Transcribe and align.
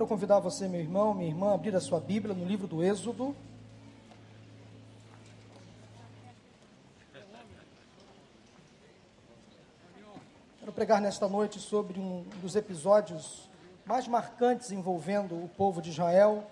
Quero 0.00 0.08
convidar 0.08 0.38
você, 0.38 0.66
meu 0.66 0.80
irmão, 0.80 1.12
minha 1.12 1.28
irmã, 1.28 1.50
a 1.50 1.54
abrir 1.56 1.76
a 1.76 1.80
sua 1.80 2.00
Bíblia 2.00 2.34
no 2.34 2.46
livro 2.46 2.66
do 2.66 2.82
Êxodo. 2.82 3.36
Quero 10.58 10.72
pregar 10.72 11.02
nesta 11.02 11.28
noite 11.28 11.58
sobre 11.58 12.00
um 12.00 12.24
dos 12.40 12.56
episódios 12.56 13.46
mais 13.84 14.08
marcantes 14.08 14.72
envolvendo 14.72 15.34
o 15.34 15.50
povo 15.50 15.82
de 15.82 15.90
Israel. 15.90 16.46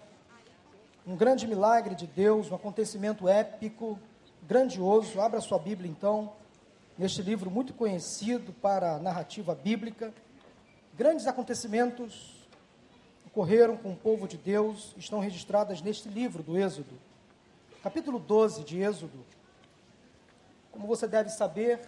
Um 1.07 1.17
grande 1.17 1.47
milagre 1.47 1.95
de 1.95 2.07
Deus, 2.07 2.51
um 2.51 2.55
acontecimento 2.55 3.27
épico, 3.27 3.99
grandioso. 4.43 5.23
Abra 5.23 5.41
sua 5.41 5.59
Bíblia 5.59 5.91
então, 5.91 6.35
neste 6.99 7.23
livro 7.23 7.51
muito 7.51 7.73
conhecido 7.73 8.53
para 8.53 8.97
a 8.97 8.99
narrativa 8.99 9.55
bíblica. 9.55 10.13
Grandes 10.95 11.27
acontecimentos 11.27 12.38
ocorreram 13.29 13.77
com 13.77 13.93
o 13.93 13.97
povo 13.97 14.27
de 14.27 14.39
Deus, 14.39 14.95
estão 14.97 15.19
registradas 15.21 15.83
neste 15.83 16.09
livro 16.09 16.43
do 16.43 16.59
Êxodo. 16.59 16.99
Capítulo 17.83 18.19
12 18.19 18.65
de 18.65 18.81
Êxodo. 18.81 19.23
Como 20.73 20.87
você 20.87 21.07
deve 21.07 21.29
saber, 21.29 21.79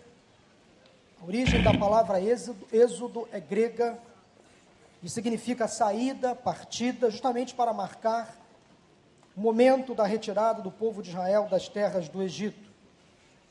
a 1.18 1.24
origem 1.24 1.62
da 1.62 1.72
palavra 1.72 2.20
êxodo, 2.20 2.66
êxodo 2.70 3.26
é 3.32 3.40
grega 3.40 3.98
e 5.02 5.08
significa 5.08 5.66
saída, 5.66 6.34
partida, 6.34 7.10
justamente 7.10 7.54
para 7.54 7.72
marcar 7.72 8.36
o 9.34 9.40
momento 9.40 9.94
da 9.94 10.04
retirada 10.04 10.60
do 10.60 10.70
povo 10.70 11.02
de 11.02 11.08
Israel 11.08 11.48
das 11.50 11.68
terras 11.70 12.06
do 12.06 12.22
Egito. 12.22 12.68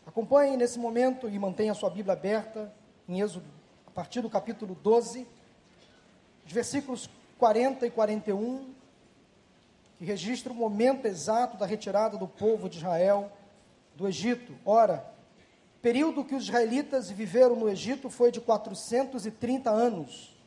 Acompanhe 0.06 0.56
nesse 0.56 0.78
momento 0.78 1.28
e 1.28 1.40
mantenha 1.40 1.74
sua 1.74 1.90
Bíblia 1.90 2.14
aberta 2.14 2.72
em 3.08 3.20
Êxodo, 3.20 3.48
a 3.88 3.92
partir 3.92 4.22
do 4.22 4.30
capítulo 4.30 4.76
12, 4.76 5.26
os 6.46 6.52
versículos 6.52 7.10
40 7.40 7.88
e 7.88 7.90
41, 7.90 8.74
que 9.98 10.04
registra 10.04 10.52
o 10.52 10.56
momento 10.56 11.06
exato 11.06 11.56
da 11.58 11.66
retirada 11.66 12.18
do 12.18 12.28
povo 12.28 12.68
de 12.68 12.78
Israel 12.78 13.32
do 13.96 14.06
Egito. 14.06 14.54
Ora, 14.66 15.10
o 15.78 15.80
período 15.80 16.26
que 16.26 16.36
os 16.36 16.44
israelitas 16.44 17.10
viveram 17.10 17.56
no 17.56 17.70
Egito 17.70 18.10
foi 18.10 18.30
de 18.30 18.42
430 18.42 19.70
anos. 19.70 20.38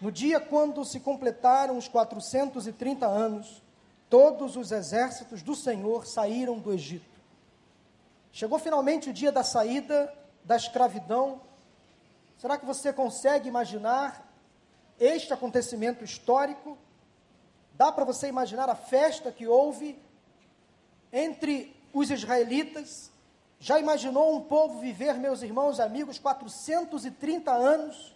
No 0.00 0.12
dia 0.12 0.38
quando 0.38 0.84
se 0.84 1.00
completaram 1.00 1.76
os 1.76 1.88
430 1.88 3.04
anos, 3.04 3.60
todos 4.08 4.54
os 4.54 4.70
exércitos 4.70 5.42
do 5.42 5.56
Senhor 5.56 6.06
saíram 6.06 6.60
do 6.60 6.72
Egito. 6.72 7.18
Chegou 8.30 8.60
finalmente 8.60 9.10
o 9.10 9.12
dia 9.12 9.32
da 9.32 9.42
saída 9.42 10.14
da 10.44 10.54
escravidão. 10.54 11.40
Será 12.36 12.56
que 12.56 12.64
você 12.64 12.92
consegue 12.92 13.48
imaginar 13.48 14.27
este 14.98 15.32
acontecimento 15.32 16.04
histórico? 16.04 16.76
Dá 17.74 17.92
para 17.92 18.04
você 18.04 18.28
imaginar 18.28 18.68
a 18.68 18.74
festa 18.74 19.30
que 19.30 19.46
houve 19.46 19.98
entre 21.12 21.76
os 21.92 22.10
israelitas 22.10 23.10
já 23.60 23.78
imaginou 23.78 24.36
um 24.36 24.40
povo 24.40 24.78
viver, 24.78 25.14
meus 25.14 25.42
irmãos 25.42 25.78
e 25.78 25.82
amigos, 25.82 26.18
430 26.18 27.50
anos, 27.50 28.14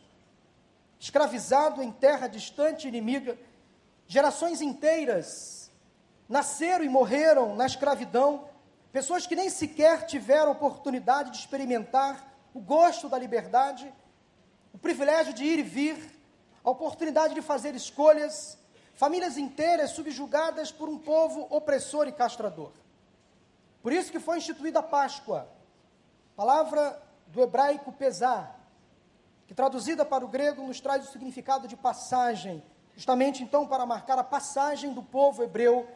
escravizado 1.01 1.83
em 1.83 1.91
terra 1.91 2.29
distante 2.29 2.85
e 2.85 2.89
inimiga? 2.89 3.37
Gerações 4.07 4.61
inteiras 4.61 5.71
nasceram 6.29 6.85
e 6.85 6.89
morreram 6.89 7.57
na 7.57 7.67
escravidão, 7.67 8.49
pessoas 8.93 9.27
que 9.27 9.35
nem 9.35 9.51
sequer 9.51 10.07
tiveram 10.07 10.53
oportunidade 10.53 11.33
de 11.33 11.39
experimentar 11.39 12.33
o 12.55 12.61
gosto 12.61 13.09
da 13.09 13.19
liberdade, 13.19 13.93
o 14.73 14.79
privilégio 14.79 15.35
de 15.35 15.45
ir 15.45 15.59
e 15.59 15.63
vir, 15.63 16.22
a 16.65 16.71
oportunidade 16.71 17.35
de 17.35 17.43
fazer 17.43 17.75
escolhas, 17.75 18.59
famílias 18.95 19.37
inteiras 19.37 19.91
subjugadas 19.91 20.71
por 20.71 20.89
um 20.89 20.99
povo 20.99 21.47
opressor 21.51 22.07
e 22.07 22.13
castrador. 22.13 22.71
Por 23.83 23.93
isso 23.93 24.13
que 24.13 24.21
foi 24.21 24.39
instituída 24.39 24.79
a 24.79 24.83
Páscoa, 24.83 25.49
palavra 26.37 27.03
do 27.27 27.43
hebraico 27.43 27.93
pesar, 27.93 28.61
que 29.47 29.55
traduzida 29.55 30.05
para 30.05 30.25
o 30.25 30.29
grego 30.29 30.63
nos 30.63 30.81
traz 30.81 31.09
o 31.09 31.11
significado 31.11 31.67
de 31.67 31.77
passagem, 31.77 32.63
justamente 32.95 33.43
então 33.43 33.67
para 33.67 33.85
marcar 33.85 34.19
a 34.19 34.25
passagem 34.25 34.93
do 34.93 35.03
povo 35.03 35.43
hebreu 35.43 35.89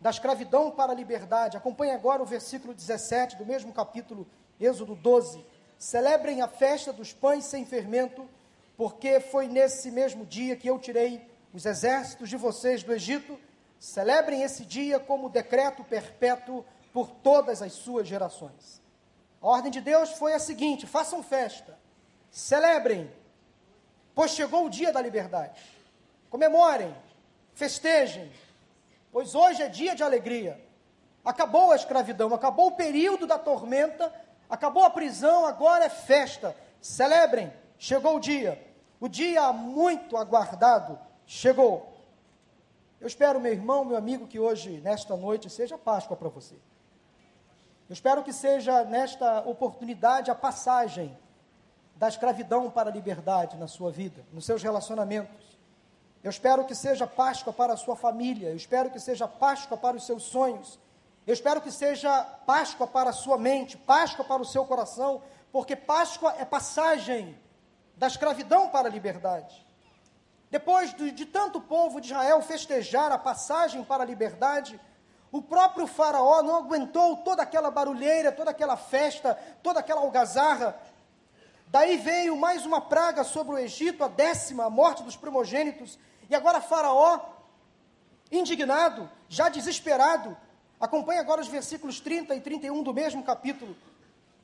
da 0.00 0.10
escravidão 0.10 0.70
para 0.70 0.92
a 0.92 0.94
liberdade. 0.94 1.56
Acompanhe 1.56 1.92
agora 1.92 2.22
o 2.22 2.26
versículo 2.26 2.74
17 2.74 3.36
do 3.36 3.46
mesmo 3.46 3.72
capítulo, 3.72 4.26
Êxodo 4.60 4.94
12. 4.94 5.44
Celebrem 5.78 6.42
a 6.42 6.48
festa 6.48 6.92
dos 6.92 7.12
pães 7.12 7.44
sem 7.44 7.64
fermento, 7.64 8.28
porque 8.76 9.20
foi 9.20 9.48
nesse 9.48 9.90
mesmo 9.90 10.26
dia 10.26 10.56
que 10.56 10.68
eu 10.68 10.78
tirei 10.78 11.26
os 11.52 11.64
exércitos 11.64 12.28
de 12.28 12.36
vocês 12.36 12.82
do 12.82 12.92
Egito. 12.92 13.38
Celebrem 13.78 14.42
esse 14.42 14.64
dia 14.64 14.98
como 14.98 15.28
decreto 15.28 15.82
perpétuo 15.84 16.64
por 16.92 17.10
todas 17.10 17.62
as 17.62 17.72
suas 17.72 18.06
gerações. 18.06 18.82
A 19.40 19.46
ordem 19.46 19.70
de 19.70 19.80
Deus 19.80 20.12
foi 20.12 20.34
a 20.34 20.38
seguinte: 20.38 20.86
façam 20.86 21.22
festa, 21.22 21.78
celebrem, 22.30 23.10
pois 24.14 24.32
chegou 24.32 24.66
o 24.66 24.70
dia 24.70 24.92
da 24.92 25.00
liberdade. 25.00 25.60
Comemorem, 26.28 26.94
festejem, 27.54 28.30
pois 29.12 29.34
hoje 29.34 29.62
é 29.62 29.68
dia 29.68 29.94
de 29.94 30.02
alegria. 30.02 30.60
Acabou 31.24 31.72
a 31.72 31.76
escravidão, 31.76 32.32
acabou 32.34 32.68
o 32.68 32.76
período 32.76 33.26
da 33.26 33.38
tormenta, 33.38 34.12
acabou 34.48 34.84
a 34.84 34.90
prisão, 34.90 35.44
agora 35.46 35.84
é 35.84 35.88
festa. 35.88 36.56
Celebrem, 36.80 37.52
chegou 37.78 38.16
o 38.16 38.20
dia. 38.20 38.64
O 39.00 39.08
dia 39.08 39.52
muito 39.52 40.16
aguardado 40.16 40.98
chegou. 41.26 41.94
Eu 43.00 43.06
espero, 43.06 43.40
meu 43.40 43.52
irmão, 43.52 43.84
meu 43.84 43.96
amigo, 43.96 44.26
que 44.26 44.40
hoje, 44.40 44.80
nesta 44.80 45.16
noite, 45.16 45.50
seja 45.50 45.76
Páscoa 45.76 46.16
para 46.16 46.28
você. 46.28 46.54
Eu 47.88 47.92
espero 47.92 48.22
que 48.24 48.32
seja 48.32 48.84
nesta 48.84 49.40
oportunidade 49.40 50.30
a 50.30 50.34
passagem 50.34 51.16
da 51.94 52.08
escravidão 52.08 52.70
para 52.70 52.90
a 52.90 52.92
liberdade 52.92 53.56
na 53.56 53.68
sua 53.68 53.90
vida, 53.90 54.24
nos 54.32 54.44
seus 54.44 54.62
relacionamentos. 54.62 55.56
Eu 56.22 56.30
espero 56.30 56.64
que 56.64 56.74
seja 56.74 57.06
Páscoa 57.06 57.52
para 57.52 57.74
a 57.74 57.76
sua 57.76 57.94
família, 57.94 58.48
eu 58.48 58.56
espero 58.56 58.90
que 58.90 58.98
seja 58.98 59.28
Páscoa 59.28 59.76
para 59.76 59.96
os 59.96 60.04
seus 60.04 60.24
sonhos, 60.24 60.78
eu 61.26 61.32
espero 61.32 61.60
que 61.60 61.70
seja 61.70 62.22
Páscoa 62.44 62.86
para 62.86 63.10
a 63.10 63.12
sua 63.12 63.38
mente, 63.38 63.76
Páscoa 63.76 64.24
para 64.24 64.42
o 64.42 64.44
seu 64.44 64.64
coração, 64.64 65.22
porque 65.52 65.76
Páscoa 65.76 66.34
é 66.38 66.44
passagem 66.44 67.38
da 67.96 68.06
escravidão 68.06 68.68
para 68.68 68.88
a 68.88 68.90
liberdade. 68.90 69.66
Depois 70.50 70.94
de, 70.94 71.10
de 71.10 71.26
tanto 71.26 71.60
povo 71.60 72.00
de 72.00 72.08
Israel 72.08 72.40
festejar 72.42 73.10
a 73.10 73.18
passagem 73.18 73.82
para 73.82 74.02
a 74.02 74.06
liberdade, 74.06 74.78
o 75.32 75.42
próprio 75.42 75.86
Faraó 75.86 76.42
não 76.42 76.56
aguentou 76.56 77.16
toda 77.18 77.42
aquela 77.42 77.70
barulheira, 77.70 78.30
toda 78.30 78.50
aquela 78.50 78.76
festa, 78.76 79.34
toda 79.62 79.80
aquela 79.80 80.00
algazarra. 80.00 80.78
Daí 81.68 81.96
veio 81.96 82.36
mais 82.36 82.64
uma 82.64 82.80
praga 82.80 83.24
sobre 83.24 83.54
o 83.54 83.58
Egito, 83.58 84.04
a 84.04 84.08
décima, 84.08 84.66
a 84.66 84.70
morte 84.70 85.02
dos 85.02 85.16
primogênitos. 85.16 85.98
E 86.30 86.34
agora 86.34 86.60
Faraó, 86.60 87.20
indignado, 88.30 89.10
já 89.28 89.48
desesperado, 89.48 90.36
acompanha 90.80 91.20
agora 91.20 91.40
os 91.40 91.48
versículos 91.48 91.98
30 91.98 92.34
e 92.34 92.40
31 92.40 92.82
do 92.82 92.94
mesmo 92.94 93.22
capítulo. 93.24 93.76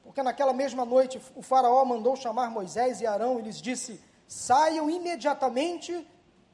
Porque 0.03 0.23
naquela 0.23 0.53
mesma 0.53 0.85
noite 0.85 1.21
o 1.35 1.43
Faraó 1.43 1.85
mandou 1.85 2.17
chamar 2.17 2.51
Moisés 2.51 3.01
e 3.01 3.07
Arão 3.07 3.39
e 3.39 3.43
lhes 3.43 3.61
disse: 3.61 4.01
Saiam 4.27 4.91
imediatamente 4.91 6.07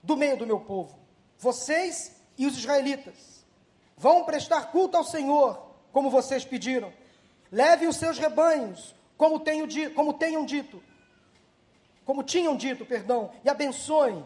do 0.03 0.17
meio 0.17 0.37
do 0.37 0.47
meu 0.47 0.61
povo, 0.61 0.99
vocês 1.39 2.17
e 2.37 2.47
os 2.47 2.57
israelitas 2.57 3.39
Vão 3.99 4.25
prestar 4.25 4.71
culto 4.71 4.97
ao 4.97 5.03
Senhor, 5.03 5.61
como 5.93 6.09
vocês 6.09 6.45
pediram. 6.45 6.93
Levem 7.51 7.89
os 7.89 7.97
seus 7.97 8.17
rebanhos, 8.17 8.95
como, 9.17 9.41
tenho, 9.41 9.67
como 9.93 10.13
tenham 10.13 10.47
dito. 10.47 10.81
Como 12.05 12.23
tinham 12.23 12.57
dito, 12.57 12.87
perdão. 12.87 13.33
E 13.45 13.51
abençoem 13.51 14.25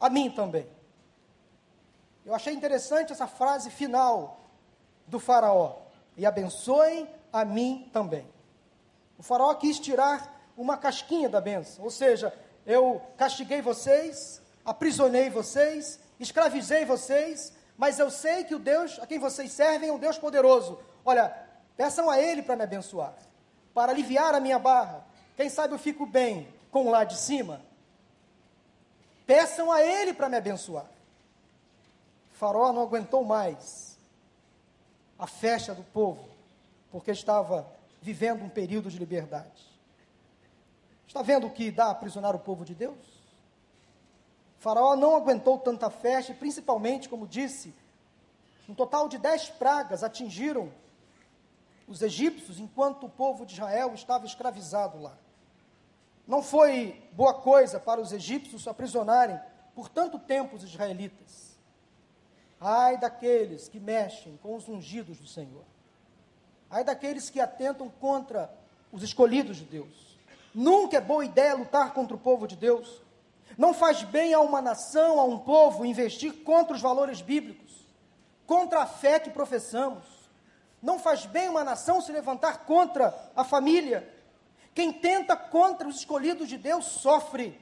a 0.00 0.10
mim 0.10 0.28
também. 0.28 0.66
Eu 2.26 2.34
achei 2.34 2.52
interessante 2.52 3.12
essa 3.12 3.28
frase 3.28 3.70
final 3.70 4.40
do 5.06 5.20
faraó. 5.20 5.76
E 6.16 6.26
abençoem 6.26 7.08
a 7.32 7.44
mim 7.44 7.88
também. 7.92 8.26
O 9.22 9.24
faraó 9.24 9.54
quis 9.54 9.78
tirar 9.78 10.36
uma 10.56 10.76
casquinha 10.76 11.28
da 11.28 11.40
benção. 11.40 11.84
Ou 11.84 11.92
seja, 11.92 12.34
eu 12.66 13.00
castiguei 13.16 13.62
vocês, 13.62 14.42
aprisionei 14.64 15.30
vocês, 15.30 16.00
escravizei 16.18 16.84
vocês, 16.84 17.52
mas 17.76 18.00
eu 18.00 18.10
sei 18.10 18.42
que 18.42 18.52
o 18.52 18.58
Deus 18.58 18.98
a 18.98 19.06
quem 19.06 19.20
vocês 19.20 19.52
servem 19.52 19.90
é 19.90 19.92
um 19.92 19.98
Deus 19.98 20.18
poderoso. 20.18 20.76
Olha, 21.04 21.32
peçam 21.76 22.10
a 22.10 22.18
Ele 22.18 22.42
para 22.42 22.56
me 22.56 22.64
abençoar, 22.64 23.14
para 23.72 23.92
aliviar 23.92 24.34
a 24.34 24.40
minha 24.40 24.58
barra. 24.58 25.06
Quem 25.36 25.48
sabe 25.48 25.72
eu 25.72 25.78
fico 25.78 26.04
bem 26.04 26.52
com 26.72 26.90
lá 26.90 27.04
de 27.04 27.16
cima. 27.16 27.62
Peçam 29.24 29.70
a 29.70 29.84
Ele 29.84 30.12
para 30.12 30.28
me 30.28 30.36
abençoar. 30.36 30.86
O 32.40 32.72
não 32.72 32.82
aguentou 32.82 33.24
mais 33.24 33.96
a 35.16 35.28
festa 35.28 35.72
do 35.72 35.84
povo, 35.84 36.28
porque 36.90 37.12
estava 37.12 37.64
vivendo 38.02 38.44
um 38.44 38.48
período 38.48 38.90
de 38.90 38.98
liberdade. 38.98 39.62
Está 41.06 41.22
vendo 41.22 41.46
o 41.46 41.50
que 41.50 41.70
dá 41.70 41.90
aprisionar 41.90 42.34
o 42.34 42.40
povo 42.40 42.64
de 42.64 42.74
Deus? 42.74 42.98
Faraó 44.58 44.96
não 44.96 45.16
aguentou 45.16 45.58
tanta 45.58 45.88
festa, 45.88 46.32
e 46.32 46.34
principalmente, 46.34 47.08
como 47.08 47.26
disse, 47.26 47.74
um 48.68 48.74
total 48.74 49.08
de 49.08 49.18
dez 49.18 49.48
pragas 49.48 50.02
atingiram 50.02 50.72
os 51.86 52.02
egípcios 52.02 52.58
enquanto 52.58 53.06
o 53.06 53.10
povo 53.10 53.44
de 53.44 53.54
Israel 53.54 53.92
estava 53.94 54.26
escravizado 54.26 55.00
lá. 55.00 55.16
Não 56.26 56.42
foi 56.42 57.02
boa 57.12 57.34
coisa 57.34 57.78
para 57.78 58.00
os 58.00 58.12
egípcios 58.12 58.66
aprisionarem 58.68 59.38
por 59.74 59.88
tanto 59.88 60.18
tempo 60.18 60.56
os 60.56 60.62
israelitas. 60.62 61.58
Ai 62.60 62.96
daqueles 62.96 63.68
que 63.68 63.80
mexem 63.80 64.36
com 64.36 64.54
os 64.54 64.68
ungidos 64.68 65.18
do 65.18 65.26
Senhor. 65.26 65.64
Ai 66.72 66.82
daqueles 66.82 67.28
que 67.28 67.38
atentam 67.38 67.92
contra 68.00 68.50
os 68.90 69.02
escolhidos 69.02 69.58
de 69.58 69.64
Deus. 69.64 70.18
Nunca 70.54 70.96
é 70.96 71.00
boa 71.02 71.22
ideia 71.22 71.54
lutar 71.54 71.92
contra 71.92 72.16
o 72.16 72.18
povo 72.18 72.48
de 72.48 72.56
Deus. 72.56 73.02
Não 73.58 73.74
faz 73.74 74.02
bem 74.02 74.32
a 74.32 74.40
uma 74.40 74.62
nação, 74.62 75.20
a 75.20 75.24
um 75.24 75.38
povo, 75.38 75.84
investir 75.84 76.42
contra 76.42 76.74
os 76.74 76.80
valores 76.80 77.20
bíblicos, 77.20 77.86
contra 78.46 78.80
a 78.80 78.86
fé 78.86 79.20
que 79.20 79.28
professamos. 79.28 80.02
Não 80.80 80.98
faz 80.98 81.26
bem 81.26 81.50
uma 81.50 81.62
nação 81.62 82.00
se 82.00 82.10
levantar 82.10 82.64
contra 82.64 83.14
a 83.36 83.44
família. 83.44 84.10
Quem 84.74 84.90
tenta 84.94 85.36
contra 85.36 85.86
os 85.86 85.96
escolhidos 85.96 86.48
de 86.48 86.56
Deus 86.56 86.86
sofre. 86.86 87.60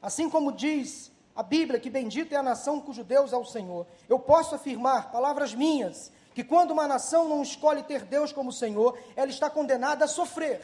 Assim 0.00 0.30
como 0.30 0.52
diz 0.52 1.10
a 1.34 1.42
Bíblia 1.42 1.80
que 1.80 1.90
bendita 1.90 2.36
é 2.36 2.38
a 2.38 2.44
nação 2.44 2.80
cujo 2.80 3.02
Deus 3.02 3.32
é 3.32 3.36
o 3.36 3.44
Senhor. 3.44 3.88
Eu 4.08 4.20
posso 4.20 4.54
afirmar, 4.54 5.10
palavras 5.10 5.52
minhas, 5.52 6.12
que 6.34 6.44
quando 6.44 6.70
uma 6.70 6.86
nação 6.86 7.28
não 7.28 7.42
escolhe 7.42 7.82
ter 7.82 8.04
Deus 8.04 8.32
como 8.32 8.52
Senhor, 8.52 8.98
ela 9.16 9.30
está 9.30 9.50
condenada 9.50 10.04
a 10.04 10.08
sofrer, 10.08 10.62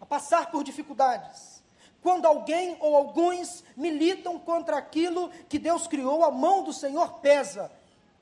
a 0.00 0.06
passar 0.06 0.50
por 0.50 0.64
dificuldades. 0.64 1.62
Quando 2.02 2.26
alguém 2.26 2.76
ou 2.80 2.96
alguns 2.96 3.62
militam 3.76 4.38
contra 4.38 4.78
aquilo 4.78 5.30
que 5.48 5.58
Deus 5.58 5.86
criou, 5.86 6.24
a 6.24 6.30
mão 6.30 6.64
do 6.64 6.72
Senhor 6.72 7.20
pesa, 7.20 7.70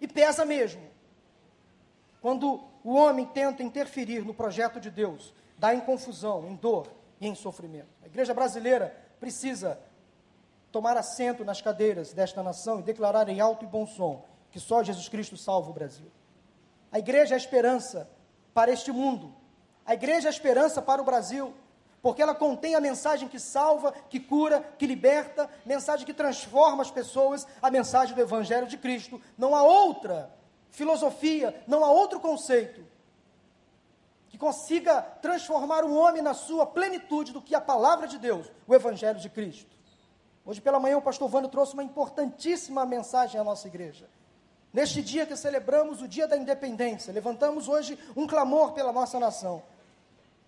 e 0.00 0.06
pesa 0.06 0.44
mesmo. 0.44 0.82
Quando 2.20 2.62
o 2.84 2.94
homem 2.94 3.26
tenta 3.26 3.62
interferir 3.62 4.24
no 4.24 4.34
projeto 4.34 4.80
de 4.80 4.90
Deus, 4.90 5.32
dá 5.56 5.74
em 5.74 5.80
confusão, 5.80 6.46
em 6.46 6.54
dor 6.54 6.88
e 7.20 7.26
em 7.26 7.34
sofrimento. 7.34 7.88
A 8.02 8.06
igreja 8.06 8.34
brasileira 8.34 8.94
precisa 9.20 9.80
tomar 10.70 10.96
assento 10.96 11.44
nas 11.44 11.60
cadeiras 11.60 12.12
desta 12.12 12.42
nação 12.42 12.80
e 12.80 12.82
declarar 12.82 13.28
em 13.28 13.40
alto 13.40 13.64
e 13.64 13.68
bom 13.68 13.86
som 13.86 14.24
que 14.50 14.60
só 14.60 14.82
Jesus 14.82 15.08
Cristo 15.08 15.36
salva 15.36 15.70
o 15.70 15.72
Brasil. 15.72 16.10
A 16.90 16.98
igreja 16.98 17.34
é 17.34 17.36
a 17.36 17.38
esperança 17.38 18.08
para 18.54 18.70
este 18.72 18.90
mundo. 18.90 19.34
A 19.84 19.94
igreja 19.94 20.28
é 20.28 20.30
a 20.30 20.32
esperança 20.32 20.80
para 20.82 21.00
o 21.00 21.04
Brasil, 21.04 21.54
porque 22.02 22.22
ela 22.22 22.34
contém 22.34 22.74
a 22.74 22.80
mensagem 22.80 23.28
que 23.28 23.38
salva, 23.38 23.92
que 23.92 24.20
cura, 24.20 24.60
que 24.78 24.86
liberta, 24.86 25.48
mensagem 25.64 26.06
que 26.06 26.14
transforma 26.14 26.82
as 26.82 26.90
pessoas, 26.90 27.46
a 27.60 27.70
mensagem 27.70 28.14
do 28.14 28.20
Evangelho 28.20 28.66
de 28.66 28.78
Cristo. 28.78 29.20
Não 29.36 29.54
há 29.54 29.62
outra 29.62 30.30
filosofia, 30.70 31.62
não 31.66 31.84
há 31.84 31.90
outro 31.90 32.20
conceito 32.20 32.86
que 34.28 34.36
consiga 34.36 35.00
transformar 35.00 35.84
o 35.84 35.94
homem 35.94 36.22
na 36.22 36.34
sua 36.34 36.66
plenitude 36.66 37.32
do 37.32 37.40
que 37.40 37.54
a 37.54 37.60
palavra 37.60 38.06
de 38.06 38.18
Deus, 38.18 38.46
o 38.66 38.74
Evangelho 38.74 39.18
de 39.18 39.28
Cristo. 39.28 39.76
Hoje 40.44 40.60
pela 40.60 40.78
manhã 40.78 40.96
o 40.96 41.02
pastor 41.02 41.28
Vando 41.28 41.48
trouxe 41.48 41.74
uma 41.74 41.82
importantíssima 41.82 42.86
mensagem 42.86 43.40
à 43.40 43.44
nossa 43.44 43.66
igreja. 43.66 44.08
Neste 44.72 45.02
dia 45.02 45.26
que 45.26 45.36
celebramos 45.36 46.02
o 46.02 46.08
dia 46.08 46.28
da 46.28 46.36
independência, 46.36 47.12
levantamos 47.12 47.68
hoje 47.68 47.98
um 48.14 48.26
clamor 48.26 48.72
pela 48.72 48.92
nossa 48.92 49.18
nação. 49.18 49.62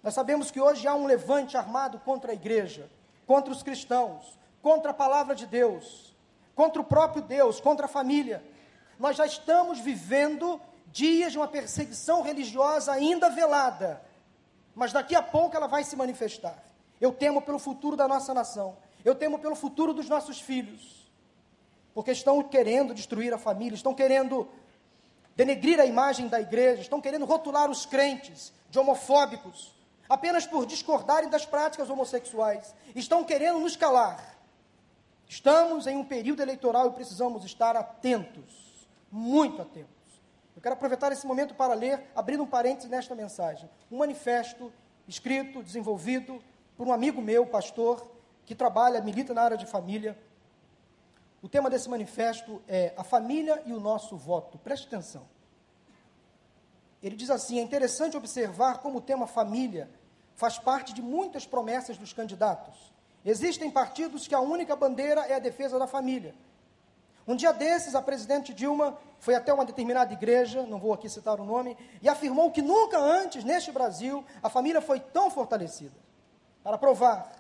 Nós 0.02 0.14
sabemos 0.14 0.50
que 0.50 0.61
hoje 0.61 0.87
há 0.87 0.94
um 0.94 1.06
levante 1.06 1.56
armado 1.56 1.99
contra 2.00 2.32
a 2.32 2.34
igreja, 2.34 2.90
contra 3.26 3.52
os 3.52 3.62
cristãos, 3.62 4.38
contra 4.62 4.90
a 4.90 4.94
palavra 4.94 5.34
de 5.34 5.46
Deus, 5.46 6.14
contra 6.55 6.81
o 6.81 6.84
próprio 6.84 7.22
Deus, 7.22 7.61
contra 7.61 7.87
a 7.87 7.88
família. 7.88 8.44
Nós 8.99 9.17
já 9.17 9.25
estamos 9.25 9.78
vivendo 9.81 10.61
dias 10.87 11.32
de 11.32 11.38
uma 11.38 11.49
perseguição 11.49 12.23
religiosa 12.23 12.93
ainda 12.93 13.31
velada, 13.31 14.02
mas 14.75 14.93
daqui 14.93 15.14
a 15.14 15.23
pouco 15.23 15.56
ela 15.56 15.66
vai 15.66 15.84
se 15.84 15.96
manifestar. 15.96 16.62
Eu 17.00 17.12
temo 17.12 17.40
pelo 17.40 17.58
futuro 17.58 17.96
da 17.96 18.06
nossa 18.06 18.34
nação. 18.34 18.76
Eu 19.02 19.14
temo 19.14 19.38
pelo 19.38 19.55
futuro 19.55 19.94
dos 19.94 20.08
nossos 20.08 20.38
filhos, 20.40 21.00
porque 21.94 22.10
estão 22.12 22.42
querendo 22.42 22.94
destruir 22.94 23.32
a 23.32 23.38
família, 23.38 23.75
estão 23.75 23.94
querendo 23.94 24.48
denegrir 25.37 25.81
a 25.81 25.87
imagem 25.87 26.28
da 26.28 26.40
igreja, 26.40 26.82
estão 26.82 27.00
querendo 27.00 27.25
rotular 27.25 27.70
os 27.70 27.87
crentes 27.87 28.52
de 28.69 28.78
homofóbicos, 28.78 29.75
apenas 30.08 30.46
por 30.46 30.66
discordarem 30.66 31.28
das 31.28 31.46
práticas 31.46 31.88
homossexuais, 31.88 32.75
estão 32.94 33.25
querendo 33.25 33.58
nos 33.58 33.76
calar. 33.76 34.38
Estamos 35.28 35.87
em 35.87 35.96
um 35.96 36.04
período 36.04 36.42
eleitoral 36.42 36.88
e 36.88 36.92
precisamos 36.92 37.44
estar 37.44 37.76
atentos, 37.76 38.88
muito 39.10 39.62
atentos. 39.62 40.00
Eu 40.56 40.60
quero 40.60 40.75
aproveitar 40.75 41.12
esse 41.12 41.26
momento 41.26 41.54
para 41.54 41.72
ler, 41.72 42.10
abrindo 42.14 42.42
um 42.42 42.46
parênteses 42.46 42.90
nesta 42.90 43.14
mensagem, 43.14 43.70
um 43.90 43.98
manifesto 43.98 44.72
escrito, 45.06 45.62
desenvolvido 45.62 46.42
por 46.76 46.87
um 46.87 46.92
amigo 46.92 47.22
meu, 47.22 47.46
pastor, 47.46 48.10
que 48.44 48.54
trabalha, 48.54 49.00
milita 49.00 49.32
na 49.32 49.42
área 49.42 49.56
de 49.56 49.66
família. 49.66 50.19
O 51.42 51.48
tema 51.48 51.70
desse 51.70 51.88
manifesto 51.88 52.62
é 52.69 52.92
a 52.96 53.04
família 53.04 53.62
e 53.64 53.72
o 53.72 53.81
nosso 53.81 54.16
voto. 54.16 54.58
Preste 54.58 54.87
atenção. 54.87 55.26
Ele 57.02 57.16
diz 57.16 57.31
assim: 57.31 57.58
é 57.58 57.62
interessante 57.62 58.16
observar 58.16 58.78
como 58.78 58.98
o 58.98 59.00
tema 59.00 59.26
família 59.26 59.90
faz 60.34 60.58
parte 60.58 60.92
de 60.92 61.00
muitas 61.02 61.46
promessas 61.46 61.96
dos 61.96 62.12
candidatos. 62.12 62.92
Existem 63.25 63.70
partidos 63.70 64.26
que 64.26 64.34
a 64.34 64.40
única 64.40 64.75
bandeira 64.76 65.22
é 65.26 65.34
a 65.34 65.38
defesa 65.38 65.78
da 65.78 65.87
família. 65.87 66.34
Um 67.26 67.37
dia 67.37 67.52
desses, 67.52 67.94
a 67.94 68.02
presidente 68.02 68.52
Dilma 68.52 68.98
foi 69.19 69.34
até 69.34 69.52
uma 69.52 69.64
determinada 69.64 70.12
igreja, 70.12 70.66
não 70.66 70.78
vou 70.78 70.92
aqui 70.92 71.08
citar 71.08 71.38
o 71.38 71.44
nome, 71.44 71.76
e 72.02 72.08
afirmou 72.08 72.50
que 72.50 72.62
nunca 72.62 72.98
antes, 72.98 73.44
neste 73.44 73.70
Brasil, 73.70 74.25
a 74.42 74.48
família 74.48 74.81
foi 74.81 74.98
tão 74.98 75.31
fortalecida. 75.31 75.94
Para 76.62 76.78
provar 76.78 77.31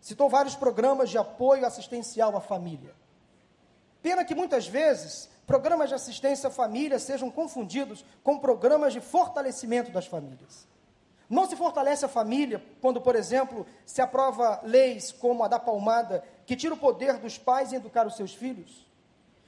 Citou 0.00 0.28
vários 0.28 0.54
programas 0.54 1.10
de 1.10 1.18
apoio 1.18 1.66
assistencial 1.66 2.36
à 2.36 2.40
família. 2.40 2.94
Pena 4.00 4.24
que 4.24 4.34
muitas 4.34 4.66
vezes 4.66 5.28
programas 5.46 5.88
de 5.88 5.94
assistência 5.94 6.48
à 6.48 6.50
família 6.50 6.98
sejam 6.98 7.30
confundidos 7.30 8.04
com 8.22 8.38
programas 8.38 8.92
de 8.92 9.00
fortalecimento 9.00 9.90
das 9.90 10.06
famílias. 10.06 10.68
Não 11.28 11.46
se 11.46 11.56
fortalece 11.56 12.04
a 12.04 12.08
família 12.08 12.62
quando, 12.80 13.00
por 13.00 13.14
exemplo, 13.14 13.66
se 13.84 14.00
aprova 14.00 14.60
leis 14.62 15.12
como 15.12 15.44
a 15.44 15.48
da 15.48 15.58
palmada, 15.58 16.24
que 16.46 16.56
tira 16.56 16.74
o 16.74 16.78
poder 16.78 17.18
dos 17.18 17.36
pais 17.36 17.72
em 17.72 17.76
educar 17.76 18.06
os 18.06 18.16
seus 18.16 18.34
filhos. 18.34 18.86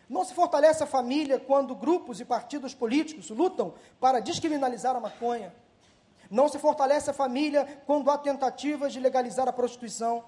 Não 0.08 0.24
se 0.24 0.34
fortalece 0.34 0.82
a 0.82 0.86
família 0.86 1.38
quando 1.38 1.74
grupos 1.74 2.20
e 2.20 2.24
partidos 2.24 2.74
políticos 2.74 3.30
lutam 3.30 3.74
para 3.98 4.20
descriminalizar 4.20 4.94
a 4.96 5.00
maconha. 5.00 5.54
Não 6.30 6.48
se 6.48 6.58
fortalece 6.58 7.10
a 7.10 7.14
família 7.14 7.82
quando 7.86 8.10
há 8.10 8.18
tentativas 8.18 8.92
de 8.92 9.00
legalizar 9.00 9.48
a 9.48 9.52
prostituição. 9.52 10.24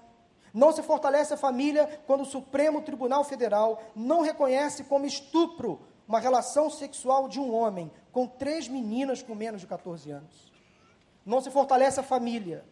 Não 0.53 0.71
se 0.71 0.83
fortalece 0.83 1.33
a 1.33 1.37
família 1.37 1.99
quando 2.05 2.21
o 2.21 2.25
Supremo 2.25 2.81
Tribunal 2.81 3.23
Federal 3.23 3.81
não 3.95 4.21
reconhece 4.21 4.83
como 4.83 5.05
estupro 5.05 5.81
uma 6.07 6.19
relação 6.19 6.69
sexual 6.69 7.27
de 7.27 7.39
um 7.39 7.53
homem 7.53 7.91
com 8.11 8.27
três 8.27 8.67
meninas 8.67 9.23
com 9.23 9.33
menos 9.33 9.61
de 9.61 9.67
14 9.67 10.11
anos. 10.11 10.53
Não 11.25 11.41
se 11.41 11.49
fortalece 11.49 11.99
a 11.99 12.03
família 12.03 12.63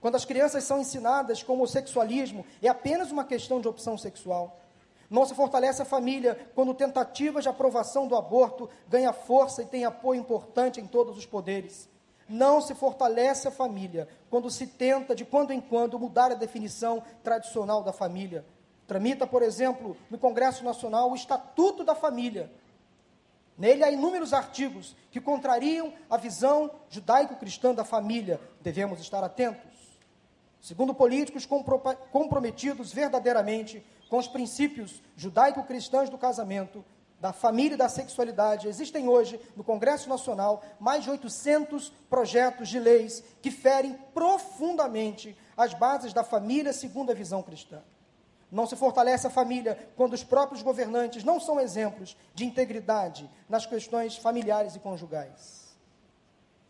quando 0.00 0.16
as 0.16 0.24
crianças 0.24 0.64
são 0.64 0.80
ensinadas 0.80 1.42
que 1.42 1.50
o 1.50 1.54
homossexualismo 1.54 2.44
é 2.60 2.68
apenas 2.68 3.12
uma 3.12 3.24
questão 3.24 3.60
de 3.60 3.68
opção 3.68 3.96
sexual. 3.96 4.60
Não 5.08 5.24
se 5.24 5.34
fortalece 5.34 5.80
a 5.80 5.84
família 5.84 6.50
quando 6.54 6.74
tentativas 6.74 7.44
de 7.44 7.48
aprovação 7.48 8.06
do 8.06 8.16
aborto 8.16 8.68
ganha 8.88 9.12
força 9.12 9.62
e 9.62 9.66
tem 9.66 9.84
apoio 9.84 10.20
importante 10.20 10.80
em 10.80 10.86
todos 10.86 11.16
os 11.16 11.24
poderes. 11.24 11.88
Não 12.28 12.60
se 12.60 12.74
fortalece 12.74 13.48
a 13.48 13.50
família 13.50 14.06
quando 14.28 14.50
se 14.50 14.66
tenta, 14.66 15.14
de 15.14 15.24
quando 15.24 15.52
em 15.52 15.60
quando, 15.60 15.98
mudar 15.98 16.30
a 16.30 16.34
definição 16.34 17.02
tradicional 17.22 17.82
da 17.82 17.92
família. 17.92 18.44
Tramita, 18.86 19.26
por 19.26 19.42
exemplo, 19.42 19.96
no 20.10 20.18
Congresso 20.18 20.64
Nacional 20.64 21.10
o 21.10 21.14
Estatuto 21.14 21.84
da 21.84 21.94
Família. 21.94 22.50
Nele 23.56 23.82
há 23.82 23.90
inúmeros 23.90 24.32
artigos 24.32 24.94
que 25.10 25.20
contrariam 25.20 25.92
a 26.08 26.16
visão 26.16 26.70
judaico-cristã 26.88 27.74
da 27.74 27.84
família. 27.84 28.40
Devemos 28.60 29.00
estar 29.00 29.24
atentos. 29.24 29.72
Segundo 30.60 30.94
políticos 30.94 31.46
comprometidos 32.12 32.92
verdadeiramente 32.92 33.84
com 34.08 34.18
os 34.18 34.28
princípios 34.28 35.02
judaico-cristãos 35.16 36.08
do 36.08 36.16
casamento, 36.16 36.84
da 37.20 37.32
família 37.32 37.74
e 37.74 37.78
da 37.78 37.88
sexualidade, 37.88 38.68
existem 38.68 39.08
hoje 39.08 39.40
no 39.56 39.64
Congresso 39.64 40.08
Nacional 40.08 40.62
mais 40.78 41.02
de 41.04 41.10
800 41.10 41.90
projetos 42.08 42.68
de 42.68 42.78
leis 42.78 43.22
que 43.42 43.50
ferem 43.50 43.94
profundamente 44.14 45.36
as 45.56 45.74
bases 45.74 46.12
da 46.12 46.22
família 46.22 46.72
segundo 46.72 47.10
a 47.10 47.14
visão 47.14 47.42
cristã. 47.42 47.82
Não 48.50 48.66
se 48.66 48.76
fortalece 48.76 49.26
a 49.26 49.30
família 49.30 49.90
quando 49.96 50.14
os 50.14 50.24
próprios 50.24 50.62
governantes 50.62 51.24
não 51.24 51.38
são 51.38 51.60
exemplos 51.60 52.16
de 52.34 52.44
integridade 52.44 53.28
nas 53.48 53.66
questões 53.66 54.16
familiares 54.16 54.74
e 54.74 54.78
conjugais. 54.78 55.76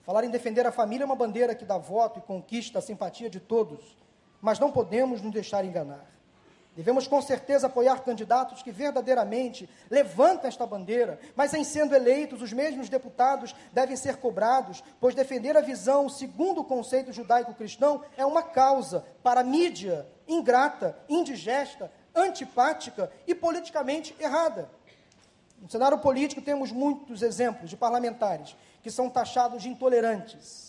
Falar 0.03 0.25
em 0.25 0.31
defender 0.31 0.67
a 0.67 0.73
família 0.73 1.05
é 1.05 1.07
uma 1.07 1.15
bandeira 1.15 1.55
que 1.55 1.67
dá 1.67 1.77
voto 1.77 2.19
e 2.19 2.23
conquista 2.23 2.79
a 2.79 2.83
simpatia 2.83 3.29
de 3.29 3.39
todos, 3.39 3.97
mas 4.41 4.59
não 4.59 4.73
podemos 4.73 5.21
nos 5.21 5.33
deixar 5.33 5.65
enganar. 5.65 6.18
Devemos 6.77 7.09
com 7.09 7.21
certeza 7.21 7.67
apoiar 7.67 8.05
candidatos 8.05 8.63
que 8.63 8.71
verdadeiramente 8.71 9.69
levantam 9.91 10.47
esta 10.47 10.65
bandeira, 10.65 11.19
mas 11.35 11.53
em 11.53 11.65
sendo 11.65 11.95
eleitos, 11.95 12.41
os 12.41 12.53
mesmos 12.53 12.89
deputados 12.89 13.55
devem 13.73 13.97
ser 13.97 14.17
cobrados, 14.19 14.83
pois 15.01 15.15
defender 15.15 15.57
a 15.57 15.61
visão 15.61 16.09
segundo 16.09 16.61
o 16.61 16.65
conceito 16.65 17.13
judaico-cristão 17.13 18.03
é 18.17 18.25
uma 18.25 18.43
causa 18.43 19.05
para 19.25 19.41
a 19.41 19.45
mídia 19.45 20.07
ingrata, 20.29 20.97
indigesta, 21.09 21.91
antipática 22.15 23.11
e 23.27 23.35
politicamente 23.35 24.15
errada. 24.21 24.71
No 25.61 25.69
cenário 25.69 25.99
político 25.99 26.41
temos 26.41 26.71
muitos 26.71 27.23
exemplos 27.23 27.71
de 27.71 27.77
parlamentares 27.77 28.57
que 28.83 28.91
são 28.91 29.11
taxados 29.11 29.63
de 29.63 29.69
intolerantes, 29.69 30.68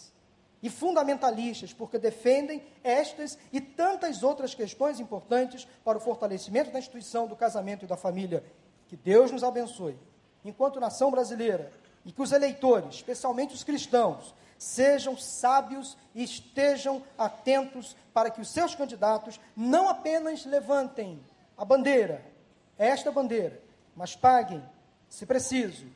e 0.62 0.70
fundamentalistas, 0.70 1.74
porque 1.74 1.98
defendem 1.98 2.64
estas 2.84 3.38
e 3.52 3.62
tantas 3.62 4.24
outras 4.24 4.54
questões 4.54 5.00
importantes 5.00 5.68
para 5.84 5.98
o 5.98 6.02
fortalecimento 6.02 6.72
da 6.72 6.80
instituição 6.80 7.28
do 7.28 7.36
casamento 7.36 7.86
e 7.86 7.88
da 7.88 7.96
família. 7.96 8.44
Que 8.88 8.98
Deus 8.98 9.32
nos 9.32 9.44
abençoe, 9.44 9.98
enquanto 10.44 10.80
nação 10.80 11.12
brasileira, 11.12 11.72
e 12.06 12.12
que 12.12 12.22
os 12.22 12.32
eleitores, 12.32 12.96
especialmente 12.96 13.54
os 13.54 13.64
cristãos, 13.64 14.34
sejam 14.58 15.18
sábios 15.18 15.98
e 16.14 16.24
estejam 16.24 17.02
atentos 17.18 17.96
para 18.14 18.30
que 18.30 18.42
os 18.42 18.50
seus 18.50 18.76
candidatos 18.76 19.40
não 19.56 19.88
apenas 19.88 20.46
levantem 20.46 21.24
a 21.58 21.64
bandeira, 21.64 22.26
esta 22.78 23.12
bandeira, 23.12 23.62
mas 23.96 24.16
paguem, 24.16 24.64
se 25.08 25.26
preciso, 25.26 25.88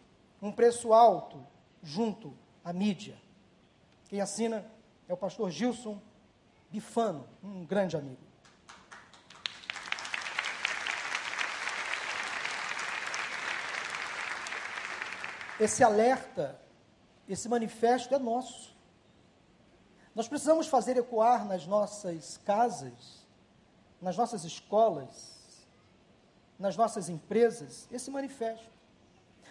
um 0.41 0.51
preço 0.51 0.93
alto 0.93 1.45
junto 1.81 2.33
à 2.63 2.71
mídia. 2.71 3.22
Quem 4.13 4.21
assina 4.21 4.63
é 5.09 5.13
o 5.15 5.17
pastor 5.17 5.49
Gilson 5.49 5.99
Bifano, 6.69 7.27
um 7.43 7.65
grande 7.65 7.97
amigo. 7.97 8.21
Esse 15.59 15.83
alerta, 15.83 16.61
esse 17.27 17.49
manifesto 17.49 18.13
é 18.13 18.19
nosso. 18.19 18.77
Nós 20.13 20.27
precisamos 20.27 20.67
fazer 20.67 20.95
ecoar 20.95 21.47
nas 21.47 21.65
nossas 21.65 22.37
casas, 22.37 23.25
nas 23.99 24.15
nossas 24.15 24.43
escolas, 24.43 25.65
nas 26.59 26.77
nossas 26.77 27.09
empresas, 27.09 27.87
esse 27.91 28.11
manifesto. 28.11 28.69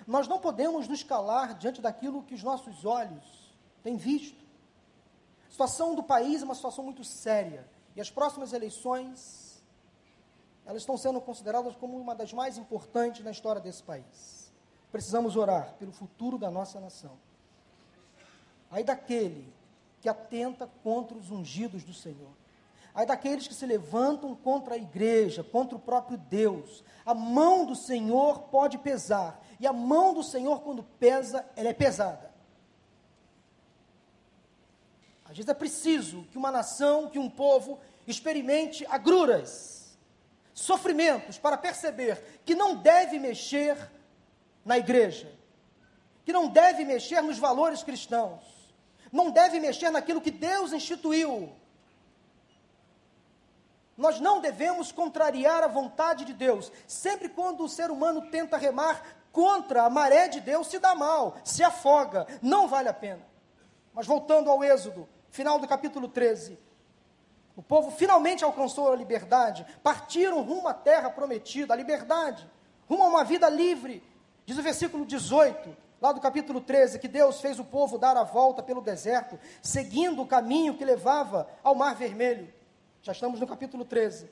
Nós 0.07 0.29
não 0.29 0.39
podemos 0.39 0.87
nos 0.87 1.03
calar 1.03 1.55
diante 1.55 1.81
daquilo 1.81 2.23
que 2.23 2.37
os 2.37 2.45
nossos 2.45 2.85
olhos 2.85 3.53
têm 3.83 3.97
visto. 3.97 4.42
A 5.53 5.55
situação 5.55 5.95
do 5.95 6.03
país 6.03 6.41
é 6.41 6.47
uma 6.47 6.55
situação 6.55 6.83
muito 6.83 7.05
séria. 7.05 7.69
E 7.95 8.01
as 8.01 8.11
próximas 8.11 8.55
eleições, 8.55 9.63
elas 10.65 10.81
estão 10.81 10.97
sendo 10.97 11.21
consideradas 11.21 11.77
como 11.77 11.99
uma 11.99 12.15
das 12.15 12.33
mais 12.33 12.57
importantes 12.57 13.23
na 13.23 13.31
história 13.31 13.61
desse 13.61 13.83
país. 13.83 14.51
Precisamos 14.91 15.37
orar 15.37 15.75
pelo 15.79 15.93
futuro 15.93 16.39
da 16.39 16.51
nossa 16.51 16.81
nação. 16.81 17.19
Aí 18.71 18.83
daquele 18.83 19.53
que 20.01 20.09
atenta 20.09 20.71
contra 20.83 21.19
os 21.19 21.31
ungidos 21.31 21.85
do 21.85 21.93
Senhor. 21.93 22.33
Aí 22.95 23.05
daqueles 23.05 23.47
que 23.47 23.55
se 23.55 23.67
levantam 23.67 24.35
contra 24.35 24.77
a 24.77 24.79
igreja, 24.79 25.45
contra 25.45 25.77
o 25.77 25.81
próprio 25.81 26.17
Deus. 26.17 26.83
A 27.05 27.13
mão 27.13 27.67
do 27.67 27.77
Senhor 27.77 28.45
pode 28.45 28.79
pesar. 28.79 29.39
E 29.61 29.67
a 29.67 29.73
mão 29.73 30.15
do 30.15 30.23
Senhor, 30.23 30.63
quando 30.63 30.83
pesa, 30.99 31.45
ela 31.55 31.69
é 31.69 31.75
pesada. 31.75 32.32
Às 35.33 35.39
vezes 35.39 35.49
é 35.49 35.55
preciso 35.55 36.25
que 36.31 36.37
uma 36.37 36.51
nação, 36.51 37.09
que 37.09 37.19
um 37.19 37.31
povo 37.31 37.81
experimente 38.07 38.85
agruras, 38.91 39.97
sofrimentos, 40.53 41.39
para 41.39 41.57
perceber 41.57 42.43
que 42.45 42.55
não 42.55 42.77
deve 42.77 43.19
mexer 43.19 43.79
na 44.63 44.77
igreja, 44.77 45.33
que 46.27 46.35
não 46.35 46.49
deve 46.49 46.85
mexer 46.85 47.23
nos 47.23 47.39
valores 47.39 47.83
cristãos, 47.83 48.45
não 49.11 49.31
deve 49.31 49.59
mexer 49.59 49.89
naquilo 49.89 50.21
que 50.21 50.31
Deus 50.31 50.71
instituiu. 50.75 51.51
Nós 53.97 54.21
não 54.21 54.39
devemos 54.39 54.93
contrariar 54.93 55.65
a 55.65 55.67
vontade 55.67 56.27
de 56.27 56.35
Deus. 56.35 56.71
Sempre 56.87 57.31
quando 57.31 57.65
o 57.65 57.69
ser 57.71 57.91
humano 57.91 58.29
tenta 58.31 58.59
remar 58.59 59.03
contra 59.33 59.85
a 59.85 59.91
maré 59.91 60.29
de 60.29 60.41
Deus, 60.43 60.67
se 60.67 60.79
dá 60.79 60.95
mal, 60.95 61.39
se 61.43 61.65
afoga, 61.65 62.27
não 62.43 62.69
vale 62.69 62.91
a 62.91 62.95
pena. 62.95 63.27
Mas 63.95 64.07
voltando 64.07 64.51
ao 64.51 64.63
Êxodo, 64.63 65.09
final 65.33 65.59
do 65.59 65.67
capítulo 65.67 66.07
13. 66.07 66.59
O 67.57 67.63
povo 67.63 67.91
finalmente 67.91 68.45
alcançou 68.45 68.93
a 68.93 68.97
liberdade, 68.97 69.67
partiram 69.83 70.43
rumo 70.43 70.69
à 70.69 70.75
terra 70.75 71.11
prometida, 71.11 71.73
a 71.73 71.77
liberdade, 71.77 72.49
rumo 72.89 73.03
a 73.03 73.09
uma 73.09 73.25
vida 73.25 73.49
livre. 73.49 74.03
Diz 74.45 74.59
o 74.59 74.63
versículo 74.63 75.07
18, 75.07 75.75
lá 76.01 76.13
do 76.13 76.21
capítulo 76.21 76.61
13, 76.61 76.99
que 76.99 77.09
Deus 77.09 77.41
fez 77.41 77.59
o 77.59 77.65
povo 77.65 77.99
dar 77.99 78.17
a 78.17 78.25
volta 78.25 78.63
pelo 78.63 78.83
deserto, 78.83 79.39
seguindo 79.63 80.23
o 80.23 80.27
caminho 80.27 80.75
que 80.75 80.85
levava 80.85 81.49
ao 81.63 81.75
Mar 81.75 81.95
Vermelho. 81.95 82.53
Já 83.03 83.13
estamos 83.13 83.41
no 83.41 83.47
capítulo 83.47 83.85
13. 83.85 84.31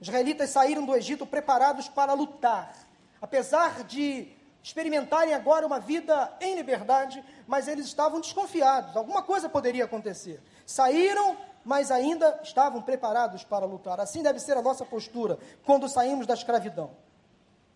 Os 0.00 0.08
israelitas 0.08 0.48
saíram 0.50 0.86
do 0.86 0.96
Egito 0.96 1.26
preparados 1.26 1.88
para 1.88 2.14
lutar. 2.14 2.74
Apesar 3.20 3.84
de 3.84 4.28
experimentarem 4.62 5.34
agora 5.34 5.66
uma 5.66 5.80
vida 5.80 6.32
em 6.40 6.54
liberdade, 6.54 7.24
mas 7.46 7.66
eles 7.66 7.86
estavam 7.86 8.20
desconfiados, 8.20 8.96
alguma 8.96 9.22
coisa 9.22 9.48
poderia 9.48 9.84
acontecer. 9.84 10.40
Saíram, 10.66 11.36
mas 11.64 11.90
ainda 11.90 12.40
estavam 12.42 12.82
preparados 12.82 13.44
para 13.44 13.66
lutar. 13.66 14.00
Assim 14.00 14.22
deve 14.22 14.38
ser 14.38 14.56
a 14.56 14.62
nossa 14.62 14.84
postura 14.84 15.38
quando 15.64 15.88
saímos 15.88 16.26
da 16.26 16.34
escravidão. 16.34 16.90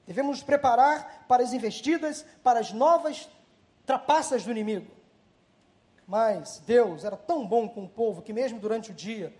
Devemos 0.06 0.36
nos 0.36 0.44
preparar 0.44 1.24
para 1.26 1.42
as 1.42 1.52
investidas, 1.52 2.24
para 2.42 2.60
as 2.60 2.72
novas 2.72 3.28
trapaças 3.86 4.44
do 4.44 4.50
inimigo. 4.50 4.90
Mas 6.06 6.62
Deus 6.66 7.04
era 7.04 7.16
tão 7.16 7.46
bom 7.46 7.66
com 7.66 7.84
o 7.84 7.88
povo 7.88 8.20
que 8.20 8.32
mesmo 8.32 8.60
durante 8.60 8.90
o 8.90 8.94
dia, 8.94 9.34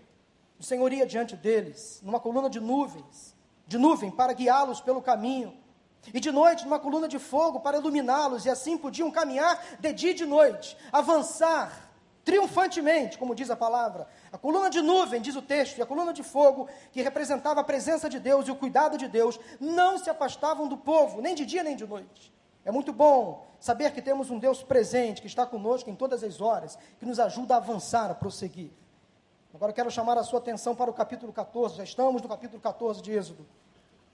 o 0.59 0.63
Senhor 0.63 0.91
ia 0.91 1.05
diante 1.05 1.35
deles, 1.35 1.99
numa 2.01 2.19
coluna 2.19 2.49
de 2.49 2.59
nuvens, 2.59 3.35
de 3.67 3.77
nuvem 3.77 4.09
para 4.09 4.33
guiá-los 4.33 4.81
pelo 4.81 5.01
caminho 5.01 5.55
e 6.13 6.19
de 6.19 6.31
noite 6.31 6.63
numa 6.63 6.79
coluna 6.79 7.07
de 7.07 7.19
fogo 7.19 7.59
para 7.59 7.77
iluminá-los, 7.77 8.45
e 8.45 8.49
assim 8.49 8.77
podiam 8.77 9.11
caminhar 9.11 9.63
de 9.79 9.93
dia 9.93 10.11
e 10.11 10.13
de 10.13 10.25
noite, 10.25 10.77
avançar 10.91 11.85
triunfantemente, 12.25 13.19
como 13.19 13.35
diz 13.35 13.51
a 13.51 13.55
palavra. 13.55 14.07
A 14.33 14.37
coluna 14.37 14.69
de 14.69 14.81
nuvem, 14.81 15.21
diz 15.21 15.35
o 15.35 15.41
texto, 15.43 15.77
e 15.77 15.81
a 15.81 15.85
coluna 15.85 16.11
de 16.11 16.23
fogo, 16.23 16.67
que 16.91 17.03
representava 17.03 17.61
a 17.61 17.63
presença 17.63 18.09
de 18.09 18.19
Deus 18.19 18.47
e 18.47 18.51
o 18.51 18.55
cuidado 18.55 18.97
de 18.97 19.07
Deus, 19.07 19.39
não 19.59 19.99
se 19.99 20.09
afastavam 20.09 20.67
do 20.67 20.75
povo, 20.75 21.21
nem 21.21 21.35
de 21.35 21.45
dia 21.45 21.63
nem 21.63 21.75
de 21.75 21.85
noite. 21.85 22.33
É 22.65 22.71
muito 22.71 22.91
bom 22.91 23.45
saber 23.59 23.91
que 23.93 24.01
temos 24.01 24.31
um 24.31 24.39
Deus 24.39 24.63
presente, 24.63 25.21
que 25.21 25.27
está 25.27 25.45
conosco 25.45 25.87
em 25.87 25.95
todas 25.95 26.23
as 26.23 26.41
horas, 26.41 26.77
que 26.99 27.05
nos 27.05 27.19
ajuda 27.19 27.53
a 27.53 27.57
avançar, 27.57 28.09
a 28.09 28.15
prosseguir. 28.15 28.71
Agora 29.53 29.71
quero 29.71 29.91
chamar 29.91 30.17
a 30.17 30.23
sua 30.23 30.39
atenção 30.39 30.75
para 30.75 30.89
o 30.89 30.93
capítulo 30.93 31.31
14, 31.31 31.77
já 31.77 31.83
estamos 31.83 32.23
no 32.23 32.27
capítulo 32.27 32.59
14 32.59 33.03
de 33.03 33.11
Êxodo. 33.11 33.45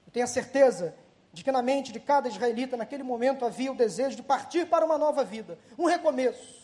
Eu 0.06 0.12
tenho 0.12 0.26
a 0.26 0.28
certeza 0.28 0.94
de 1.34 1.44
que 1.44 1.52
na 1.52 1.62
mente 1.62 1.92
de 1.92 2.00
cada 2.00 2.28
israelita, 2.28 2.76
naquele 2.76 3.04
momento, 3.04 3.46
havia 3.46 3.72
o 3.72 3.76
desejo 3.76 4.16
de 4.16 4.24
partir 4.24 4.68
para 4.68 4.86
uma 4.86 4.98
nova 4.98 5.24
vida, 5.24 5.58
um 5.78 5.86
recomeço. 5.86 6.62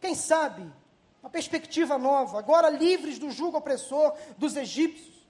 Quem 0.00 0.14
sabe, 0.14 0.66
uma 1.22 1.28
perspectiva 1.28 1.98
nova, 1.98 2.38
agora 2.38 2.70
livres 2.70 3.18
do 3.18 3.30
jugo 3.30 3.58
opressor 3.58 4.14
dos 4.38 4.56
egípcios. 4.56 5.20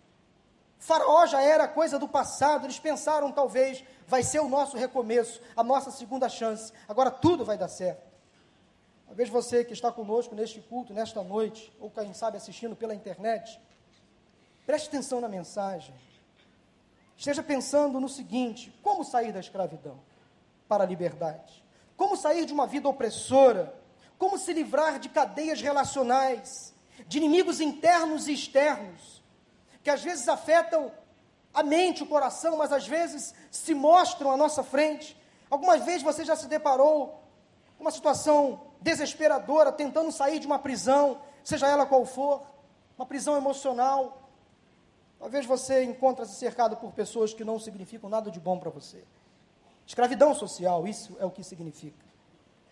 Faraó 0.79 1.27
já 1.27 1.43
era 1.43 1.67
coisa 1.67 1.99
do 1.99 2.09
passado, 2.09 2.67
eles 2.67 2.79
pensaram 2.79 3.33
talvez 3.33 3.85
vai 4.07 4.23
ser 4.23 4.41
o 4.41 4.49
nosso 4.49 4.77
recomeço, 4.77 5.41
a 5.57 5.63
nossa 5.63 5.91
segunda 5.91 6.29
chance. 6.29 6.73
Agora 6.89 7.11
tudo 7.11 7.45
vai 7.45 7.59
dar 7.59 7.69
certo. 7.69 8.09
Talvez 9.07 9.29
você 9.29 9.65
que 9.65 9.73
está 9.73 9.91
conosco 9.91 10.37
neste 10.37 10.61
culto, 10.61 10.95
nesta 10.95 11.23
noite, 11.23 11.73
ou 11.81 11.91
quem 11.91 12.15
sabe 12.15 12.37
assistindo 12.37 12.77
pela 12.77 12.95
internet, 12.95 13.61
preste 14.65 14.87
atenção 14.87 15.21
na 15.21 15.29
mensagem 15.29 15.93
esteja 17.21 17.43
pensando 17.43 18.01
no 18.01 18.09
seguinte: 18.09 18.75
como 18.83 19.05
sair 19.05 19.31
da 19.31 19.41
escravidão 19.41 20.01
para 20.67 20.85
a 20.85 20.87
liberdade? 20.87 21.63
Como 21.97 22.17
sair 22.17 22.47
de 22.47 22.53
uma 22.53 22.67
vida 22.67 22.89
opressora? 22.89 23.79
Como 24.19 24.39
se 24.39 24.53
livrar 24.53 24.99
de 24.99 25.09
cadeias 25.09 25.61
relacionais, 25.61 26.75
de 27.07 27.19
inimigos 27.19 27.61
internos 27.61 28.27
e 28.27 28.33
externos, 28.33 29.23
que 29.83 29.91
às 29.91 30.03
vezes 30.03 30.29
afetam 30.29 30.93
a 31.53 31.63
mente, 31.63 32.03
o 32.03 32.07
coração, 32.07 32.57
mas 32.57 32.73
às 32.73 32.87
vezes 32.87 33.35
se 33.51 33.75
mostram 33.75 34.31
à 34.31 34.37
nossa 34.37 34.63
frente. 34.63 35.17
Algumas 35.51 35.85
vezes 35.85 36.03
você 36.03 36.25
já 36.25 36.37
se 36.37 36.47
deparou 36.47 37.23
com 37.77 37.85
uma 37.85 37.91
situação 37.91 38.61
desesperadora, 38.81 39.73
tentando 39.73 40.13
sair 40.13 40.39
de 40.39 40.47
uma 40.47 40.59
prisão, 40.59 41.21
seja 41.43 41.67
ela 41.67 41.87
qual 41.87 42.05
for, 42.05 42.43
uma 42.97 43.07
prisão 43.07 43.37
emocional, 43.37 44.20
Talvez 45.21 45.45
você 45.45 45.85
encontre-se 45.85 46.35
cercado 46.35 46.79
por 46.79 46.93
pessoas 46.93 47.35
que 47.35 47.45
não 47.45 47.61
significam 47.61 48.09
nada 48.09 48.31
de 48.31 48.41
bom 48.41 48.59
para 48.59 48.71
você. 48.71 49.05
Escravidão 49.87 50.35
social, 50.35 50.89
isso 50.89 51.15
é 51.21 51.27
o 51.27 51.31
que 51.31 51.45
significa. 51.45 52.05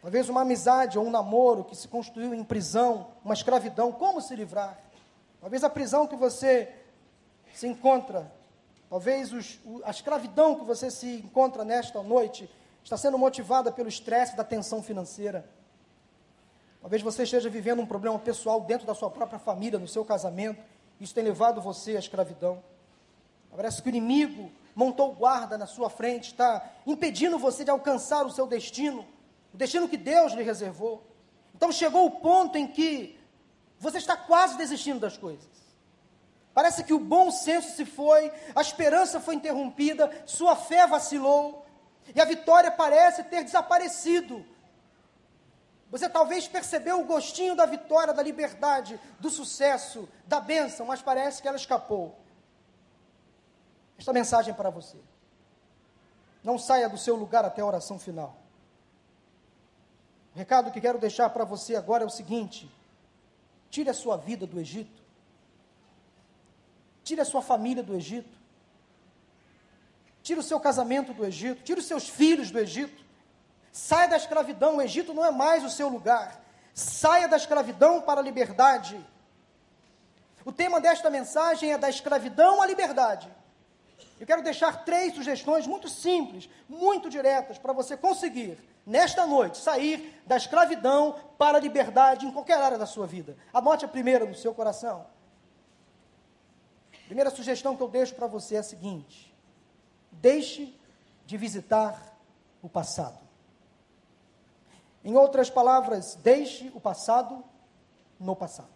Talvez 0.00 0.30
uma 0.30 0.40
amizade 0.40 0.98
ou 0.98 1.04
um 1.04 1.10
namoro 1.10 1.62
que 1.62 1.76
se 1.76 1.86
construiu 1.86 2.32
em 2.32 2.42
prisão, 2.42 3.08
uma 3.22 3.34
escravidão, 3.34 3.92
como 3.92 4.22
se 4.22 4.34
livrar? 4.34 4.78
Talvez 5.40 5.62
a 5.62 5.68
prisão 5.68 6.06
que 6.06 6.16
você 6.16 6.74
se 7.52 7.66
encontra, 7.66 8.32
talvez 8.88 9.30
os, 9.32 9.60
a 9.84 9.90
escravidão 9.90 10.54
que 10.54 10.64
você 10.64 10.90
se 10.90 11.16
encontra 11.16 11.64
nesta 11.64 12.02
noite 12.02 12.48
está 12.82 12.96
sendo 12.96 13.18
motivada 13.18 13.70
pelo 13.70 13.88
estresse 13.88 14.34
da 14.34 14.44
tensão 14.44 14.82
financeira. 14.82 15.46
Talvez 16.80 17.02
você 17.02 17.24
esteja 17.24 17.50
vivendo 17.50 17.82
um 17.82 17.86
problema 17.86 18.18
pessoal 18.18 18.60
dentro 18.62 18.86
da 18.86 18.94
sua 18.94 19.10
própria 19.10 19.38
família, 19.38 19.78
no 19.78 19.88
seu 19.88 20.04
casamento. 20.04 20.62
Isso 21.00 21.14
tem 21.14 21.24
levado 21.24 21.60
você 21.60 21.96
à 21.96 21.98
escravidão. 21.98 22.62
Parece 23.54 23.82
que 23.82 23.88
o 23.88 23.90
inimigo 23.90 24.50
montou 24.74 25.12
guarda 25.12 25.58
na 25.58 25.66
sua 25.66 25.90
frente, 25.90 26.30
está 26.30 26.64
impedindo 26.86 27.38
você 27.38 27.64
de 27.64 27.70
alcançar 27.70 28.24
o 28.24 28.30
seu 28.30 28.46
destino, 28.46 29.04
o 29.52 29.56
destino 29.56 29.88
que 29.88 29.96
Deus 29.96 30.32
lhe 30.32 30.42
reservou. 30.42 31.02
Então 31.54 31.72
chegou 31.72 32.06
o 32.06 32.10
ponto 32.12 32.56
em 32.56 32.68
que 32.68 33.18
você 33.78 33.98
está 33.98 34.16
quase 34.16 34.56
desistindo 34.56 35.00
das 35.00 35.16
coisas. 35.16 35.48
Parece 36.54 36.84
que 36.84 36.92
o 36.92 36.98
bom 36.98 37.30
senso 37.30 37.76
se 37.76 37.84
foi, 37.84 38.32
a 38.54 38.60
esperança 38.60 39.20
foi 39.20 39.34
interrompida, 39.34 40.10
sua 40.26 40.56
fé 40.56 40.86
vacilou, 40.86 41.64
e 42.14 42.20
a 42.20 42.24
vitória 42.24 42.70
parece 42.70 43.22
ter 43.24 43.44
desaparecido. 43.44 44.44
Você 45.90 46.08
talvez 46.08 46.46
percebeu 46.46 47.00
o 47.00 47.04
gostinho 47.04 47.56
da 47.56 47.64
vitória, 47.64 48.12
da 48.12 48.22
liberdade, 48.22 49.00
do 49.18 49.30
sucesso, 49.30 50.08
da 50.26 50.38
bênção, 50.38 50.86
mas 50.86 51.00
parece 51.00 51.40
que 51.40 51.48
ela 51.48 51.56
escapou. 51.56 52.18
Esta 53.98 54.12
mensagem 54.12 54.52
é 54.52 54.56
para 54.56 54.70
você. 54.70 54.98
Não 56.44 56.58
saia 56.58 56.88
do 56.88 56.98
seu 56.98 57.16
lugar 57.16 57.44
até 57.44 57.62
a 57.62 57.66
oração 57.66 57.98
final. 57.98 58.36
O 60.34 60.38
recado 60.38 60.70
que 60.70 60.80
quero 60.80 60.98
deixar 60.98 61.30
para 61.30 61.44
você 61.44 61.74
agora 61.74 62.04
é 62.04 62.06
o 62.06 62.10
seguinte: 62.10 62.70
tire 63.70 63.88
a 63.88 63.94
sua 63.94 64.16
vida 64.16 64.46
do 64.46 64.60
Egito, 64.60 65.02
tire 67.02 67.20
a 67.20 67.24
sua 67.24 67.42
família 67.42 67.82
do 67.82 67.94
Egito, 67.94 68.38
tire 70.22 70.38
o 70.38 70.42
seu 70.42 70.60
casamento 70.60 71.14
do 71.14 71.24
Egito, 71.24 71.62
tire 71.62 71.80
os 71.80 71.86
seus 71.86 72.08
filhos 72.08 72.50
do 72.50 72.58
Egito. 72.58 73.07
Saia 73.72 74.08
da 74.08 74.16
escravidão, 74.16 74.76
o 74.76 74.82
Egito 74.82 75.14
não 75.14 75.24
é 75.24 75.30
mais 75.30 75.64
o 75.64 75.70
seu 75.70 75.88
lugar. 75.88 76.40
Saia 76.74 77.28
da 77.28 77.36
escravidão 77.36 78.00
para 78.00 78.20
a 78.20 78.22
liberdade. 78.22 79.04
O 80.44 80.52
tema 80.52 80.80
desta 80.80 81.10
mensagem 81.10 81.72
é 81.72 81.78
da 81.78 81.88
escravidão 81.88 82.62
à 82.62 82.66
liberdade. 82.66 83.30
Eu 84.18 84.26
quero 84.26 84.42
deixar 84.42 84.84
três 84.84 85.14
sugestões 85.14 85.66
muito 85.66 85.88
simples, 85.88 86.48
muito 86.68 87.08
diretas, 87.08 87.58
para 87.58 87.72
você 87.72 87.96
conseguir, 87.96 88.58
nesta 88.84 89.26
noite, 89.26 89.58
sair 89.58 90.20
da 90.26 90.36
escravidão 90.36 91.20
para 91.36 91.58
a 91.58 91.60
liberdade 91.60 92.26
em 92.26 92.32
qualquer 92.32 92.60
área 92.60 92.78
da 92.78 92.86
sua 92.86 93.06
vida. 93.06 93.36
Anote 93.52 93.84
a 93.84 93.88
primeira 93.88 94.24
no 94.24 94.34
seu 94.34 94.52
coração. 94.54 95.06
A 96.92 97.06
primeira 97.06 97.30
sugestão 97.30 97.76
que 97.76 97.82
eu 97.82 97.88
deixo 97.88 98.14
para 98.14 98.26
você 98.26 98.56
é 98.56 98.58
a 98.58 98.62
seguinte: 98.62 99.34
deixe 100.10 100.74
de 101.24 101.36
visitar 101.36 102.18
o 102.60 102.68
passado. 102.68 103.27
Em 105.04 105.16
outras 105.16 105.48
palavras, 105.48 106.16
deixe 106.16 106.70
o 106.74 106.80
passado 106.80 107.44
no 108.18 108.34
passado. 108.34 108.68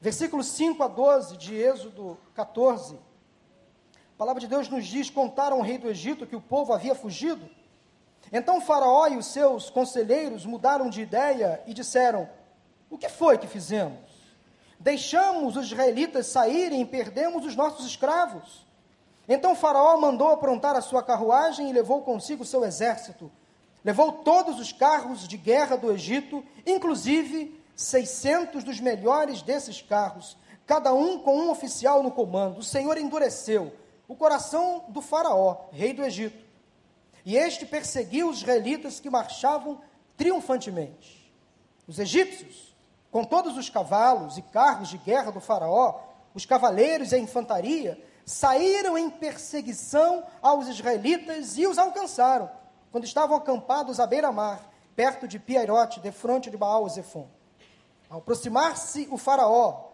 Versículos 0.00 0.46
5 0.48 0.82
a 0.82 0.88
12 0.88 1.36
de 1.36 1.54
Êxodo 1.54 2.18
14. 2.34 2.96
A 2.96 4.18
palavra 4.18 4.40
de 4.40 4.48
Deus 4.48 4.68
nos 4.68 4.86
diz: 4.86 5.08
contaram 5.08 5.58
ao 5.58 5.62
rei 5.62 5.78
do 5.78 5.88
Egito 5.88 6.26
que 6.26 6.36
o 6.36 6.40
povo 6.40 6.72
havia 6.72 6.94
fugido. 6.94 7.48
Então 8.32 8.60
Faraó 8.60 9.06
e 9.08 9.16
os 9.16 9.26
seus 9.26 9.70
conselheiros 9.70 10.44
mudaram 10.44 10.90
de 10.90 11.00
ideia 11.00 11.62
e 11.66 11.72
disseram: 11.72 12.28
O 12.90 12.98
que 12.98 13.08
foi 13.08 13.38
que 13.38 13.46
fizemos? 13.46 14.00
Deixamos 14.78 15.56
os 15.56 15.66
israelitas 15.66 16.26
saírem 16.26 16.80
e 16.80 16.86
perdemos 16.86 17.46
os 17.46 17.54
nossos 17.54 17.86
escravos. 17.86 18.66
Então 19.28 19.54
Faraó 19.54 19.96
mandou 19.96 20.28
aprontar 20.28 20.74
a 20.74 20.82
sua 20.82 21.02
carruagem 21.02 21.70
e 21.70 21.72
levou 21.72 22.02
consigo 22.02 22.42
o 22.42 22.46
seu 22.46 22.64
exército 22.64 23.30
Levou 23.84 24.12
todos 24.12 24.60
os 24.60 24.72
carros 24.72 25.26
de 25.26 25.36
guerra 25.36 25.76
do 25.76 25.90
Egito, 25.90 26.44
inclusive 26.64 27.60
600 27.74 28.62
dos 28.62 28.78
melhores 28.78 29.42
desses 29.42 29.82
carros, 29.82 30.36
cada 30.66 30.94
um 30.94 31.18
com 31.18 31.36
um 31.36 31.50
oficial 31.50 32.02
no 32.02 32.10
comando. 32.10 32.58
O 32.58 32.62
Senhor 32.62 32.96
endureceu 32.96 33.72
o 34.06 34.14
coração 34.14 34.84
do 34.88 35.02
Faraó, 35.02 35.66
rei 35.72 35.92
do 35.92 36.04
Egito. 36.04 36.44
E 37.24 37.36
este 37.36 37.66
perseguiu 37.66 38.28
os 38.28 38.38
israelitas 38.38 39.00
que 39.00 39.10
marchavam 39.10 39.80
triunfantemente. 40.16 41.32
Os 41.86 41.98
egípcios, 41.98 42.74
com 43.10 43.24
todos 43.24 43.56
os 43.56 43.68
cavalos 43.68 44.38
e 44.38 44.42
carros 44.42 44.88
de 44.88 44.98
guerra 44.98 45.32
do 45.32 45.40
Faraó, 45.40 46.00
os 46.34 46.46
cavaleiros 46.46 47.10
e 47.10 47.16
a 47.16 47.18
infantaria, 47.18 48.00
saíram 48.24 48.96
em 48.96 49.10
perseguição 49.10 50.24
aos 50.40 50.68
israelitas 50.68 51.58
e 51.58 51.66
os 51.66 51.78
alcançaram 51.78 52.48
quando 52.92 53.04
estavam 53.04 53.34
acampados 53.34 53.98
à 53.98 54.06
beira-mar, 54.06 54.70
perto 54.94 55.26
de 55.26 55.38
Piairote, 55.38 55.98
defronte 55.98 56.50
de 56.50 56.58
Baal-Zefon. 56.58 57.26
Ao 58.10 58.18
aproximar-se 58.18 59.08
o 59.10 59.16
faraó, 59.16 59.88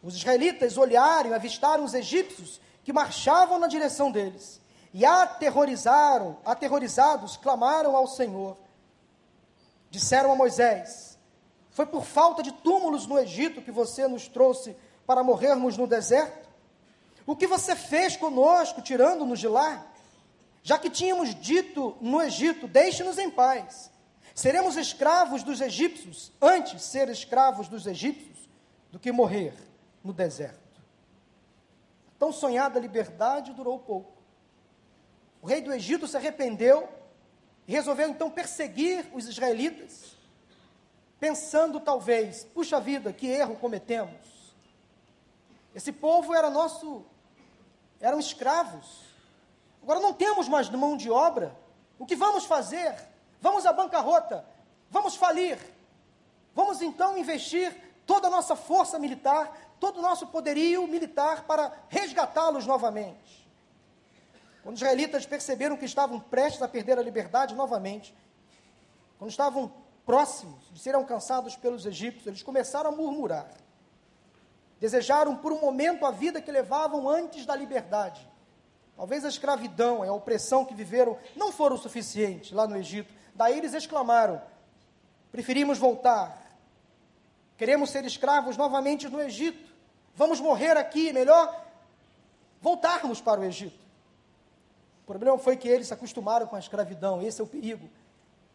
os 0.00 0.14
israelitas 0.14 0.78
olharam 0.78 1.30
e 1.30 1.34
avistaram 1.34 1.82
os 1.82 1.94
egípcios 1.94 2.60
que 2.84 2.92
marchavam 2.92 3.58
na 3.58 3.66
direção 3.66 4.12
deles. 4.12 4.60
E 4.94 5.04
aterrorizaram, 5.04 6.38
aterrorizados, 6.44 7.36
clamaram 7.36 7.96
ao 7.96 8.06
Senhor. 8.06 8.56
Disseram 9.90 10.30
a 10.30 10.36
Moisés: 10.36 11.18
Foi 11.70 11.86
por 11.86 12.04
falta 12.04 12.42
de 12.42 12.52
túmulos 12.52 13.06
no 13.06 13.18
Egito 13.18 13.60
que 13.60 13.72
você 13.72 14.06
nos 14.06 14.28
trouxe 14.28 14.76
para 15.04 15.24
morrermos 15.24 15.76
no 15.76 15.88
deserto? 15.88 16.48
O 17.26 17.34
que 17.34 17.48
você 17.48 17.74
fez 17.74 18.16
conosco, 18.16 18.80
tirando-nos 18.80 19.40
de 19.40 19.48
lá? 19.48 19.84
Já 20.68 20.78
que 20.78 20.90
tínhamos 20.90 21.34
dito 21.34 21.96
no 21.98 22.20
Egito: 22.20 22.68
Deixe-nos 22.68 23.16
em 23.16 23.30
paz. 23.30 23.90
Seremos 24.34 24.76
escravos 24.76 25.42
dos 25.42 25.62
egípcios 25.62 26.30
antes 26.42 26.82
ser 26.82 27.08
escravos 27.08 27.68
dos 27.68 27.86
egípcios 27.86 28.46
do 28.92 28.98
que 28.98 29.10
morrer 29.10 29.54
no 30.04 30.12
deserto. 30.12 30.82
Tão 32.18 32.30
sonhada 32.30 32.78
liberdade 32.78 33.54
durou 33.54 33.78
pouco. 33.78 34.12
O 35.40 35.46
rei 35.46 35.62
do 35.62 35.72
Egito 35.72 36.06
se 36.06 36.18
arrependeu 36.18 36.86
e 37.66 37.72
resolveu 37.72 38.10
então 38.10 38.30
perseguir 38.30 39.06
os 39.14 39.26
israelitas, 39.26 40.18
pensando 41.18 41.80
talvez, 41.80 42.44
puxa 42.44 42.78
vida, 42.78 43.10
que 43.10 43.26
erro 43.26 43.56
cometemos. 43.56 44.54
Esse 45.74 45.92
povo 45.92 46.34
era 46.34 46.50
nosso, 46.50 47.06
eram 47.98 48.20
escravos. 48.20 49.07
Agora 49.82 50.00
não 50.00 50.12
temos 50.12 50.48
mais 50.48 50.68
mão 50.68 50.96
de 50.96 51.10
obra. 51.10 51.56
O 51.98 52.06
que 52.06 52.16
vamos 52.16 52.44
fazer? 52.44 52.94
Vamos 53.40 53.66
à 53.66 53.72
bancarrota. 53.72 54.44
Vamos 54.90 55.16
falir. 55.16 55.58
Vamos 56.54 56.82
então 56.82 57.16
investir 57.16 57.74
toda 58.06 58.28
a 58.28 58.30
nossa 58.30 58.56
força 58.56 58.98
militar, 58.98 59.76
todo 59.78 59.98
o 59.98 60.02
nosso 60.02 60.26
poderio 60.26 60.86
militar 60.86 61.44
para 61.44 61.72
resgatá-los 61.88 62.66
novamente. 62.66 63.48
Quando 64.62 64.74
os 64.74 64.82
israelitas 64.82 65.24
perceberam 65.24 65.76
que 65.76 65.84
estavam 65.84 66.18
prestes 66.18 66.62
a 66.62 66.68
perder 66.68 66.98
a 66.98 67.02
liberdade 67.02 67.54
novamente, 67.54 68.14
quando 69.18 69.30
estavam 69.30 69.72
próximos 70.04 70.72
de 70.72 70.78
serem 70.78 71.00
alcançados 71.00 71.54
pelos 71.54 71.84
egípcios, 71.84 72.26
eles 72.26 72.42
começaram 72.42 72.90
a 72.90 72.96
murmurar. 72.96 73.50
Desejaram 74.80 75.36
por 75.36 75.52
um 75.52 75.60
momento 75.60 76.06
a 76.06 76.10
vida 76.10 76.40
que 76.40 76.50
levavam 76.50 77.08
antes 77.08 77.44
da 77.44 77.54
liberdade. 77.54 78.26
Talvez 78.98 79.24
a 79.24 79.28
escravidão 79.28 80.04
e 80.04 80.08
a 80.08 80.12
opressão 80.12 80.64
que 80.64 80.74
viveram 80.74 81.16
não 81.36 81.52
foram 81.52 81.76
o 81.76 81.78
suficiente 81.78 82.52
lá 82.52 82.66
no 82.66 82.76
Egito. 82.76 83.14
Daí 83.32 83.56
eles 83.56 83.72
exclamaram: 83.72 84.42
preferimos 85.30 85.78
voltar. 85.78 86.58
Queremos 87.56 87.90
ser 87.90 88.04
escravos 88.04 88.56
novamente 88.56 89.08
no 89.08 89.20
Egito. 89.20 89.72
Vamos 90.16 90.40
morrer 90.40 90.76
aqui, 90.76 91.12
melhor 91.12 91.64
voltarmos 92.60 93.20
para 93.20 93.40
o 93.40 93.44
Egito. 93.44 93.78
O 95.04 95.06
problema 95.06 95.38
foi 95.38 95.56
que 95.56 95.68
eles 95.68 95.86
se 95.86 95.94
acostumaram 95.94 96.48
com 96.48 96.56
a 96.56 96.58
escravidão, 96.58 97.22
esse 97.22 97.40
é 97.40 97.44
o 97.44 97.46
perigo. 97.46 97.88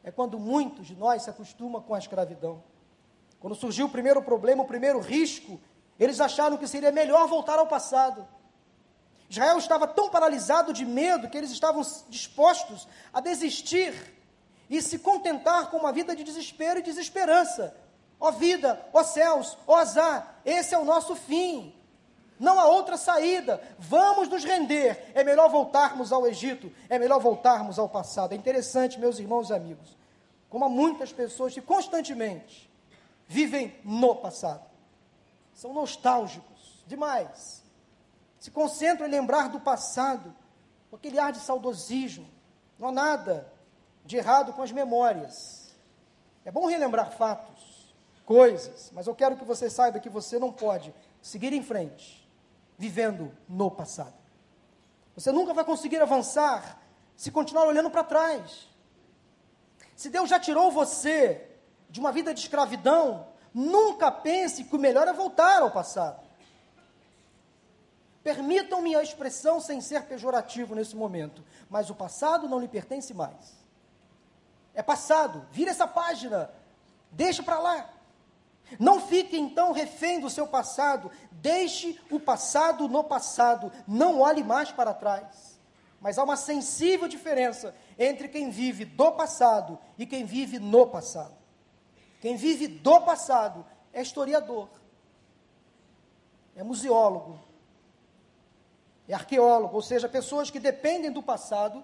É 0.04 0.12
quando 0.12 0.38
muitos 0.38 0.88
de 0.88 0.96
nós 0.98 1.24
se 1.24 1.30
acostumam 1.30 1.82
com 1.82 1.96
a 1.96 2.00
escravidão. 2.00 2.62
Quando 3.40 3.56
surgiu 3.56 3.86
o 3.86 3.90
primeiro 3.90 4.22
problema, 4.22 4.64
o 4.64 4.68
primeiro 4.68 5.00
risco, 5.00 5.58
eles 5.98 6.20
acharam 6.20 6.58
que 6.58 6.68
seria 6.68 6.92
melhor 6.92 7.30
voltar 7.30 7.60
ao 7.60 7.68
passado. 7.68 8.28
Israel 9.34 9.58
estava 9.58 9.88
tão 9.88 10.10
paralisado 10.10 10.72
de 10.72 10.86
medo 10.86 11.28
que 11.28 11.36
eles 11.36 11.50
estavam 11.50 11.82
dispostos 12.08 12.88
a 13.12 13.20
desistir 13.20 13.92
e 14.70 14.80
se 14.80 15.00
contentar 15.00 15.72
com 15.72 15.78
uma 15.78 15.92
vida 15.92 16.16
de 16.16 16.24
desespero 16.24 16.80
e 16.80 16.84
desesperança. 16.84 17.76
Ó 18.20 18.30
vida, 18.30 18.80
ó 18.94 19.04
céus, 19.04 19.58
ó 19.66 19.78
azar, 19.78 20.40
esse 20.46 20.76
é 20.76 20.78
o 20.78 20.86
nosso 20.86 21.16
fim. 21.16 21.74
Não 22.40 22.60
há 22.60 22.68
outra 22.68 22.96
saída. 22.96 23.60
Vamos 23.80 24.28
nos 24.28 24.44
render. 24.44 25.12
É 25.16 25.24
melhor 25.24 25.50
voltarmos 25.50 26.14
ao 26.14 26.28
Egito, 26.28 26.72
é 26.88 27.00
melhor 27.00 27.20
voltarmos 27.20 27.80
ao 27.80 27.90
passado. 27.90 28.34
É 28.34 28.36
interessante, 28.36 29.00
meus 29.00 29.18
irmãos 29.18 29.50
e 29.50 29.54
amigos, 29.54 29.98
como 30.48 30.66
há 30.66 30.70
muitas 30.70 31.12
pessoas 31.12 31.56
que 31.56 31.62
constantemente 31.62 32.70
vivem 33.28 33.76
no 33.84 34.16
passado. 34.16 34.64
São 35.56 35.74
nostálgicos 35.74 36.84
demais 36.86 37.63
se 38.44 38.52
concentram 38.52 39.08
em 39.08 39.10
lembrar 39.10 39.48
do 39.48 39.58
passado, 39.58 40.36
com 40.90 40.98
aquele 40.98 41.18
ar 41.18 41.32
de 41.32 41.40
saudosismo. 41.40 42.28
Não 42.78 42.90
há 42.90 42.92
nada 42.92 43.50
de 44.04 44.18
errado 44.18 44.52
com 44.52 44.62
as 44.62 44.70
memórias. 44.70 45.74
É 46.44 46.52
bom 46.52 46.66
relembrar 46.66 47.10
fatos, 47.14 47.96
coisas, 48.26 48.92
mas 48.94 49.08
eu 49.08 49.16
quero 49.16 49.38
que 49.38 49.46
você 49.46 49.70
saiba 49.70 49.98
que 49.98 50.10
você 50.10 50.38
não 50.40 50.52
pode 50.52 50.94
seguir 51.22 51.54
em 51.54 51.64
frente 51.64 52.30
vivendo 52.78 53.32
no 53.48 53.72
passado. 53.72 54.14
Você 55.16 55.32
nunca 55.32 55.54
vai 55.54 55.64
conseguir 55.64 56.02
avançar 56.02 56.82
se 57.16 57.32
continuar 57.32 57.64
olhando 57.64 57.90
para 57.90 58.04
trás. 58.04 58.68
Se 59.96 60.10
Deus 60.10 60.30
já 60.30 60.38
tirou 60.38 60.70
você 60.70 61.50
de 61.90 61.98
uma 61.98 62.12
vida 62.12 62.34
de 62.34 62.42
escravidão, 62.42 63.26
nunca 63.54 64.12
pense 64.12 64.66
que 64.66 64.76
o 64.76 64.80
melhor 64.80 65.08
é 65.08 65.14
voltar 65.14 65.62
ao 65.62 65.72
passado. 65.72 66.23
Permitam-me 68.24 68.96
a 68.96 69.04
expressão 69.04 69.60
sem 69.60 69.82
ser 69.82 70.04
pejorativo 70.04 70.74
nesse 70.74 70.96
momento, 70.96 71.44
mas 71.70 71.90
o 71.90 71.96
passado 71.96 72.48
não 72.48 72.60
lhe 72.60 72.68
pertence 72.68 73.14
mais. 73.14 73.62
É 74.74 74.82
passado, 74.82 75.46
vira 75.52 75.72
essa 75.72 75.86
página, 75.86 76.50
deixa 77.12 77.44
para 77.44 77.60
lá. 77.60 77.90
Não 78.80 79.00
fique 79.02 79.38
então 79.38 79.74
refém 79.74 80.22
do 80.22 80.30
seu 80.30 80.48
passado, 80.48 81.12
deixe 81.32 82.00
o 82.10 82.20
passado 82.20 82.88
no 82.88 83.04
passado, 83.04 83.72
não 83.86 84.22
olhe 84.22 84.44
mais 84.44 84.72
para 84.72 84.94
trás. 84.94 85.60
Mas 86.00 86.18
há 86.18 86.24
uma 86.24 86.38
sensível 86.38 87.08
diferença 87.08 87.76
entre 88.00 88.28
quem 88.30 88.50
vive 88.50 88.86
do 88.86 89.12
passado 89.12 89.78
e 89.98 90.06
quem 90.06 90.26
vive 90.26 90.60
no 90.60 90.88
passado. 90.88 91.36
Quem 92.22 92.38
vive 92.38 92.68
do 92.68 93.02
passado 93.02 93.66
é 93.92 94.02
historiador, 94.02 94.70
é 96.56 96.64
museólogo, 96.64 97.40
é 99.14 99.16
arqueólogo, 99.16 99.76
ou 99.76 99.82
seja, 99.82 100.10
pessoas 100.10 100.50
que 100.50 100.60
dependem 100.60 101.12
do 101.12 101.22
passado 101.22 101.84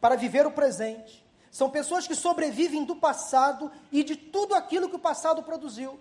para 0.00 0.16
viver 0.16 0.46
o 0.46 0.50
presente. 0.50 1.24
São 1.50 1.70
pessoas 1.70 2.06
que 2.06 2.14
sobrevivem 2.14 2.84
do 2.84 2.96
passado 2.96 3.70
e 3.90 4.02
de 4.02 4.16
tudo 4.16 4.54
aquilo 4.54 4.88
que 4.88 4.96
o 4.96 5.00
passado 5.00 5.42
produziu. 5.42 5.98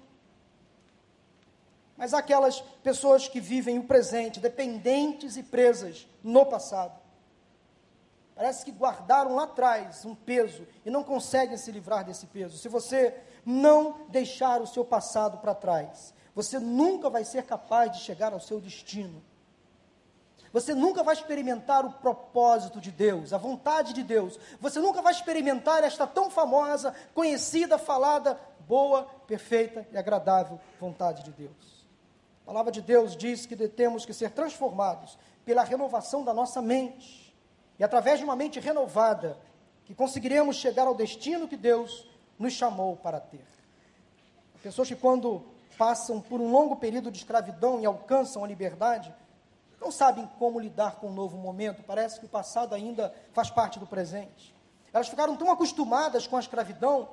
Mas 1.95 2.13
aquelas 2.13 2.59
pessoas 2.83 3.27
que 3.27 3.39
vivem 3.39 3.79
o 3.79 3.85
presente, 3.85 4.39
dependentes 4.39 5.37
e 5.37 5.43
presas 5.43 6.05
no 6.21 6.45
passado. 6.45 6.99
Parece 8.35 8.65
que 8.65 8.71
guardaram 8.71 9.33
lá 9.33 9.43
atrás 9.43 10.03
um 10.03 10.13
peso 10.13 10.67
e 10.85 10.89
não 10.89 11.05
conseguem 11.05 11.55
se 11.55 11.71
livrar 11.71 12.03
desse 12.03 12.25
peso. 12.25 12.57
Se 12.57 12.67
você 12.67 13.15
não 13.45 14.05
deixar 14.09 14.61
o 14.61 14.67
seu 14.67 14.83
passado 14.83 15.37
para 15.37 15.55
trás, 15.55 16.13
você 16.33 16.59
nunca 16.59 17.09
vai 17.09 17.23
ser 17.23 17.43
capaz 17.43 17.93
de 17.93 17.99
chegar 17.99 18.33
ao 18.33 18.41
seu 18.41 18.59
destino. 18.59 19.23
Você 20.55 20.73
nunca 20.73 21.03
vai 21.03 21.13
experimentar 21.13 21.85
o 21.85 21.91
propósito 21.91 22.79
de 22.79 22.89
Deus, 22.89 23.33
a 23.33 23.37
vontade 23.37 23.91
de 23.91 24.01
Deus. 24.01 24.39
Você 24.61 24.79
nunca 24.79 25.01
vai 25.01 25.11
experimentar 25.11 25.83
esta 25.83 26.07
tão 26.07 26.29
famosa, 26.29 26.95
conhecida, 27.13 27.77
falada, 27.77 28.39
boa, 28.65 29.03
perfeita 29.27 29.85
e 29.91 29.97
agradável 29.97 30.57
vontade 30.79 31.25
de 31.25 31.31
Deus. 31.31 31.85
A 32.43 32.45
palavra 32.45 32.71
de 32.71 32.81
Deus 32.81 33.17
diz 33.17 33.45
que 33.45 33.67
temos 33.67 34.05
que 34.05 34.13
ser 34.13 34.31
transformados 34.31 35.17
pela 35.43 35.61
renovação 35.61 36.23
da 36.23 36.33
nossa 36.33 36.61
mente. 36.61 37.35
E 37.77 37.83
através 37.83 38.19
de 38.19 38.23
uma 38.23 38.37
mente 38.37 38.57
renovada, 38.57 39.37
que 39.83 39.93
conseguiremos 39.93 40.55
chegar 40.55 40.87
ao 40.87 40.95
destino 40.95 41.49
que 41.49 41.57
Deus 41.57 42.09
nos 42.39 42.53
chamou 42.53 42.95
para 42.95 43.19
ter. 43.19 43.45
Pessoas 44.63 44.87
que, 44.87 44.95
quando 44.95 45.43
passam 45.77 46.21
por 46.21 46.39
um 46.39 46.49
longo 46.49 46.77
período 46.77 47.11
de 47.11 47.17
escravidão 47.17 47.81
e 47.81 47.85
alcançam 47.85 48.41
a 48.41 48.47
liberdade, 48.47 49.13
não 49.85 49.91
sabem 49.91 50.27
como 50.39 50.59
lidar 50.59 50.95
com 50.95 51.07
o 51.07 51.09
um 51.11 51.13
novo 51.13 51.37
momento, 51.37 51.83
parece 51.83 52.19
que 52.19 52.25
o 52.25 52.29
passado 52.29 52.73
ainda 52.73 53.13
faz 53.33 53.51
parte 53.51 53.77
do 53.77 53.85
presente. 53.85 54.53
Elas 54.91 55.07
ficaram 55.07 55.35
tão 55.35 55.51
acostumadas 55.51 56.25
com 56.25 56.35
a 56.37 56.39
escravidão 56.39 57.09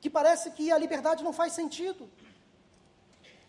que 0.00 0.10
parece 0.10 0.50
que 0.50 0.72
a 0.72 0.78
liberdade 0.78 1.22
não 1.22 1.32
faz 1.32 1.52
sentido. 1.52 2.10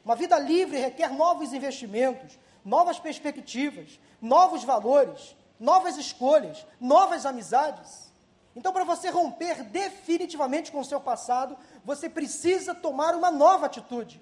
Uma 0.06 0.16
vida 0.16 0.38
livre 0.38 0.78
requer 0.78 1.12
novos 1.12 1.52
investimentos, 1.52 2.38
novas 2.64 3.00
perspectivas, 3.00 4.00
novos 4.22 4.64
valores, 4.64 5.36
novas 5.60 5.98
escolhas, 5.98 6.64
novas 6.80 7.26
amizades. 7.26 8.14
Então, 8.56 8.72
para 8.72 8.84
você 8.84 9.10
romper 9.10 9.64
definitivamente 9.64 10.72
com 10.72 10.80
o 10.80 10.86
seu 10.86 11.02
passado, 11.02 11.58
você 11.84 12.08
precisa 12.08 12.76
tomar 12.76 13.16
uma 13.16 13.32
nova 13.32 13.66
atitude. 13.66 14.22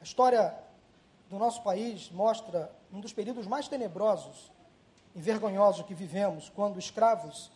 A 0.00 0.04
história 0.04 0.69
do 1.30 1.38
nosso 1.38 1.62
país 1.62 2.10
mostra 2.10 2.70
um 2.92 3.00
dos 3.00 3.12
períodos 3.12 3.46
mais 3.46 3.68
tenebrosos 3.68 4.50
e 5.14 5.20
vergonhosos 5.20 5.86
que 5.86 5.94
vivemos, 5.94 6.50
quando 6.50 6.78
escravos 6.78 7.52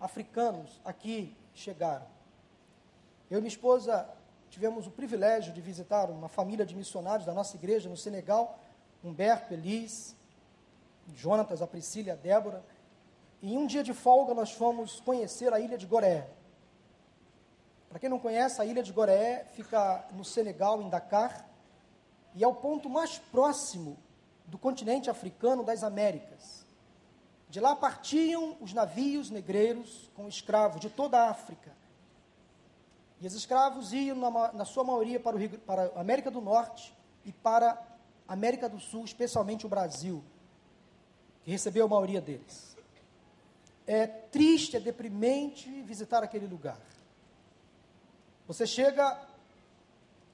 africanos 0.00 0.80
aqui 0.82 1.36
chegaram. 1.54 2.06
Eu 3.30 3.38
e 3.38 3.40
minha 3.42 3.48
esposa 3.48 4.08
tivemos 4.48 4.86
o 4.86 4.90
privilégio 4.90 5.52
de 5.52 5.60
visitar 5.60 6.10
uma 6.10 6.28
família 6.28 6.64
de 6.64 6.74
missionários 6.74 7.26
da 7.26 7.34
nossa 7.34 7.54
igreja 7.54 7.86
no 7.88 7.96
Senegal, 7.98 8.58
Humberto, 9.04 9.52
Elis, 9.52 10.16
Jonatas, 11.14 11.60
a 11.60 11.66
Priscila 11.66 12.14
a 12.14 12.16
Débora. 12.16 12.64
E 13.42 13.52
em 13.52 13.58
um 13.58 13.66
dia 13.66 13.82
de 13.82 13.92
folga 13.92 14.32
nós 14.32 14.52
fomos 14.52 15.00
conhecer 15.00 15.52
a 15.52 15.60
ilha 15.60 15.76
de 15.76 15.86
Goré. 15.86 16.30
Para 17.90 17.98
quem 17.98 18.08
não 18.08 18.18
conhece, 18.18 18.60
a 18.60 18.64
ilha 18.64 18.82
de 18.82 18.92
Goré 18.92 19.44
fica 19.52 20.06
no 20.12 20.24
Senegal, 20.24 20.80
em 20.80 20.88
Dakar, 20.88 21.46
e 22.38 22.44
é 22.44 22.46
o 22.46 22.54
ponto 22.54 22.88
mais 22.88 23.18
próximo 23.18 23.98
do 24.46 24.56
continente 24.56 25.10
africano 25.10 25.64
das 25.64 25.82
Américas. 25.82 26.64
De 27.50 27.58
lá 27.58 27.74
partiam 27.74 28.56
os 28.60 28.72
navios 28.72 29.28
negreiros 29.28 30.08
com 30.14 30.28
escravos 30.28 30.80
de 30.80 30.88
toda 30.88 31.18
a 31.18 31.30
África. 31.30 31.72
E 33.20 33.26
os 33.26 33.34
escravos 33.34 33.92
iam, 33.92 34.16
na, 34.16 34.52
na 34.52 34.64
sua 34.64 34.84
maioria, 34.84 35.18
para, 35.18 35.36
o, 35.36 35.58
para 35.58 35.86
a 35.96 36.00
América 36.00 36.30
do 36.30 36.40
Norte 36.40 36.94
e 37.24 37.32
para 37.32 37.76
a 38.28 38.34
América 38.34 38.68
do 38.68 38.78
Sul, 38.78 39.04
especialmente 39.04 39.66
o 39.66 39.68
Brasil, 39.68 40.22
que 41.42 41.50
recebeu 41.50 41.86
a 41.86 41.88
maioria 41.88 42.20
deles. 42.20 42.76
É 43.84 44.06
triste, 44.06 44.76
é 44.76 44.80
deprimente 44.80 45.68
visitar 45.82 46.22
aquele 46.22 46.46
lugar. 46.46 46.78
Você 48.46 48.64
chega, 48.64 49.20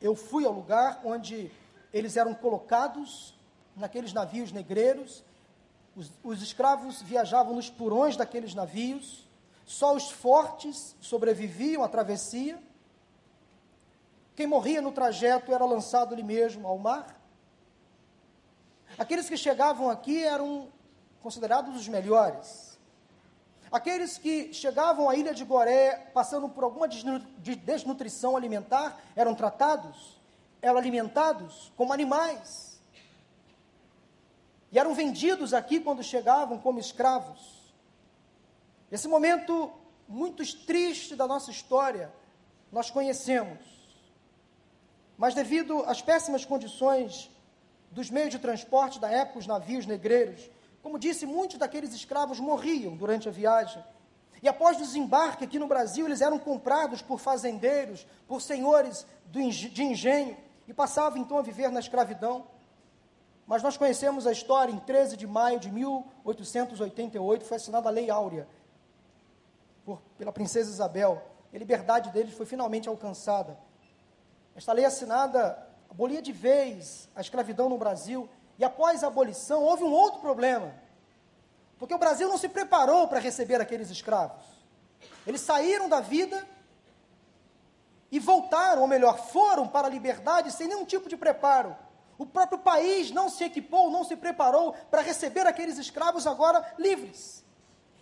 eu 0.02 0.14
fui 0.14 0.44
ao 0.44 0.52
lugar 0.52 1.00
onde 1.02 1.50
eles 1.94 2.16
eram 2.16 2.34
colocados 2.34 3.32
naqueles 3.76 4.12
navios 4.12 4.50
negreiros, 4.50 5.24
os, 5.94 6.10
os 6.24 6.42
escravos 6.42 7.00
viajavam 7.00 7.54
nos 7.54 7.70
porões 7.70 8.16
daqueles 8.16 8.52
navios, 8.52 9.28
só 9.64 9.94
os 9.94 10.10
fortes 10.10 10.96
sobreviviam 11.00 11.84
à 11.84 11.88
travessia, 11.88 12.60
quem 14.34 14.48
morria 14.48 14.82
no 14.82 14.90
trajeto 14.90 15.54
era 15.54 15.64
lançado 15.64 16.12
ali 16.12 16.24
mesmo 16.24 16.66
ao 16.66 16.76
mar. 16.76 17.16
Aqueles 18.98 19.28
que 19.28 19.36
chegavam 19.36 19.88
aqui 19.88 20.24
eram 20.24 20.68
considerados 21.22 21.76
os 21.76 21.86
melhores. 21.86 22.76
Aqueles 23.70 24.18
que 24.18 24.52
chegavam 24.52 25.08
à 25.08 25.14
ilha 25.14 25.32
de 25.32 25.44
Goré 25.44 26.10
passando 26.12 26.48
por 26.48 26.64
alguma 26.64 26.88
desnutrição 26.88 28.36
alimentar 28.36 29.00
eram 29.14 29.34
tratados, 29.36 30.20
eram 30.64 30.78
alimentados 30.78 31.70
como 31.76 31.92
animais. 31.92 32.80
E 34.72 34.78
eram 34.78 34.94
vendidos 34.94 35.52
aqui 35.52 35.78
quando 35.78 36.02
chegavam 36.02 36.58
como 36.58 36.80
escravos. 36.80 37.72
Esse 38.90 39.06
momento 39.06 39.70
muito 40.08 40.42
triste 40.64 41.14
da 41.14 41.26
nossa 41.26 41.50
história, 41.50 42.10
nós 42.72 42.90
conhecemos. 42.90 43.60
Mas 45.18 45.34
devido 45.34 45.82
às 45.84 46.00
péssimas 46.00 46.44
condições 46.46 47.30
dos 47.90 48.10
meios 48.10 48.30
de 48.30 48.38
transporte 48.38 48.98
da 48.98 49.10
época, 49.10 49.40
os 49.40 49.46
navios 49.46 49.86
negreiros, 49.86 50.50
como 50.82 50.98
disse, 50.98 51.26
muitos 51.26 51.58
daqueles 51.58 51.92
escravos 51.92 52.40
morriam 52.40 52.96
durante 52.96 53.28
a 53.28 53.32
viagem. 53.32 53.84
E 54.42 54.48
após 54.48 54.78
o 54.78 54.80
desembarque 54.80 55.44
aqui 55.44 55.58
no 55.58 55.68
Brasil, 55.68 56.06
eles 56.06 56.20
eram 56.20 56.38
comprados 56.38 57.00
por 57.00 57.20
fazendeiros, 57.20 58.06
por 58.26 58.40
senhores 58.40 59.06
de 59.26 59.82
engenho, 59.82 60.36
e 60.66 60.74
passavam 60.74 61.18
então 61.18 61.38
a 61.38 61.42
viver 61.42 61.70
na 61.70 61.80
escravidão. 61.80 62.46
Mas 63.46 63.62
nós 63.62 63.76
conhecemos 63.76 64.26
a 64.26 64.32
história, 64.32 64.72
em 64.72 64.78
13 64.78 65.16
de 65.16 65.26
maio 65.26 65.60
de 65.60 65.70
1888, 65.70 67.44
foi 67.44 67.56
assinada 67.56 67.88
a 67.88 67.92
Lei 67.92 68.10
Áurea 68.10 68.48
por, 69.84 70.00
pela 70.16 70.32
princesa 70.32 70.70
Isabel. 70.70 71.22
A 71.52 71.58
liberdade 71.58 72.10
deles 72.10 72.34
foi 72.34 72.46
finalmente 72.46 72.88
alcançada. 72.88 73.56
Esta 74.56 74.72
lei 74.72 74.84
assinada 74.84 75.58
abolia 75.90 76.22
de 76.22 76.32
vez 76.32 77.08
a 77.14 77.20
escravidão 77.20 77.68
no 77.68 77.78
Brasil, 77.78 78.28
e 78.58 78.64
após 78.64 79.04
a 79.04 79.08
abolição 79.08 79.62
houve 79.62 79.84
um 79.84 79.92
outro 79.92 80.20
problema. 80.20 80.74
Porque 81.78 81.94
o 81.94 81.98
Brasil 81.98 82.28
não 82.28 82.38
se 82.38 82.48
preparou 82.48 83.06
para 83.08 83.20
receber 83.20 83.60
aqueles 83.60 83.90
escravos. 83.90 84.44
Eles 85.26 85.40
saíram 85.40 85.88
da 85.88 86.00
vida 86.00 86.46
e 88.14 88.20
voltaram, 88.20 88.82
ou 88.82 88.86
melhor, 88.86 89.18
foram 89.18 89.66
para 89.66 89.88
a 89.88 89.90
liberdade 89.90 90.52
sem 90.52 90.68
nenhum 90.68 90.84
tipo 90.84 91.08
de 91.08 91.16
preparo. 91.16 91.76
O 92.16 92.24
próprio 92.24 92.60
país 92.60 93.10
não 93.10 93.28
se 93.28 93.42
equipou, 93.42 93.90
não 93.90 94.04
se 94.04 94.14
preparou 94.14 94.72
para 94.88 95.02
receber 95.02 95.44
aqueles 95.48 95.78
escravos 95.78 96.24
agora 96.24 96.64
livres. 96.78 97.44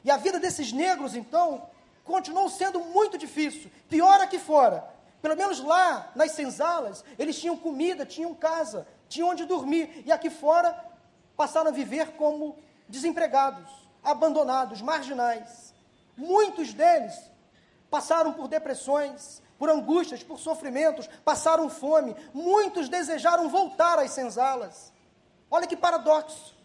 E 0.04 0.10
a 0.10 0.18
vida 0.18 0.38
desses 0.38 0.70
negros, 0.70 1.16
então, 1.16 1.66
continuou 2.04 2.50
sendo 2.50 2.78
muito 2.80 3.16
difícil. 3.16 3.70
Pior 3.88 4.20
aqui 4.20 4.38
fora. 4.38 4.86
Pelo 5.22 5.34
menos 5.34 5.60
lá, 5.60 6.12
nas 6.14 6.32
senzalas, 6.32 7.02
eles 7.18 7.40
tinham 7.40 7.56
comida, 7.56 8.04
tinham 8.04 8.34
casa, 8.34 8.86
tinham 9.08 9.30
onde 9.30 9.46
dormir. 9.46 10.02
E 10.04 10.12
aqui 10.12 10.28
fora, 10.28 10.78
passaram 11.38 11.70
a 11.70 11.72
viver 11.72 12.16
como 12.16 12.58
desempregados, 12.86 13.66
abandonados, 14.04 14.82
marginais. 14.82 15.72
Muitos 16.14 16.74
deles 16.74 17.18
passaram 17.90 18.34
por 18.34 18.46
depressões, 18.46 19.40
por 19.62 19.70
angústias, 19.70 20.24
por 20.24 20.40
sofrimentos, 20.40 21.08
passaram 21.24 21.70
fome. 21.70 22.16
Muitos 22.34 22.88
desejaram 22.88 23.48
voltar 23.48 23.96
às 23.96 24.10
senzalas. 24.10 24.92
Olha 25.48 25.68
que 25.68 25.76
paradoxo. 25.76 26.56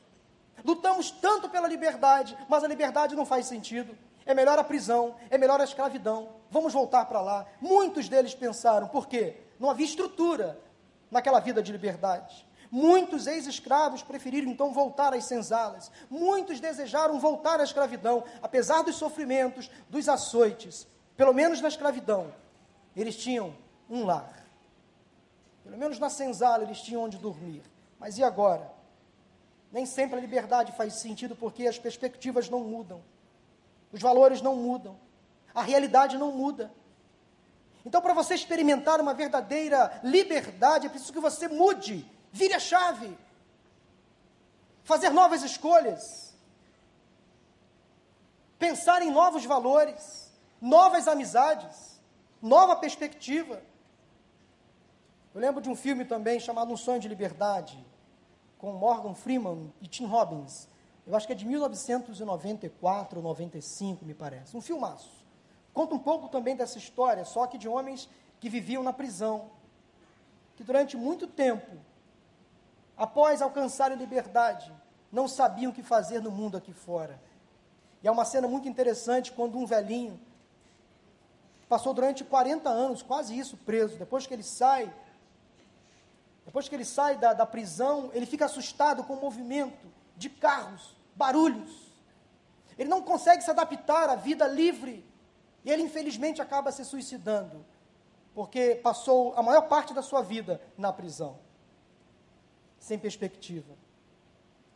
Lutamos 0.65 1.11
tanto 1.11 1.47
pela 1.47 1.67
liberdade, 1.67 2.35
mas 2.49 2.63
a 2.63 2.67
liberdade 2.67 3.15
não 3.15 3.23
faz 3.23 3.45
sentido. 3.45 3.95
É 4.25 4.33
melhor 4.33 4.57
a 4.57 4.63
prisão, 4.63 5.15
é 5.29 5.37
melhor 5.37 5.61
a 5.61 5.63
escravidão. 5.63 6.29
Vamos 6.49 6.73
voltar 6.73 7.05
para 7.05 7.21
lá. 7.21 7.45
Muitos 7.61 8.09
deles 8.09 8.33
pensaram, 8.33 8.87
por 8.87 9.07
quê? 9.07 9.41
Não 9.59 9.69
havia 9.69 9.85
estrutura 9.85 10.59
naquela 11.11 11.39
vida 11.39 11.61
de 11.61 11.71
liberdade. 11.71 12.47
Muitos 12.71 13.27
ex-escravos 13.27 14.01
preferiram 14.01 14.49
então 14.49 14.73
voltar 14.73 15.13
às 15.13 15.25
senzalas. 15.25 15.91
Muitos 16.09 16.59
desejaram 16.59 17.19
voltar 17.19 17.59
à 17.59 17.63
escravidão, 17.63 18.23
apesar 18.41 18.81
dos 18.81 18.95
sofrimentos, 18.95 19.69
dos 19.87 20.09
açoites. 20.09 20.87
Pelo 21.15 21.31
menos 21.31 21.61
na 21.61 21.67
escravidão, 21.67 22.33
eles 23.01 23.15
tinham 23.15 23.55
um 23.89 24.03
lar. 24.03 24.45
Pelo 25.63 25.77
menos 25.77 25.99
na 25.99 26.09
senzala 26.09 26.63
eles 26.63 26.81
tinham 26.81 27.03
onde 27.03 27.17
dormir. 27.17 27.61
Mas 27.99 28.17
e 28.17 28.23
agora? 28.23 28.71
Nem 29.71 29.85
sempre 29.85 30.17
a 30.17 30.21
liberdade 30.21 30.71
faz 30.71 30.95
sentido 30.95 31.35
porque 31.35 31.67
as 31.67 31.77
perspectivas 31.77 32.49
não 32.49 32.61
mudam, 32.61 33.03
os 33.91 34.01
valores 34.01 34.41
não 34.41 34.55
mudam, 34.55 34.97
a 35.53 35.61
realidade 35.61 36.17
não 36.17 36.31
muda. 36.31 36.71
Então, 37.85 38.01
para 38.01 38.13
você 38.13 38.33
experimentar 38.33 38.99
uma 38.99 39.13
verdadeira 39.13 39.99
liberdade, 40.03 40.87
é 40.87 40.89
preciso 40.89 41.13
que 41.13 41.19
você 41.19 41.47
mude, 41.47 42.09
vire 42.31 42.53
a 42.53 42.59
chave, 42.59 43.17
fazer 44.83 45.09
novas 45.09 45.43
escolhas, 45.43 46.35
pensar 48.57 49.01
em 49.01 49.11
novos 49.11 49.45
valores, 49.45 50.31
novas 50.59 51.07
amizades, 51.07 51.96
nova 52.41 52.75
perspectiva. 52.75 53.61
Eu 55.33 55.41
lembro 55.41 55.61
de 55.61 55.69
um 55.69 55.75
filme 55.75 56.05
também 56.05 56.39
chamado 56.39 56.71
Um 56.71 56.77
Sonho 56.77 56.99
de 56.99 57.07
Liberdade 57.07 57.83
com 58.57 58.71
Morgan 58.71 59.13
Freeman 59.13 59.71
e 59.81 59.87
Tim 59.87 60.05
Robbins. 60.05 60.67
Eu 61.05 61.15
acho 61.15 61.25
que 61.25 61.33
é 61.33 61.35
de 61.35 61.45
1994 61.45 63.17
ou 63.17 63.23
95, 63.23 64.03
me 64.03 64.13
parece. 64.13 64.57
Um 64.57 64.61
filmaço. 64.61 65.25
Conta 65.73 65.95
um 65.95 65.99
pouco 65.99 66.27
também 66.27 66.55
dessa 66.55 66.77
história, 66.77 67.23
só 67.23 67.45
que 67.45 67.57
de 67.57 67.67
homens 67.67 68.09
que 68.39 68.49
viviam 68.49 68.83
na 68.83 68.91
prisão, 68.91 69.51
que 70.55 70.63
durante 70.63 70.97
muito 70.97 71.27
tempo, 71.27 71.77
após 72.97 73.41
alcançarem 73.41 73.97
liberdade, 73.97 74.73
não 75.11 75.27
sabiam 75.27 75.71
o 75.71 75.73
que 75.73 75.83
fazer 75.83 76.19
no 76.19 76.31
mundo 76.31 76.57
aqui 76.57 76.73
fora. 76.73 77.21
E 78.03 78.07
é 78.07 78.11
uma 78.11 78.25
cena 78.25 78.47
muito 78.47 78.67
interessante 78.67 79.31
quando 79.31 79.57
um 79.57 79.65
velhinho 79.65 80.19
passou 81.67 81.93
durante 81.93 82.23
40 82.23 82.69
anos, 82.69 83.01
quase 83.01 83.37
isso, 83.37 83.57
preso. 83.57 83.97
Depois 83.97 84.25
que 84.25 84.33
ele 84.33 84.43
sai, 84.43 84.93
depois 86.45 86.69
que 86.69 86.75
ele 86.75 86.85
sai 86.85 87.17
da, 87.17 87.33
da 87.33 87.45
prisão, 87.45 88.09
ele 88.13 88.25
fica 88.25 88.45
assustado 88.45 89.03
com 89.03 89.13
o 89.13 89.21
movimento 89.21 89.87
de 90.15 90.29
carros, 90.29 90.95
barulhos. 91.15 91.91
Ele 92.77 92.89
não 92.89 93.01
consegue 93.01 93.43
se 93.43 93.51
adaptar 93.51 94.09
à 94.09 94.15
vida 94.15 94.47
livre. 94.47 95.05
E 95.65 95.71
ele, 95.71 95.83
infelizmente, 95.83 96.41
acaba 96.41 96.71
se 96.71 96.85
suicidando, 96.85 97.65
porque 98.33 98.75
passou 98.75 99.33
a 99.35 99.43
maior 99.43 99.67
parte 99.67 99.93
da 99.93 100.01
sua 100.01 100.21
vida 100.21 100.61
na 100.77 100.93
prisão, 100.93 101.37
sem 102.79 102.97
perspectiva. 102.97 103.75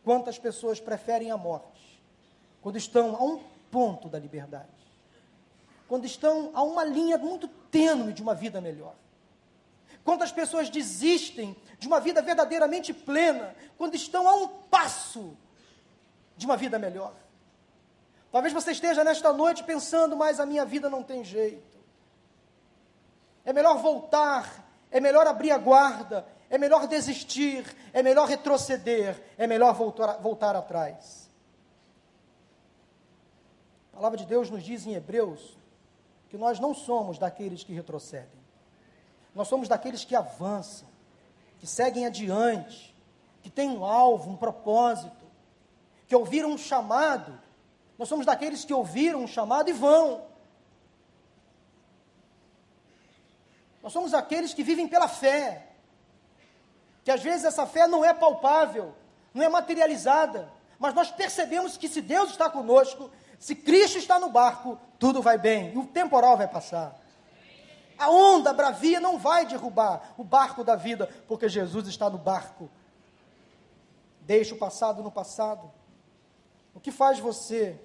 Quantas 0.03 0.37
pessoas 0.37 0.81
preferem 0.81 1.31
a 1.31 1.37
morte 1.37 2.03
quando 2.61 2.77
estão 2.77 3.15
a 3.15 3.23
um 3.23 3.39
ponto 3.69 4.09
da 4.09 4.19
liberdade? 4.19 4.80
Quando 5.91 6.05
estão 6.05 6.51
a 6.53 6.63
uma 6.63 6.85
linha 6.85 7.17
muito 7.17 7.49
tênue 7.49 8.13
de 8.13 8.21
uma 8.21 8.33
vida 8.33 8.61
melhor? 8.61 8.95
Quantas 10.05 10.31
pessoas 10.31 10.69
desistem 10.69 11.53
de 11.77 11.85
uma 11.85 11.99
vida 11.99 12.21
verdadeiramente 12.21 12.93
plena 12.93 13.53
quando 13.77 13.95
estão 13.95 14.25
a 14.25 14.33
um 14.33 14.47
passo 14.47 15.35
de 16.37 16.45
uma 16.45 16.55
vida 16.55 16.79
melhor? 16.79 17.13
Talvez 18.31 18.53
você 18.53 18.71
esteja 18.71 19.03
nesta 19.03 19.33
noite 19.33 19.65
pensando, 19.65 20.15
mas 20.15 20.39
a 20.39 20.45
minha 20.45 20.63
vida 20.63 20.89
não 20.89 21.03
tem 21.03 21.25
jeito. 21.25 21.77
É 23.43 23.51
melhor 23.51 23.77
voltar, 23.79 24.65
é 24.89 25.01
melhor 25.01 25.27
abrir 25.27 25.51
a 25.51 25.57
guarda, 25.57 26.25
é 26.49 26.57
melhor 26.57 26.87
desistir, 26.87 27.65
é 27.91 28.01
melhor 28.01 28.29
retroceder, 28.29 29.21
é 29.37 29.45
melhor 29.45 29.73
voltar, 29.73 30.13
voltar 30.21 30.55
atrás. 30.55 31.29
A 33.91 33.97
palavra 33.97 34.17
de 34.17 34.25
Deus 34.25 34.49
nos 34.49 34.63
diz 34.63 34.87
em 34.87 34.93
Hebreus 34.93 35.59
que 36.31 36.37
nós 36.37 36.61
não 36.61 36.73
somos 36.73 37.17
daqueles 37.17 37.61
que 37.61 37.73
retrocedem. 37.73 38.39
Nós 39.35 39.49
somos 39.49 39.67
daqueles 39.67 40.05
que 40.05 40.15
avançam, 40.15 40.87
que 41.59 41.67
seguem 41.67 42.05
adiante, 42.05 42.95
que 43.43 43.49
têm 43.49 43.69
um 43.69 43.83
alvo, 43.83 44.31
um 44.31 44.37
propósito, 44.37 45.25
que 46.07 46.15
ouviram 46.15 46.51
um 46.51 46.57
chamado. 46.57 47.37
Nós 47.97 48.07
somos 48.07 48.25
daqueles 48.25 48.63
que 48.63 48.73
ouviram 48.73 49.19
um 49.21 49.27
chamado 49.27 49.69
e 49.69 49.73
vão. 49.73 50.25
Nós 53.83 53.91
somos 53.91 54.13
aqueles 54.13 54.53
que 54.53 54.63
vivem 54.63 54.87
pela 54.87 55.09
fé. 55.09 55.67
Que 57.03 57.11
às 57.11 57.21
vezes 57.21 57.43
essa 57.43 57.67
fé 57.67 57.87
não 57.87 58.05
é 58.05 58.13
palpável, 58.13 58.95
não 59.33 59.43
é 59.43 59.49
materializada, 59.49 60.49
mas 60.79 60.93
nós 60.93 61.11
percebemos 61.11 61.75
que 61.75 61.89
se 61.89 61.99
Deus 61.99 62.29
está 62.29 62.49
conosco, 62.49 63.11
se 63.41 63.55
Cristo 63.55 63.97
está 63.97 64.19
no 64.19 64.29
barco, 64.29 64.77
tudo 64.99 65.19
vai 65.19 65.35
bem 65.35 65.75
o 65.75 65.87
temporal 65.87 66.37
vai 66.37 66.47
passar. 66.47 66.95
A 67.97 68.07
onda 68.07 68.53
bravia 68.53 68.99
não 68.99 69.17
vai 69.17 69.47
derrubar 69.47 70.13
o 70.15 70.23
barco 70.23 70.63
da 70.63 70.75
vida, 70.75 71.09
porque 71.27 71.49
Jesus 71.49 71.87
está 71.87 72.07
no 72.07 72.19
barco. 72.19 72.69
Deixa 74.21 74.53
o 74.53 74.59
passado 74.59 75.01
no 75.01 75.11
passado. 75.11 75.71
O 76.75 76.79
que 76.79 76.91
faz 76.91 77.17
você? 77.17 77.81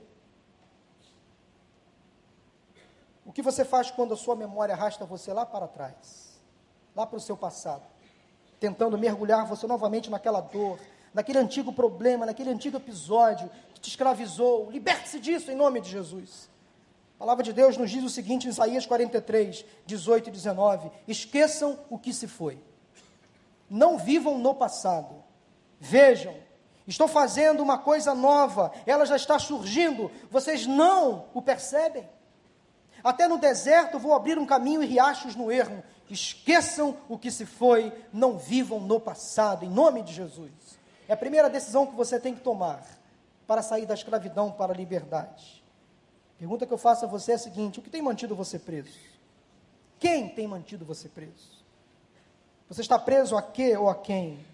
O 3.25 3.33
que 3.33 3.41
você 3.41 3.65
faz 3.65 3.91
quando 3.91 4.13
a 4.13 4.17
sua 4.17 4.37
memória 4.37 4.75
arrasta 4.75 5.07
você 5.07 5.33
lá 5.33 5.47
para 5.47 5.67
trás, 5.67 6.39
lá 6.95 7.07
para 7.07 7.17
o 7.17 7.21
seu 7.21 7.37
passado, 7.37 7.85
tentando 8.61 8.99
mergulhar 8.99 9.47
você 9.47 9.67
novamente 9.67 10.11
naquela 10.11 10.43
dor, 10.43 10.79
naquele 11.15 11.39
antigo 11.39 11.73
problema, 11.73 12.27
naquele 12.27 12.51
antigo 12.51 12.77
episódio 12.77 13.51
que 13.77 13.81
te 13.81 13.91
escravizou? 13.91 14.71
Liberte-se 14.71 15.21
disso 15.21 15.51
em 15.51 15.55
nome 15.55 15.83
de 15.83 15.91
Jesus. 15.91 16.49
A 17.17 17.19
palavra 17.19 17.45
de 17.45 17.53
Deus 17.53 17.77
nos 17.77 17.91
diz 17.91 18.03
o 18.03 18.09
seguinte 18.09 18.47
em 18.47 18.51
Isaías 18.51 18.87
43, 18.87 19.65
18 19.85 20.29
e 20.29 20.33
19: 20.33 20.91
Esqueçam 21.07 21.79
o 21.91 21.99
que 21.99 22.13
se 22.13 22.27
foi, 22.27 22.59
não 23.69 23.99
vivam 23.99 24.39
no 24.39 24.55
passado. 24.55 25.23
Vejam, 25.79 26.35
estou 26.87 27.07
fazendo 27.07 27.63
uma 27.63 27.77
coisa 27.77 28.15
nova, 28.15 28.73
ela 28.87 29.05
já 29.05 29.17
está 29.17 29.39
surgindo, 29.39 30.11
vocês 30.31 30.67
não 30.67 31.27
o 31.35 31.43
percebem? 31.43 32.09
Até 33.05 33.29
no 33.29 33.39
deserto 33.39 33.99
vou 33.99 34.15
abrir 34.15 34.39
um 34.39 34.47
caminho 34.47 34.83
e 34.83 34.87
riachos 34.87 35.37
no 35.37 35.53
ermo. 35.53 35.85
Esqueçam 36.09 36.97
o 37.11 37.19
que 37.19 37.31
se 37.31 37.45
foi, 37.45 37.93
não 38.11 38.39
vivam 38.39 38.81
no 38.81 38.99
passado, 38.99 39.67
em 39.67 39.69
nome 39.69 40.03
de 40.03 40.15
Jesus. 40.15 40.51
É 41.07 41.13
a 41.13 41.17
primeira 41.17 41.51
decisão 41.51 41.87
que 41.87 41.95
você 41.95 42.19
tem 42.19 42.35
que 42.35 42.41
tomar 42.41 42.96
para 43.47 43.63
sair 43.63 43.87
da 43.87 43.95
escravidão 43.95 44.51
para 44.51 44.73
a 44.73 44.77
liberdade. 44.77 45.63
Pergunta 46.39 46.67
que 46.67 46.73
eu 46.73 46.79
faço 46.79 47.05
a 47.05 47.09
você 47.09 47.33
é 47.33 47.35
a 47.37 47.39
seguinte: 47.39 47.79
o 47.79 47.83
que 47.83 47.91
tem 47.91 48.03
mantido 48.03 48.35
você 48.35 48.59
preso? 48.59 48.99
Quem 49.99 50.29
tem 50.29 50.47
mantido 50.47 50.85
você 50.85 51.09
preso? 51.09 51.65
Você 52.69 52.81
está 52.81 52.99
preso 52.99 53.37
a 53.37 53.43
quê 53.43 53.77
ou 53.77 53.89
a 53.89 53.95
quem? 53.95 54.45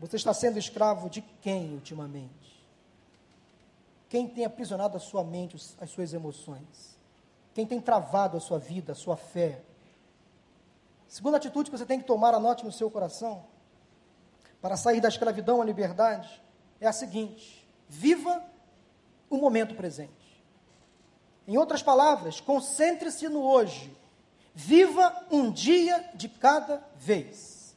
Você 0.00 0.16
está 0.16 0.34
sendo 0.34 0.58
escravo 0.58 1.08
de 1.08 1.22
quem 1.40 1.72
ultimamente? 1.72 2.30
Quem 4.08 4.26
tem 4.26 4.44
aprisionado 4.44 4.96
a 4.96 5.00
sua 5.00 5.22
mente, 5.22 5.56
as 5.80 5.90
suas 5.90 6.12
emoções? 6.12 6.98
Quem 7.54 7.64
tem 7.64 7.80
travado 7.80 8.36
a 8.36 8.40
sua 8.40 8.58
vida, 8.58 8.92
a 8.92 8.94
sua 8.94 9.16
fé? 9.16 9.62
Segunda 11.06 11.36
atitude 11.36 11.70
que 11.70 11.76
você 11.76 11.86
tem 11.86 12.00
que 12.00 12.06
tomar, 12.06 12.34
anote 12.34 12.64
no 12.64 12.72
seu 12.72 12.90
coração, 12.90 13.44
para 14.60 14.76
sair 14.76 15.00
da 15.00 15.08
escravidão 15.08 15.60
à 15.60 15.64
liberdade, 15.64 16.42
é 16.80 16.86
a 16.86 16.92
seguinte: 16.92 17.59
viva 17.90 18.40
o 19.28 19.36
momento 19.36 19.74
presente. 19.74 20.12
Em 21.46 21.58
outras 21.58 21.82
palavras, 21.82 22.40
concentre-se 22.40 23.28
no 23.28 23.42
hoje. 23.42 23.92
Viva 24.54 25.26
um 25.28 25.50
dia 25.50 26.08
de 26.14 26.28
cada 26.28 26.82
vez. 26.96 27.74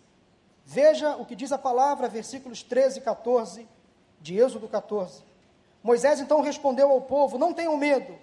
Veja 0.63 1.17
o 1.17 1.25
que 1.25 1.35
diz 1.35 1.51
a 1.51 1.57
palavra, 1.57 2.07
versículos 2.07 2.61
13 2.61 2.99
e 2.99 3.01
14 3.01 3.67
de 4.21 4.37
Êxodo 4.37 4.67
14. 4.67 5.23
Moisés 5.81 6.19
então 6.19 6.41
respondeu 6.41 6.91
ao 6.91 7.01
povo: 7.01 7.39
Não 7.39 7.51
tenham 7.51 7.75
medo, 7.75 8.15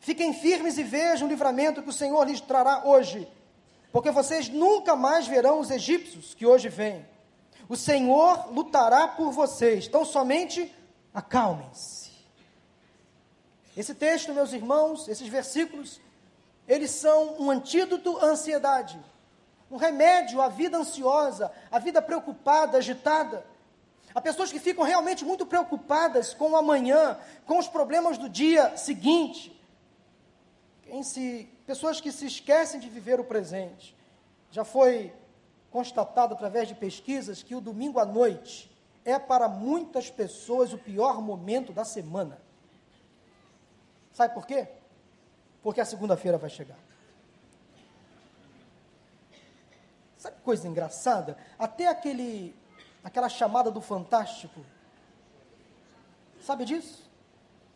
fiquem 0.00 0.34
firmes 0.34 0.76
e 0.78 0.82
vejam 0.82 1.28
o 1.28 1.30
livramento 1.30 1.82
que 1.82 1.88
o 1.88 1.92
Senhor 1.92 2.24
lhes 2.26 2.40
trará 2.40 2.84
hoje, 2.84 3.26
porque 3.92 4.10
vocês 4.10 4.48
nunca 4.48 4.96
mais 4.96 5.26
verão 5.26 5.60
os 5.60 5.70
egípcios 5.70 6.34
que 6.34 6.44
hoje 6.44 6.68
vêm. 6.68 7.06
O 7.68 7.76
Senhor 7.76 8.52
lutará 8.52 9.08
por 9.08 9.32
vocês, 9.32 9.86
então 9.86 10.04
somente 10.04 10.72
acalmem-se. 11.12 12.12
Esse 13.76 13.94
texto, 13.94 14.32
meus 14.32 14.52
irmãos, 14.52 15.08
esses 15.08 15.28
versículos, 15.28 16.00
eles 16.66 16.90
são 16.90 17.40
um 17.40 17.50
antídoto 17.50 18.16
à 18.18 18.26
ansiedade, 18.26 18.98
um 19.70 19.76
remédio 19.76 20.40
à 20.40 20.48
vida 20.48 20.78
ansiosa, 20.78 21.52
à 21.70 21.78
vida 21.78 22.00
preocupada, 22.00 22.78
agitada. 22.78 23.44
Há 24.14 24.20
pessoas 24.20 24.50
que 24.50 24.58
ficam 24.58 24.84
realmente 24.84 25.24
muito 25.24 25.44
preocupadas 25.44 26.32
com 26.32 26.52
o 26.52 26.56
amanhã, 26.56 27.18
com 27.44 27.58
os 27.58 27.68
problemas 27.68 28.16
do 28.16 28.28
dia 28.28 28.76
seguinte. 28.76 29.52
Se, 31.02 31.46
pessoas 31.66 32.00
que 32.00 32.10
se 32.12 32.26
esquecem 32.26 32.80
de 32.80 32.88
viver 32.88 33.20
o 33.20 33.24
presente. 33.24 33.94
Já 34.50 34.64
foi 34.64 35.12
constatado 35.76 36.32
através 36.32 36.68
de 36.68 36.74
pesquisas 36.74 37.42
que 37.42 37.54
o 37.54 37.60
domingo 37.60 37.98
à 37.98 38.06
noite 38.06 38.74
é 39.04 39.18
para 39.18 39.46
muitas 39.46 40.10
pessoas 40.10 40.72
o 40.72 40.78
pior 40.78 41.20
momento 41.20 41.70
da 41.70 41.84
semana. 41.84 42.40
Sabe 44.10 44.32
por 44.32 44.46
quê? 44.46 44.66
Porque 45.62 45.78
a 45.78 45.84
segunda-feira 45.84 46.38
vai 46.38 46.48
chegar. 46.48 46.78
Sabe 50.16 50.36
coisa 50.42 50.66
engraçada? 50.66 51.36
Até 51.58 51.88
aquele, 51.88 52.56
aquela 53.04 53.28
chamada 53.28 53.70
do 53.70 53.82
Fantástico, 53.82 54.64
sabe 56.40 56.64
disso? 56.64 57.02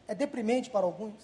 É 0.09 0.15
deprimente 0.15 0.71
para 0.71 0.87
alguns. 0.87 1.23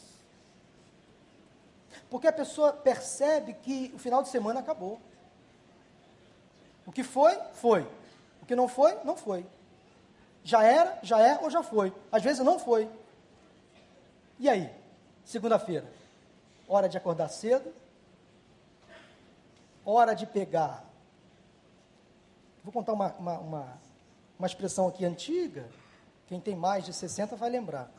Porque 2.10 2.26
a 2.26 2.32
pessoa 2.34 2.74
percebe 2.74 3.54
que 3.54 3.90
o 3.94 3.98
final 3.98 4.22
de 4.22 4.28
semana 4.28 4.60
acabou. 4.60 5.00
O 6.86 6.92
que 6.92 7.02
foi, 7.02 7.36
foi. 7.52 7.86
O 8.40 8.46
que 8.46 8.54
não 8.54 8.68
foi, 8.68 8.96
não 9.04 9.16
foi. 9.16 9.44
Já 10.44 10.62
era, 10.62 10.98
já 11.02 11.20
é 11.20 11.38
ou 11.42 11.50
já 11.50 11.62
foi. 11.62 11.92
Às 12.10 12.22
vezes 12.22 12.44
não 12.44 12.58
foi. 12.58 12.88
E 14.38 14.48
aí? 14.48 14.70
Segunda-feira. 15.24 15.90
Hora 16.68 16.88
de 16.88 16.96
acordar 16.96 17.28
cedo. 17.28 17.74
Hora 19.84 20.14
de 20.14 20.26
pegar. 20.26 20.84
Vou 22.62 22.72
contar 22.72 22.92
uma, 22.92 23.12
uma, 23.14 23.38
uma, 23.38 23.78
uma 24.38 24.46
expressão 24.46 24.86
aqui 24.86 25.04
antiga. 25.04 25.68
Quem 26.26 26.40
tem 26.40 26.54
mais 26.54 26.84
de 26.84 26.92
60 26.92 27.34
vai 27.36 27.50
lembrar. 27.50 27.90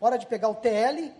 Hora 0.00 0.18
de 0.18 0.26
pegar 0.26 0.48
o 0.48 0.54
TL. 0.54 1.12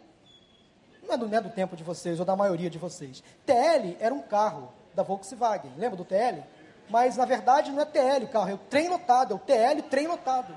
Não 1.03 1.15
é 1.15 1.17
do, 1.17 1.29
não 1.29 1.39
é 1.39 1.41
do 1.41 1.51
tempo 1.51 1.77
de 1.77 1.83
vocês 1.83 2.21
ou 2.21 2.27
da 2.27 2.37
maioria 2.37 2.69
de 2.69 2.79
vocês. 2.79 3.23
TL 3.45 3.97
era 3.99 4.15
um 4.15 4.23
carro 4.23 4.73
da 4.95 5.03
Volkswagen. 5.03 5.73
Lembra 5.77 5.97
do 5.97 6.05
TL? 6.05 6.43
Mas 6.89 7.17
na 7.17 7.25
verdade 7.25 7.73
não 7.73 7.83
é 7.83 7.85
TL 7.85 8.25
o 8.25 8.29
carro, 8.29 8.51
é 8.51 8.55
o 8.55 8.59
trem 8.59 8.89
lotado, 8.89 9.33
é 9.33 9.37
o 9.37 9.39
TL 9.39 9.83
trem 9.83 10.07
lotado. 10.07 10.55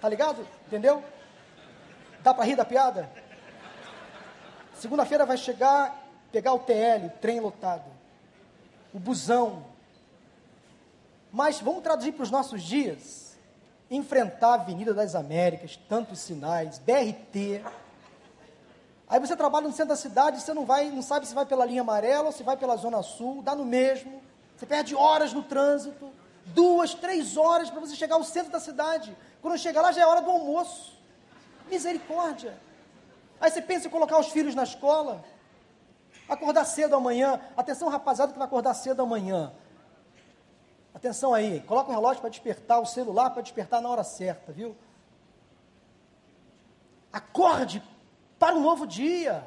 Tá 0.00 0.08
ligado? 0.08 0.46
Entendeu? 0.66 1.02
Dá 2.22 2.32
para 2.32 2.44
rir 2.44 2.56
da 2.56 2.64
piada? 2.64 3.10
Segunda-feira 4.74 5.26
vai 5.26 5.36
chegar, 5.36 6.06
pegar 6.32 6.54
o 6.54 6.58
TL, 6.60 7.06
o 7.06 7.10
trem 7.20 7.38
lotado, 7.40 7.84
o 8.94 8.98
busão. 8.98 9.64
Mas 11.30 11.60
vamos 11.60 11.82
traduzir 11.82 12.12
para 12.12 12.22
os 12.22 12.30
nossos 12.30 12.62
dias. 12.62 13.38
Enfrentar 13.90 14.50
a 14.50 14.54
Avenida 14.54 14.94
das 14.94 15.14
Américas, 15.14 15.76
tantos 15.88 16.20
sinais, 16.20 16.78
BRT. 16.78 17.62
Aí 19.08 19.18
você 19.18 19.36
trabalha 19.36 19.66
no 19.66 19.72
centro 19.72 19.88
da 19.88 19.96
cidade, 19.96 20.40
você 20.40 20.54
não 20.54 20.64
vai, 20.64 20.88
não 20.90 21.02
sabe 21.02 21.26
se 21.26 21.34
vai 21.34 21.44
pela 21.44 21.66
linha 21.66 21.82
amarela 21.82 22.26
ou 22.26 22.32
se 22.32 22.42
vai 22.42 22.56
pela 22.56 22.76
zona 22.76 23.02
sul, 23.02 23.42
dá 23.42 23.54
no 23.54 23.64
mesmo. 23.64 24.22
Você 24.60 24.66
perde 24.66 24.94
horas 24.94 25.32
no 25.32 25.42
trânsito, 25.42 26.12
duas, 26.44 26.92
três 26.92 27.38
horas 27.38 27.70
para 27.70 27.80
você 27.80 27.96
chegar 27.96 28.16
ao 28.16 28.22
centro 28.22 28.52
da 28.52 28.60
cidade. 28.60 29.16
Quando 29.40 29.56
chegar 29.56 29.80
lá 29.80 29.90
já 29.90 30.02
é 30.02 30.06
hora 30.06 30.20
do 30.20 30.30
almoço. 30.30 30.98
Misericórdia. 31.70 32.60
Aí 33.40 33.50
você 33.50 33.62
pensa 33.62 33.86
em 33.86 33.90
colocar 33.90 34.18
os 34.20 34.28
filhos 34.28 34.54
na 34.54 34.64
escola, 34.64 35.24
acordar 36.28 36.66
cedo 36.66 36.94
amanhã. 36.94 37.40
Atenção, 37.56 37.88
rapaziada, 37.88 38.32
que 38.32 38.38
vai 38.38 38.46
acordar 38.46 38.74
cedo 38.74 39.00
amanhã. 39.00 39.50
Atenção 40.92 41.32
aí, 41.32 41.60
coloca 41.60 41.88
o 41.88 41.94
relógio 41.94 42.20
para 42.20 42.28
despertar, 42.28 42.80
o 42.80 42.84
celular 42.84 43.30
para 43.30 43.40
despertar 43.40 43.80
na 43.80 43.88
hora 43.88 44.04
certa, 44.04 44.52
viu? 44.52 44.76
Acorde 47.10 47.82
para 48.38 48.54
um 48.54 48.60
novo 48.60 48.86
dia. 48.86 49.42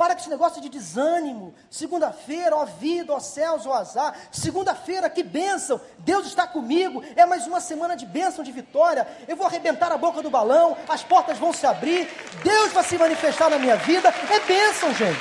Para 0.00 0.14
com 0.14 0.22
esse 0.22 0.30
negócio 0.30 0.62
de 0.62 0.70
desânimo. 0.70 1.52
Segunda-feira, 1.68 2.56
ó 2.56 2.64
vida, 2.64 3.12
ó 3.12 3.20
céus, 3.20 3.66
ó 3.66 3.74
azar. 3.74 4.16
Segunda-feira, 4.32 5.10
que 5.10 5.22
bênção. 5.22 5.78
Deus 5.98 6.26
está 6.26 6.46
comigo. 6.46 7.04
É 7.14 7.26
mais 7.26 7.46
uma 7.46 7.60
semana 7.60 7.94
de 7.94 8.06
bênção, 8.06 8.42
de 8.42 8.50
vitória. 8.50 9.06
Eu 9.28 9.36
vou 9.36 9.46
arrebentar 9.46 9.92
a 9.92 9.98
boca 9.98 10.22
do 10.22 10.30
balão. 10.30 10.74
As 10.88 11.02
portas 11.02 11.36
vão 11.36 11.52
se 11.52 11.66
abrir. 11.66 12.08
Deus 12.42 12.72
vai 12.72 12.82
se 12.82 12.96
manifestar 12.96 13.50
na 13.50 13.58
minha 13.58 13.76
vida. 13.76 14.08
É 14.30 14.40
bênção, 14.40 14.94
gente. 14.94 15.20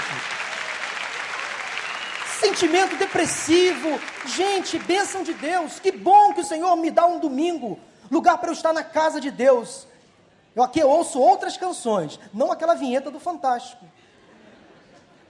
Sentimento 2.39 2.95
depressivo. 2.95 3.99
Gente, 4.27 4.79
bênção 4.79 5.23
de 5.23 5.33
Deus. 5.33 5.77
Que 5.77 5.91
bom 5.91 6.31
que 6.31 6.39
o 6.39 6.45
Senhor 6.45 6.73
me 6.77 6.89
dá 6.89 7.05
um 7.05 7.19
domingo. 7.19 7.77
Lugar 8.09 8.37
para 8.37 8.47
eu 8.47 8.53
estar 8.53 8.71
na 8.71 8.85
casa 8.85 9.19
de 9.19 9.29
Deus. 9.29 9.85
Eu 10.55 10.63
aqui 10.63 10.81
ouço 10.81 11.19
outras 11.19 11.57
canções, 11.57 12.17
não 12.33 12.49
aquela 12.49 12.75
vinheta 12.75 13.11
do 13.11 13.19
Fantástico. 13.19 13.85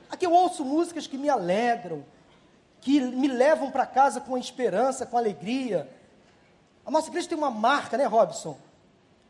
Aqui 0.10 0.26
eu 0.26 0.34
ouço 0.34 0.66
músicas 0.66 1.06
que 1.06 1.18
me 1.18 1.30
alegram, 1.30 2.04
que 2.82 3.00
me 3.00 3.28
levam 3.28 3.70
para 3.70 3.86
casa 3.86 4.20
com 4.20 4.38
esperança, 4.38 5.06
com 5.06 5.18
alegria. 5.18 5.90
A 6.86 6.92
nossa 6.92 7.10
igreja 7.10 7.30
tem 7.30 7.38
uma 7.38 7.52
marca, 7.52 7.98
né, 7.98 8.06
Robson? 8.06 8.58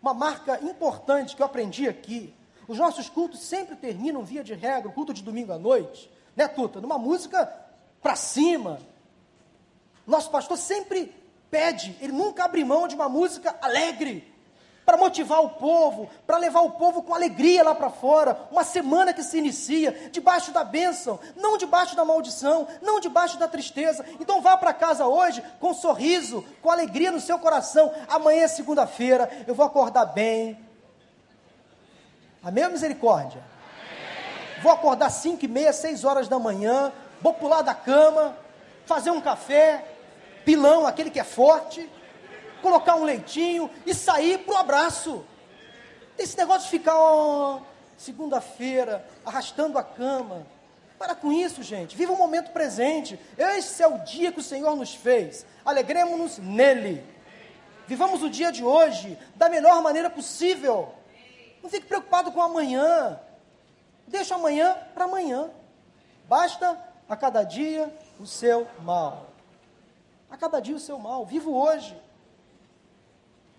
Uma 0.01 0.13
marca 0.13 0.63
importante 0.63 1.35
que 1.35 1.41
eu 1.41 1.45
aprendi 1.45 1.87
aqui. 1.87 2.33
Os 2.67 2.77
nossos 2.77 3.09
cultos 3.09 3.41
sempre 3.41 3.75
terminam, 3.75 4.23
via 4.23 4.43
de 4.43 4.53
regra, 4.53 4.87
o 4.89 4.93
culto 4.93 5.13
de 5.13 5.23
domingo 5.23 5.51
à 5.51 5.57
noite, 5.57 6.09
né, 6.35 6.47
Tuta? 6.47 6.79
Numa 6.79 6.97
música 6.97 7.51
para 8.01 8.15
cima. 8.15 8.79
Nosso 10.07 10.29
pastor 10.29 10.57
sempre 10.57 11.13
pede, 11.51 11.97
ele 11.99 12.13
nunca 12.13 12.45
abre 12.45 12.63
mão 12.63 12.87
de 12.87 12.95
uma 12.95 13.09
música 13.09 13.57
alegre 13.61 14.31
para 14.89 14.97
motivar 14.97 15.39
o 15.41 15.49
povo, 15.49 16.10
para 16.25 16.39
levar 16.39 16.62
o 16.62 16.71
povo 16.71 17.04
com 17.04 17.13
alegria 17.13 17.63
lá 17.63 17.75
para 17.75 17.91
fora. 17.91 18.36
Uma 18.49 18.63
semana 18.63 19.13
que 19.13 19.21
se 19.21 19.38
inicia 19.38 20.10
debaixo 20.12 20.52
da 20.52 20.63
bênção, 20.63 21.19
não 21.36 21.60
debaixo 21.60 21.95
da 21.95 22.04
maldição, 22.04 22.67
não 22.82 22.99
debaixo 22.99 23.38
da 23.38 23.47
tristeza. 23.47 24.04
Então 24.19 24.41
vá 24.41 24.58
para 24.58 24.73
casa 24.73 25.06
hoje 25.06 25.43
com 25.60 25.69
um 25.69 25.73
sorriso, 25.75 26.43
com 26.60 26.71
alegria 26.71 27.12
no 27.12 27.19
seu 27.19 27.38
coração. 27.38 27.93
Amanhã 28.08 28.45
é 28.45 28.47
segunda-feira, 28.47 29.30
eu 29.45 29.54
vou 29.54 29.63
acordar 29.63 30.06
bem. 30.06 30.58
Amém 32.41 32.67
misericórdia? 32.69 33.43
Amém. 33.43 34.63
Vou 34.63 34.71
acordar 34.71 35.12
cinco 35.12 35.45
e 35.45 35.47
meia, 35.47 35.71
seis 35.71 36.04
horas 36.04 36.28
da 36.28 36.39
manhã, 36.39 36.91
vou 37.21 37.36
pular 37.36 37.62
da 37.62 37.75
cama, 37.75 38.36
fazer 38.88 39.12
um 39.12 39.21
café, 39.21 39.86
pilão, 40.43 40.88
aquele 40.88 41.12
que 41.12 41.19
é 41.19 41.23
forte 41.23 41.88
colocar 42.62 42.95
um 42.95 43.04
leitinho 43.04 43.69
e 43.86 43.93
sair 43.93 44.39
para 44.39 44.54
o 44.54 44.58
abraço. 44.58 45.26
Esse 46.17 46.38
negócio 46.38 46.63
de 46.63 46.69
ficar, 46.78 46.98
ó, 46.98 47.62
segunda-feira, 47.98 49.06
arrastando 49.26 49.78
a 49.78 49.84
cama. 49.84 50.45
Para 50.97 51.16
com 51.16 51.32
isso, 51.32 51.64
gente. 51.64 51.95
Viva 51.95 52.12
o 52.12 52.18
momento 52.18 52.51
presente. 52.51 53.18
Esse 53.38 53.82
é 53.82 53.88
o 53.88 53.99
dia 53.99 54.32
que 54.32 54.39
o 54.39 54.43
Senhor 54.43 54.76
nos 54.76 54.93
fez. 54.93 55.45
Alegremos-nos 55.64 56.38
nele. 56.38 57.03
Vivamos 57.88 58.22
o 58.22 58.30
dia 58.30 58.51
de 58.51 58.64
hoje 58.64 59.18
da 59.36 59.47
melhor 59.47 59.82
maneira 59.82 60.10
possível. 60.10 60.93
Não 61.64 61.70
fique 61.70 61.88
preocupado 61.88 62.32
com 62.32 62.41
amanhã. 62.41 63.20
Deixa 64.07 64.36
amanhã 64.36 64.78
para 64.93 65.05
amanhã. 65.05 65.49
Basta 66.28 66.78
a 67.07 67.16
cada 67.16 67.43
dia 67.43 67.91
o 68.20 68.26
seu 68.26 68.68
mal. 68.82 69.28
A 70.30 70.38
cada 70.38 70.60
dia 70.60 70.76
o 70.76 70.80
seu 70.80 70.99
mal. 70.99 71.26
Vivo 71.26 71.55
hoje. 71.55 71.99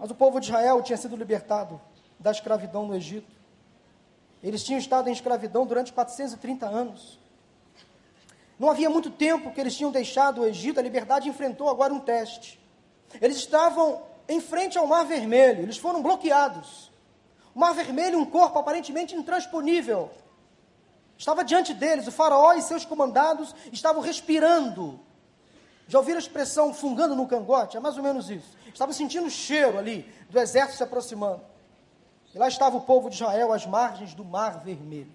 Mas 0.00 0.10
o 0.10 0.14
povo 0.14 0.40
de 0.40 0.46
Israel 0.46 0.80
tinha 0.82 0.96
sido 0.96 1.14
libertado 1.14 1.78
da 2.18 2.30
escravidão 2.30 2.86
no 2.86 2.94
Egito. 2.96 3.30
Eles 4.42 4.64
tinham 4.64 4.78
estado 4.78 5.10
em 5.10 5.12
escravidão 5.12 5.66
durante 5.66 5.92
430 5.92 6.66
anos. 6.66 7.20
Não 8.58 8.70
havia 8.70 8.88
muito 8.88 9.10
tempo 9.10 9.52
que 9.52 9.60
eles 9.60 9.76
tinham 9.76 9.92
deixado 9.92 10.40
o 10.40 10.46
Egito, 10.46 10.80
a 10.80 10.82
liberdade 10.82 11.28
enfrentou 11.28 11.68
agora 11.68 11.92
um 11.92 12.00
teste. 12.00 12.58
Eles 13.20 13.36
estavam 13.36 14.02
em 14.26 14.40
frente 14.40 14.78
ao 14.78 14.86
Mar 14.86 15.04
Vermelho, 15.04 15.62
eles 15.62 15.76
foram 15.76 16.02
bloqueados. 16.02 16.90
O 17.54 17.60
Mar 17.60 17.74
Vermelho, 17.74 18.18
um 18.18 18.24
corpo 18.24 18.58
aparentemente 18.58 19.14
intransponível, 19.14 20.10
estava 21.18 21.44
diante 21.44 21.74
deles. 21.74 22.06
O 22.06 22.12
Faraó 22.12 22.54
e 22.54 22.62
seus 22.62 22.86
comandados 22.86 23.54
estavam 23.70 24.00
respirando 24.00 24.98
Já 25.90 25.98
ouviram 25.98 26.18
a 26.18 26.22
expressão 26.22 26.72
fungando 26.72 27.16
no 27.16 27.26
cangote? 27.26 27.76
É 27.76 27.80
mais 27.80 27.96
ou 27.96 28.02
menos 28.04 28.30
isso. 28.30 28.56
Estava 28.72 28.92
sentindo 28.92 29.26
o 29.26 29.30
cheiro 29.30 29.76
ali 29.76 30.08
do 30.30 30.38
exército 30.38 30.76
se 30.76 30.84
aproximando. 30.84 31.42
E 32.32 32.38
lá 32.38 32.46
estava 32.46 32.76
o 32.76 32.82
povo 32.82 33.10
de 33.10 33.16
Israel 33.16 33.52
às 33.52 33.66
margens 33.66 34.14
do 34.14 34.24
Mar 34.24 34.62
Vermelho, 34.62 35.12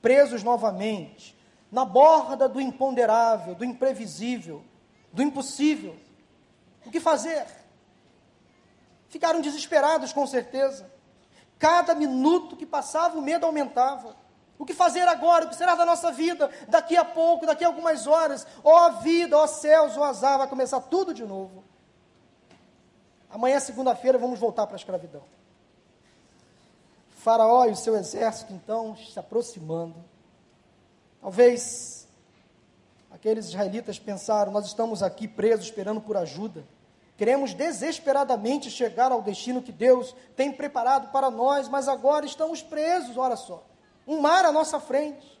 presos 0.00 0.42
novamente, 0.42 1.36
na 1.70 1.84
borda 1.84 2.48
do 2.48 2.58
imponderável, 2.58 3.54
do 3.54 3.62
imprevisível, 3.62 4.64
do 5.12 5.22
impossível. 5.22 5.94
O 6.86 6.90
que 6.90 6.98
fazer? 6.98 7.46
Ficaram 9.10 9.42
desesperados, 9.42 10.14
com 10.14 10.26
certeza. 10.26 10.90
Cada 11.58 11.94
minuto 11.94 12.56
que 12.56 12.64
passava, 12.64 13.18
o 13.18 13.22
medo 13.22 13.44
aumentava. 13.44 14.16
O 14.58 14.64
que 14.64 14.72
fazer 14.72 15.06
agora? 15.06 15.44
O 15.44 15.48
que 15.48 15.56
será 15.56 15.74
da 15.74 15.84
nossa 15.84 16.10
vida 16.10 16.50
daqui 16.68 16.96
a 16.96 17.04
pouco, 17.04 17.46
daqui 17.46 17.64
a 17.64 17.68
algumas 17.68 18.06
horas? 18.06 18.46
Ó 18.64 18.86
oh, 18.86 18.92
vida, 19.00 19.36
ó 19.36 19.44
oh, 19.44 19.48
céus, 19.48 19.96
ó 19.96 20.00
oh, 20.00 20.04
azar, 20.04 20.38
vai 20.38 20.48
começar 20.48 20.80
tudo 20.80 21.12
de 21.12 21.24
novo. 21.24 21.62
Amanhã, 23.30 23.60
segunda-feira, 23.60 24.16
vamos 24.16 24.38
voltar 24.38 24.66
para 24.66 24.76
a 24.76 24.78
escravidão. 24.78 25.22
Faraó 27.16 27.66
e 27.66 27.72
o 27.72 27.76
seu 27.76 27.96
exército, 27.96 28.52
então, 28.52 28.96
se 28.96 29.18
aproximando. 29.18 29.96
Talvez 31.20 32.08
aqueles 33.10 33.46
israelitas 33.46 33.98
pensaram: 33.98 34.52
nós 34.52 34.66
estamos 34.66 35.02
aqui 35.02 35.28
presos, 35.28 35.66
esperando 35.66 36.00
por 36.00 36.16
ajuda. 36.16 36.64
Queremos 37.18 37.52
desesperadamente 37.52 38.70
chegar 38.70 39.10
ao 39.10 39.22
destino 39.22 39.62
que 39.62 39.72
Deus 39.72 40.14
tem 40.34 40.52
preparado 40.52 41.10
para 41.10 41.30
nós, 41.30 41.68
mas 41.68 41.88
agora 41.88 42.24
estamos 42.24 42.62
presos, 42.62 43.16
olha 43.18 43.36
só 43.36 43.62
um 44.06 44.20
mar 44.20 44.44
à 44.44 44.52
nossa 44.52 44.78
frente. 44.78 45.36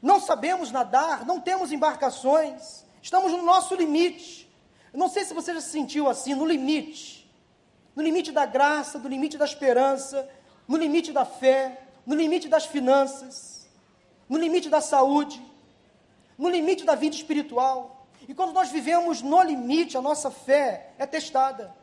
Não 0.00 0.20
sabemos 0.20 0.70
nadar, 0.70 1.24
não 1.24 1.40
temos 1.40 1.72
embarcações, 1.72 2.84
estamos 3.00 3.32
no 3.32 3.42
nosso 3.42 3.74
limite. 3.74 4.50
Não 4.92 5.08
sei 5.08 5.24
se 5.24 5.32
você 5.32 5.54
já 5.54 5.60
se 5.60 5.70
sentiu 5.70 6.08
assim, 6.08 6.34
no 6.34 6.44
limite. 6.44 7.30
No 7.94 8.02
limite 8.02 8.32
da 8.32 8.44
graça, 8.44 8.98
no 8.98 9.08
limite 9.08 9.38
da 9.38 9.44
esperança, 9.44 10.28
no 10.66 10.76
limite 10.76 11.12
da 11.12 11.24
fé, 11.24 11.86
no 12.04 12.14
limite 12.14 12.48
das 12.48 12.66
finanças, 12.66 13.68
no 14.28 14.38
limite 14.38 14.68
da 14.68 14.80
saúde, 14.80 15.42
no 16.36 16.48
limite 16.48 16.84
da 16.84 16.94
vida 16.94 17.14
espiritual. 17.14 18.06
E 18.28 18.34
quando 18.34 18.52
nós 18.52 18.70
vivemos 18.70 19.22
no 19.22 19.42
limite, 19.42 19.96
a 19.96 20.00
nossa 20.00 20.30
fé 20.30 20.92
é 20.98 21.06
testada. 21.06 21.74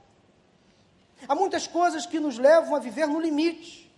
Há 1.27 1.35
muitas 1.35 1.67
coisas 1.67 2.05
que 2.05 2.19
nos 2.19 2.37
levam 2.37 2.75
a 2.75 2.79
viver 2.79 3.07
no 3.07 3.19
limite. 3.19 3.88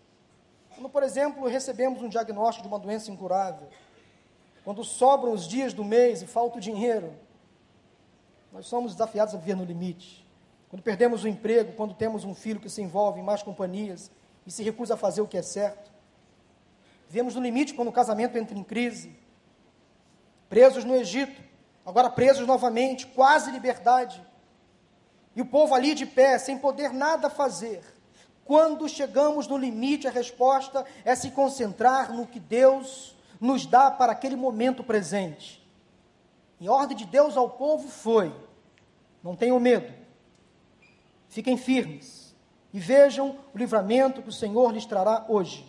Quando, 0.82 0.92
por 0.92 1.04
exemplo, 1.04 1.48
recebemos 1.48 2.02
um 2.02 2.10
diagnóstico 2.10 2.68
de 2.68 2.74
uma 2.74 2.80
doença 2.80 3.12
incurável, 3.12 3.68
quando 4.64 4.84
sobram 4.84 5.32
os 5.32 5.48
dias 5.48 5.74
do 5.74 5.84
mês 5.84 6.24
e 6.24 6.26
falta 6.26 6.58
o 6.58 6.60
dinheiro, 6.60 7.14
nós 8.52 8.66
somos 8.66 8.94
desafiados 8.94 9.36
a 9.36 9.38
viver 9.38 9.56
no 9.56 9.64
limite. 9.64 10.28
Quando 10.72 10.82
perdemos 10.82 11.24
o 11.24 11.28
emprego, 11.28 11.74
quando 11.74 11.94
temos 11.94 12.26
um 12.26 12.34
filho 12.34 12.60
que 12.60 12.68
se 12.68 12.82
envolve 12.82 13.20
em 13.20 13.24
más 13.24 13.44
companhias 13.44 14.10
e 14.44 14.50
se 14.50 14.64
recusa 14.64 14.96
a 14.96 14.98
fazer 14.98 15.22
o 15.22 15.28
que 15.28 15.38
é 15.38 15.44
certo. 15.44 15.92
Vivemos 17.08 17.36
no 17.36 17.44
limite 17.44 17.76
quando 17.76 17.90
o 17.90 17.94
casamento 17.94 18.36
entra 18.36 18.58
em 18.58 18.64
crise. 18.64 19.16
Presos 20.50 20.84
no 20.84 20.96
Egito, 20.96 21.44
agora 21.86 22.10
presos 22.10 22.48
novamente, 22.48 23.06
quase 23.06 23.52
liberdade. 23.52 24.20
E 25.36 25.42
o 25.44 25.46
povo 25.46 25.76
ali 25.76 25.94
de 25.94 26.08
pé, 26.08 26.40
sem 26.40 26.58
poder 26.58 26.92
nada 26.92 27.30
fazer. 27.30 27.84
Quando 28.46 28.90
chegamos 28.90 29.48
no 29.48 29.58
limite, 29.58 30.08
a 30.08 30.12
resposta 30.12 30.86
é 31.06 31.16
se 31.16 31.32
concentrar 31.32 32.12
no 32.14 32.28
que 32.28 32.40
Deus 32.40 33.16
nos 33.40 33.66
dá 33.66 33.90
para 33.90 34.12
aquele 34.12 34.36
momento 34.36 34.84
presente. 34.84 35.62
Em 36.60 36.70
ordem 36.70 36.96
de 36.96 37.06
Deus 37.06 37.36
ao 37.36 37.50
povo 37.50 37.88
foi: 37.88 38.34
não 39.24 39.36
tenham 39.36 39.60
medo, 39.60 39.92
fiquem 41.28 41.58
firmes 41.58 42.36
e 42.74 42.80
vejam 42.80 43.38
o 43.54 43.58
livramento 43.58 44.22
que 44.22 44.30
o 44.30 44.34
Senhor 44.34 44.72
lhes 44.72 44.86
trará 44.86 45.26
hoje, 45.28 45.66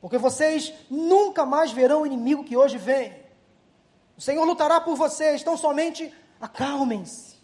porque 0.00 0.18
vocês 0.18 0.72
nunca 0.90 1.44
mais 1.44 1.70
verão 1.70 2.02
o 2.02 2.06
inimigo 2.06 2.44
que 2.44 2.56
hoje 2.56 2.78
vem. 2.78 3.20
O 4.16 4.20
Senhor 4.20 4.44
lutará 4.44 4.80
por 4.80 4.94
vocês, 4.94 5.40
então 5.40 5.56
somente 5.56 6.12
acalmem-se, 6.40 7.36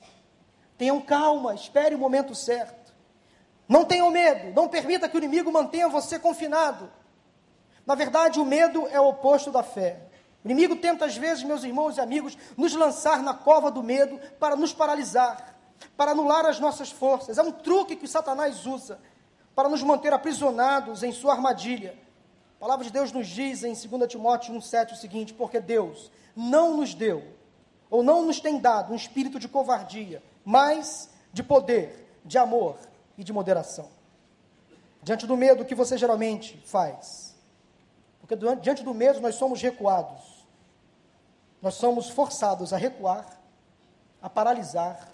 tenham 0.76 1.00
calma, 1.00 1.54
espere 1.54 1.94
o 1.94 1.98
momento 1.98 2.34
certo. 2.34 2.78
Não 3.68 3.84
tenham 3.84 4.10
medo, 4.10 4.54
não 4.54 4.66
permita 4.66 5.08
que 5.08 5.16
o 5.16 5.18
inimigo 5.18 5.52
mantenha 5.52 5.88
você 5.88 6.18
confinado. 6.18 6.90
Na 7.86 7.94
verdade, 7.94 8.40
o 8.40 8.44
medo 8.44 8.88
é 8.88 8.98
o 8.98 9.08
oposto 9.08 9.50
da 9.50 9.62
fé. 9.62 10.00
O 10.42 10.48
inimigo 10.48 10.76
tenta, 10.76 11.04
às 11.04 11.16
vezes, 11.16 11.44
meus 11.44 11.64
irmãos 11.64 11.98
e 11.98 12.00
amigos, 12.00 12.38
nos 12.56 12.72
lançar 12.74 13.22
na 13.22 13.34
cova 13.34 13.70
do 13.70 13.82
medo 13.82 14.18
para 14.40 14.56
nos 14.56 14.72
paralisar, 14.72 15.54
para 15.96 16.12
anular 16.12 16.46
as 16.46 16.58
nossas 16.58 16.90
forças. 16.90 17.36
É 17.36 17.42
um 17.42 17.52
truque 17.52 17.94
que 17.94 18.08
Satanás 18.08 18.64
usa 18.64 18.98
para 19.54 19.68
nos 19.68 19.82
manter 19.82 20.14
aprisionados 20.14 21.02
em 21.02 21.12
sua 21.12 21.34
armadilha. 21.34 21.98
A 22.56 22.60
palavra 22.60 22.86
de 22.86 22.92
Deus 22.92 23.12
nos 23.12 23.26
diz 23.26 23.62
em 23.64 23.74
2 23.74 24.10
Timóteo 24.10 24.54
1,7 24.54 24.92
o 24.92 24.96
seguinte: 24.96 25.34
Porque 25.34 25.60
Deus 25.60 26.10
não 26.34 26.76
nos 26.76 26.94
deu, 26.94 27.22
ou 27.90 28.02
não 28.02 28.22
nos 28.22 28.40
tem 28.40 28.58
dado, 28.58 28.94
um 28.94 28.96
espírito 28.96 29.38
de 29.38 29.48
covardia, 29.48 30.22
mas 30.42 31.10
de 31.32 31.42
poder, 31.42 32.18
de 32.24 32.38
amor 32.38 32.88
e 33.18 33.24
de 33.24 33.32
moderação. 33.32 33.90
Diante 35.02 35.26
do 35.26 35.36
medo, 35.36 35.62
o 35.62 35.66
que 35.66 35.74
você 35.74 35.98
geralmente 35.98 36.56
faz? 36.64 37.34
Porque 38.20 38.36
diante 38.60 38.82
do 38.82 38.94
medo 38.94 39.20
nós 39.20 39.34
somos 39.34 39.60
recuados. 39.60 40.46
Nós 41.60 41.74
somos 41.74 42.08
forçados 42.08 42.72
a 42.72 42.76
recuar, 42.76 43.26
a 44.22 44.30
paralisar 44.30 45.08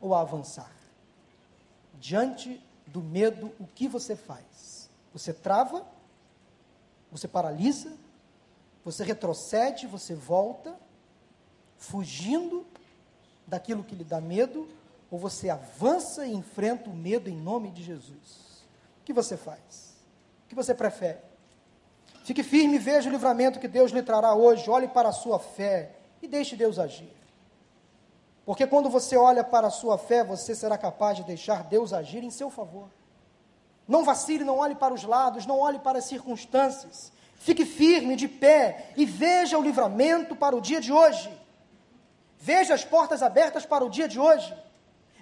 ou 0.00 0.14
a 0.14 0.20
avançar. 0.20 0.72
Diante 2.00 2.60
do 2.86 3.00
medo, 3.00 3.54
o 3.60 3.66
que 3.66 3.86
você 3.86 4.16
faz? 4.16 4.90
Você 5.12 5.32
trava, 5.32 5.86
você 7.10 7.28
paralisa, 7.28 7.92
você 8.84 9.04
retrocede, 9.04 9.86
você 9.86 10.14
volta, 10.14 10.76
fugindo 11.76 12.66
daquilo 13.46 13.84
que 13.84 13.94
lhe 13.94 14.04
dá 14.04 14.20
medo 14.20 14.68
ou 15.12 15.18
você 15.18 15.50
avança 15.50 16.24
e 16.24 16.32
enfrenta 16.32 16.88
o 16.88 16.94
medo 16.94 17.28
em 17.28 17.36
nome 17.36 17.70
de 17.70 17.82
Jesus? 17.82 18.64
O 19.02 19.04
que 19.04 19.12
você 19.12 19.36
faz? 19.36 19.94
O 20.46 20.48
que 20.48 20.54
você 20.54 20.74
prefere? 20.74 21.18
Fique 22.24 22.42
firme 22.42 22.76
e 22.76 22.78
veja 22.78 23.10
o 23.10 23.12
livramento 23.12 23.60
que 23.60 23.68
Deus 23.68 23.92
lhe 23.92 24.02
trará 24.02 24.34
hoje. 24.34 24.70
Olhe 24.70 24.88
para 24.88 25.10
a 25.10 25.12
sua 25.12 25.38
fé 25.38 25.90
e 26.22 26.26
deixe 26.26 26.56
Deus 26.56 26.78
agir. 26.78 27.12
Porque 28.46 28.66
quando 28.66 28.88
você 28.88 29.14
olha 29.14 29.44
para 29.44 29.66
a 29.66 29.70
sua 29.70 29.98
fé, 29.98 30.24
você 30.24 30.54
será 30.54 30.78
capaz 30.78 31.18
de 31.18 31.24
deixar 31.24 31.64
Deus 31.64 31.92
agir 31.92 32.24
em 32.24 32.30
seu 32.30 32.48
favor. 32.48 32.88
Não 33.86 34.04
vacile, 34.04 34.44
não 34.44 34.56
olhe 34.56 34.74
para 34.74 34.94
os 34.94 35.04
lados, 35.04 35.44
não 35.44 35.58
olhe 35.58 35.78
para 35.78 35.98
as 35.98 36.06
circunstâncias. 36.06 37.12
Fique 37.36 37.66
firme, 37.66 38.16
de 38.16 38.28
pé, 38.28 38.92
e 38.96 39.04
veja 39.04 39.58
o 39.58 39.62
livramento 39.62 40.34
para 40.34 40.56
o 40.56 40.60
dia 40.60 40.80
de 40.80 40.90
hoje. 40.90 41.30
Veja 42.38 42.72
as 42.72 42.82
portas 42.82 43.22
abertas 43.22 43.66
para 43.66 43.84
o 43.84 43.90
dia 43.90 44.08
de 44.08 44.18
hoje. 44.18 44.56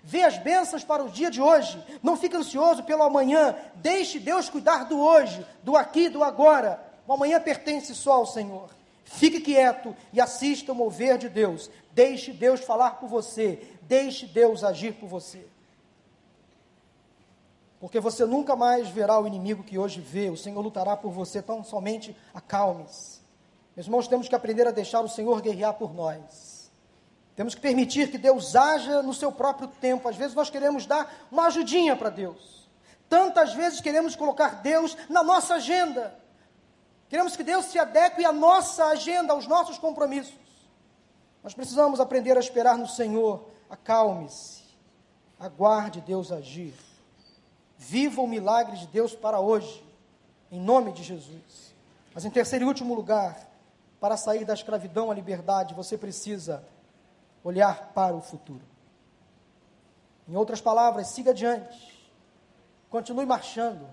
Vê 0.02 0.22
as 0.22 0.38
bênçãos 0.38 0.84
para 0.84 1.04
o 1.04 1.10
dia 1.10 1.30
de 1.30 1.40
hoje. 1.40 1.82
Não 2.02 2.16
fique 2.16 2.36
ansioso 2.36 2.82
pelo 2.82 3.02
amanhã. 3.02 3.56
Deixe 3.76 4.18
Deus 4.18 4.48
cuidar 4.48 4.84
do 4.84 4.98
hoje, 4.98 5.46
do 5.62 5.76
aqui, 5.76 6.08
do 6.08 6.24
agora. 6.24 6.82
O 7.06 7.12
amanhã 7.12 7.40
pertence 7.40 7.94
só 7.94 8.14
ao 8.14 8.26
Senhor. 8.26 8.70
Fique 9.04 9.40
quieto 9.40 9.94
e 10.12 10.20
assista 10.20 10.72
o 10.72 10.74
mover 10.74 11.18
de 11.18 11.28
Deus. 11.28 11.70
Deixe 11.92 12.32
Deus 12.32 12.60
falar 12.60 12.92
por 12.92 13.08
você. 13.08 13.76
Deixe 13.82 14.26
Deus 14.26 14.62
agir 14.62 14.94
por 14.94 15.08
você. 15.08 15.46
Porque 17.80 17.98
você 17.98 18.26
nunca 18.26 18.54
mais 18.54 18.88
verá 18.88 19.18
o 19.18 19.26
inimigo 19.26 19.64
que 19.64 19.78
hoje 19.78 20.00
vê. 20.00 20.28
O 20.28 20.36
Senhor 20.36 20.60
lutará 20.60 20.96
por 20.96 21.10
você. 21.10 21.38
Então, 21.38 21.64
somente 21.64 22.14
acalme-se. 22.34 23.20
Meus 23.74 23.86
irmãos, 23.86 24.06
temos 24.06 24.28
que 24.28 24.34
aprender 24.34 24.66
a 24.66 24.70
deixar 24.70 25.00
o 25.00 25.08
Senhor 25.08 25.40
guerrear 25.40 25.74
por 25.74 25.94
nós. 25.94 26.59
Temos 27.40 27.54
que 27.54 27.60
permitir 27.62 28.10
que 28.10 28.18
Deus 28.18 28.54
haja 28.54 29.02
no 29.02 29.14
seu 29.14 29.32
próprio 29.32 29.66
tempo. 29.66 30.06
Às 30.06 30.14
vezes 30.14 30.34
nós 30.34 30.50
queremos 30.50 30.84
dar 30.84 31.10
uma 31.32 31.46
ajudinha 31.46 31.96
para 31.96 32.10
Deus. 32.10 32.68
Tantas 33.08 33.54
vezes 33.54 33.80
queremos 33.80 34.14
colocar 34.14 34.60
Deus 34.60 34.94
na 35.08 35.24
nossa 35.24 35.54
agenda. 35.54 36.14
Queremos 37.08 37.34
que 37.36 37.42
Deus 37.42 37.64
se 37.64 37.78
adeque 37.78 38.22
à 38.26 38.30
nossa 38.30 38.84
agenda, 38.88 39.32
aos 39.32 39.46
nossos 39.46 39.78
compromissos. 39.78 40.34
Nós 41.42 41.54
precisamos 41.54 41.98
aprender 41.98 42.36
a 42.36 42.40
esperar 42.40 42.76
no 42.76 42.86
Senhor. 42.86 43.48
Acalme-se. 43.70 44.62
Aguarde 45.38 46.02
Deus 46.02 46.30
agir. 46.30 46.74
Viva 47.78 48.20
o 48.20 48.28
milagre 48.28 48.76
de 48.76 48.86
Deus 48.86 49.14
para 49.14 49.40
hoje, 49.40 49.82
em 50.52 50.60
nome 50.60 50.92
de 50.92 51.02
Jesus. 51.02 51.74
Mas 52.14 52.26
em 52.26 52.30
terceiro 52.30 52.66
e 52.66 52.68
último 52.68 52.92
lugar, 52.92 53.48
para 53.98 54.18
sair 54.18 54.44
da 54.44 54.52
escravidão 54.52 55.10
à 55.10 55.14
liberdade, 55.14 55.72
você 55.72 55.96
precisa 55.96 56.62
olhar 57.42 57.92
para 57.94 58.14
o 58.14 58.20
futuro. 58.20 58.62
Em 60.28 60.36
outras 60.36 60.60
palavras, 60.60 61.08
siga 61.08 61.30
adiante, 61.30 62.08
continue 62.88 63.26
marchando, 63.26 63.86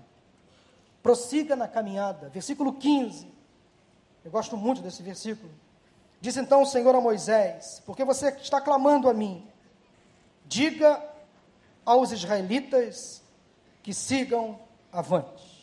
prossiga 1.02 1.56
na 1.56 1.66
caminhada. 1.66 2.28
Versículo 2.28 2.74
15, 2.74 3.32
eu 4.24 4.30
gosto 4.30 4.56
muito 4.56 4.82
desse 4.82 5.02
versículo. 5.02 5.50
Disse 6.20 6.40
então 6.40 6.62
o 6.62 6.66
Senhor 6.66 6.94
a 6.94 7.00
Moisés: 7.00 7.82
Porque 7.86 8.04
você 8.04 8.28
está 8.28 8.60
clamando 8.60 9.08
a 9.08 9.14
mim, 9.14 9.46
diga 10.46 11.02
aos 11.84 12.12
israelitas 12.12 13.22
que 13.82 13.94
sigam 13.94 14.58
avante. 14.92 15.58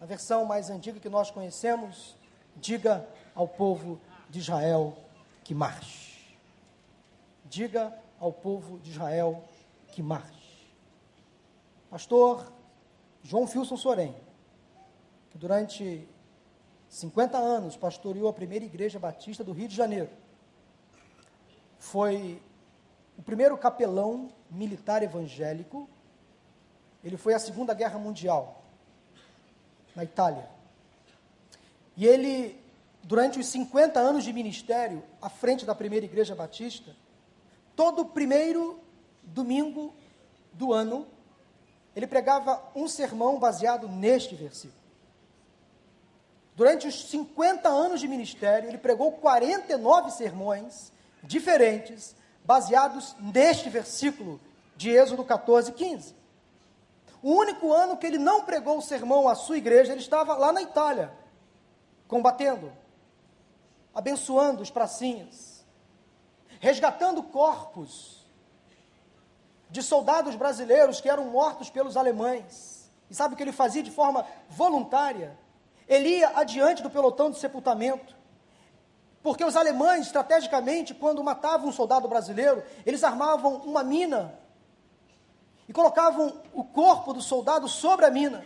A 0.00 0.06
versão 0.06 0.44
mais 0.44 0.70
antiga 0.70 1.00
que 1.00 1.08
nós 1.08 1.30
conhecemos, 1.30 2.16
diga 2.56 3.06
ao 3.34 3.46
povo 3.46 4.00
de 4.30 4.38
Israel 4.38 4.96
que 5.44 5.54
marche. 5.54 6.09
Diga 7.50 7.92
ao 8.20 8.32
povo 8.32 8.78
de 8.78 8.92
Israel 8.92 9.42
que 9.88 10.00
marche. 10.00 10.72
Pastor 11.90 12.46
João 13.24 13.44
Filson 13.44 13.76
Sorém, 13.76 14.14
que 15.30 15.36
durante 15.36 16.08
50 16.88 17.36
anos 17.36 17.76
pastoreou 17.76 18.28
a 18.28 18.32
primeira 18.32 18.64
igreja 18.64 19.00
batista 19.00 19.42
do 19.42 19.50
Rio 19.50 19.66
de 19.66 19.74
Janeiro. 19.74 20.10
Foi 21.76 22.40
o 23.18 23.22
primeiro 23.22 23.58
capelão 23.58 24.32
militar 24.48 25.02
evangélico. 25.02 25.90
Ele 27.02 27.16
foi 27.16 27.34
à 27.34 27.38
Segunda 27.40 27.74
Guerra 27.74 27.98
Mundial, 27.98 28.62
na 29.96 30.04
Itália. 30.04 30.48
E 31.96 32.06
ele, 32.06 32.62
durante 33.02 33.40
os 33.40 33.46
50 33.46 33.98
anos 33.98 34.22
de 34.22 34.32
ministério, 34.32 35.02
à 35.20 35.28
frente 35.28 35.66
da 35.66 35.74
primeira 35.74 36.06
igreja 36.06 36.36
batista, 36.36 36.94
todo 37.80 38.04
primeiro 38.04 38.78
domingo 39.22 39.94
do 40.52 40.70
ano, 40.70 41.06
ele 41.96 42.06
pregava 42.06 42.62
um 42.74 42.86
sermão 42.86 43.38
baseado 43.38 43.88
neste 43.88 44.34
versículo. 44.34 44.78
Durante 46.54 46.86
os 46.86 47.08
50 47.08 47.70
anos 47.70 47.98
de 47.98 48.06
ministério, 48.06 48.68
ele 48.68 48.76
pregou 48.76 49.12
49 49.12 50.10
sermões 50.10 50.92
diferentes, 51.22 52.14
baseados 52.44 53.16
neste 53.18 53.70
versículo 53.70 54.38
de 54.76 54.90
Êxodo 54.90 55.24
14, 55.24 55.72
15. 55.72 56.14
O 57.22 57.32
único 57.32 57.72
ano 57.72 57.96
que 57.96 58.06
ele 58.06 58.18
não 58.18 58.44
pregou 58.44 58.76
o 58.76 58.82
sermão 58.82 59.26
à 59.26 59.34
sua 59.34 59.56
igreja, 59.56 59.92
ele 59.92 60.02
estava 60.02 60.34
lá 60.34 60.52
na 60.52 60.60
Itália, 60.60 61.10
combatendo, 62.06 62.70
abençoando 63.94 64.60
os 64.62 64.68
pracinhas, 64.68 65.59
resgatando 66.60 67.22
corpos 67.22 68.24
de 69.70 69.82
soldados 69.82 70.36
brasileiros 70.36 71.00
que 71.00 71.08
eram 71.08 71.24
mortos 71.24 71.70
pelos 71.70 71.96
alemães. 71.96 72.88
E 73.08 73.14
sabe 73.14 73.34
o 73.34 73.36
que 73.36 73.42
ele 73.42 73.50
fazia 73.50 73.82
de 73.82 73.90
forma 73.90 74.24
voluntária? 74.48 75.36
Ele 75.88 76.18
ia 76.18 76.38
adiante 76.38 76.82
do 76.82 76.90
pelotão 76.90 77.30
de 77.30 77.38
sepultamento. 77.38 78.14
Porque 79.22 79.44
os 79.44 79.56
alemães, 79.56 80.06
estrategicamente, 80.06 80.94
quando 80.94 81.24
matavam 81.24 81.68
um 81.68 81.72
soldado 81.72 82.06
brasileiro, 82.06 82.62
eles 82.86 83.02
armavam 83.02 83.56
uma 83.56 83.82
mina 83.82 84.38
e 85.68 85.72
colocavam 85.72 86.40
o 86.52 86.62
corpo 86.62 87.12
do 87.12 87.22
soldado 87.22 87.68
sobre 87.68 88.04
a 88.04 88.10
mina. 88.10 88.44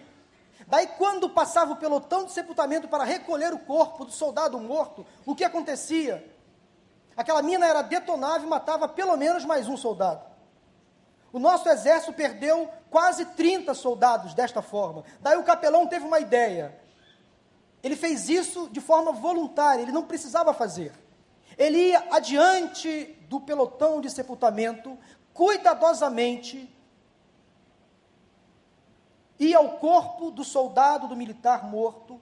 Daí, 0.67 0.87
quando 0.87 1.29
passava 1.29 1.73
o 1.73 1.77
pelotão 1.77 2.25
de 2.25 2.33
sepultamento 2.33 2.89
para 2.89 3.05
recolher 3.05 3.53
o 3.53 3.59
corpo 3.59 4.05
do 4.05 4.13
soldado 4.13 4.59
morto, 4.59 5.07
o 5.27 5.35
que 5.35 5.45
acontecia? 5.45 6.34
Aquela 7.17 7.43
mina 7.43 7.67
era 7.67 7.83
detonável 7.83 8.47
e 8.47 8.51
matava 8.51 8.89
pelo 8.89 9.17
menos 9.17 9.45
mais 9.45 9.69
um 9.69 9.77
soldado. 9.77 10.25
O 11.33 11.39
nosso 11.39 11.69
exército 11.69 12.13
perdeu 12.13 12.71
quase 12.91 13.25
30 13.25 13.75
soldados 13.75 14.35
desta 14.35 14.63
forma. 14.63 15.05
Daí 15.21 15.37
o 15.37 15.43
capelão 15.43 15.87
teve 15.87 16.07
uma 16.07 16.21
ideia. 16.21 16.79
Ele 17.83 17.97
fez 17.97 18.29
isso 18.29 18.69
de 18.71 18.81
forma 18.81 19.13
voluntária, 19.13 19.83
ele 19.83 19.93
não 19.93 20.05
precisava 20.05 20.55
fazer. 20.55 20.93
Ele 21.59 21.89
ia 21.89 22.07
adiante 22.11 23.19
do 23.29 23.41
pelotão 23.41 24.01
de 24.01 24.11
sepultamento, 24.11 24.97
cuidadosamente, 25.33 26.73
ia 29.39 29.59
ao 29.59 29.71
corpo 29.79 30.31
do 30.31 30.45
soldado, 30.45 31.09
do 31.09 31.17
militar 31.17 31.65
morto, 31.65 32.21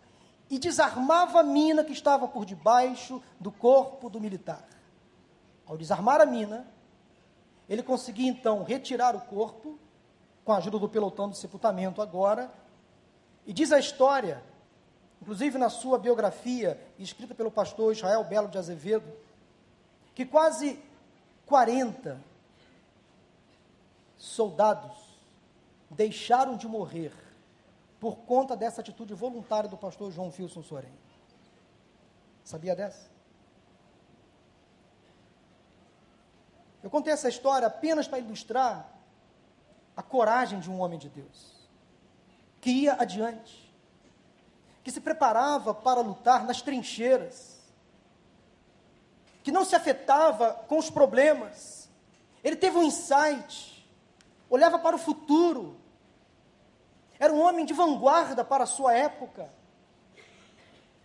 e 0.51 0.59
desarmava 0.59 1.41
a 1.41 1.43
mina 1.43 1.85
que 1.85 1.93
estava 1.93 2.27
por 2.27 2.45
debaixo 2.45 3.23
do 3.39 3.53
corpo 3.53 4.11
do 4.11 4.21
militar. 4.21 4.72
Ao 5.73 5.79
desarmar 5.79 6.21
a 6.21 6.27
mina, 6.27 6.67
ele 7.67 7.83
conseguia 7.83 8.29
então 8.29 8.63
retirar 8.63 9.17
o 9.17 9.23
corpo, 9.23 9.79
com 10.45 10.53
a 10.53 10.59
ajuda 10.59 10.79
do 10.79 10.87
pelotão 10.87 11.31
de 11.31 11.39
sepultamento 11.39 12.03
agora, 12.03 12.53
e 13.47 13.55
diz 13.55 13.73
a 13.73 13.79
história 13.79 14.43
inclusive 15.23 15.57
na 15.57 15.71
sua 15.71 15.99
biografia, 15.99 16.79
escrita 16.99 17.33
pelo 17.33 17.51
pastor 17.51 17.93
Israel 17.93 18.25
Belo 18.25 18.49
de 18.49 18.59
Azevedo, 18.59 19.11
que 20.17 20.27
quase 20.27 20.83
40 21.47 22.21
soldados 24.19 25.17
deixaram 25.89 26.57
de 26.57 26.67
morrer 26.67 27.13
por 28.01 28.17
conta 28.17 28.57
dessa 28.57 28.81
atitude 28.81 29.15
voluntária 29.15 29.71
do 29.71 29.77
pastor 29.77 30.11
João 30.11 30.33
Filson 30.33 30.63
Sorém. 30.63 30.93
Sabia 32.43 32.75
dessa? 32.75 33.12
Eu 36.83 36.91
contei 36.91 37.13
essa 37.13 37.29
história 37.29 37.67
apenas 37.69 38.09
para 38.09 38.19
ilustrar 38.19 38.93
a 39.97 40.03
coragem 40.03 40.59
de 40.59 40.71
um 40.71 40.81
homem 40.81 40.99
de 40.99 41.09
Deus, 41.09 41.69
que 42.61 42.71
ia 42.71 42.95
adiante, 42.95 43.73
que 44.83 44.91
se 44.91 45.01
preparava 45.01 45.73
para 45.73 46.01
lutar 46.01 46.45
nas 46.45 46.61
trincheiras, 46.61 47.61
que 49.45 49.53
não 49.53 49.65
se 49.65 49.77
afetava 49.77 50.55
com 50.67 50.79
os 50.79 50.91
problemas. 50.91 51.89
Ele 52.43 52.57
teve 52.57 52.77
um 52.79 52.83
insight, 52.83 53.89
olhava 54.51 54.79
para 54.79 54.97
o 54.97 54.99
futuro. 54.99 55.77
Era 57.19 57.33
um 57.33 57.41
homem 57.41 57.65
de 57.65 57.73
vanguarda 57.73 58.45
para 58.45 58.65
a 58.65 58.67
sua 58.67 58.95
época. 58.95 59.49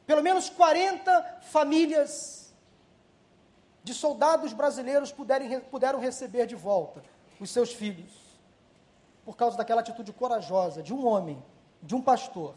Pelo 0.07 0.23
menos 0.23 0.49
40 0.49 1.41
famílias 1.41 2.46
de 3.87 3.93
soldados 3.93 4.51
brasileiros 4.51 5.11
puderem, 5.11 5.61
puderam 5.61 5.99
receber 5.99 6.45
de 6.45 6.55
volta 6.55 7.01
os 7.39 7.49
seus 7.49 7.73
filhos, 7.73 8.11
por 9.23 9.37
causa 9.37 9.55
daquela 9.55 9.79
atitude 9.79 10.11
corajosa 10.11 10.83
de 10.83 10.93
um 10.93 11.07
homem, 11.07 11.41
de 11.81 11.95
um 11.95 12.01
pastor 12.01 12.53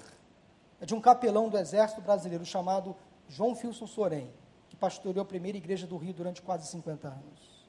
de 0.85 0.95
um 0.95 1.01
capelão 1.01 1.49
do 1.49 1.59
Exército 1.59 2.01
Brasileiro 2.01 2.45
chamado 2.45 2.97
João 3.29 3.55
Filson 3.55 3.87
Sorém, 3.87 4.33
que 4.69 4.77
pastoreou 4.77 5.23
a 5.23 5.27
primeira 5.27 5.59
igreja 5.59 5.87
do 5.87 5.97
Rio 5.97 6.15
durante 6.15 6.41
quase 6.41 6.67
50 6.69 7.09
anos. 7.09 7.69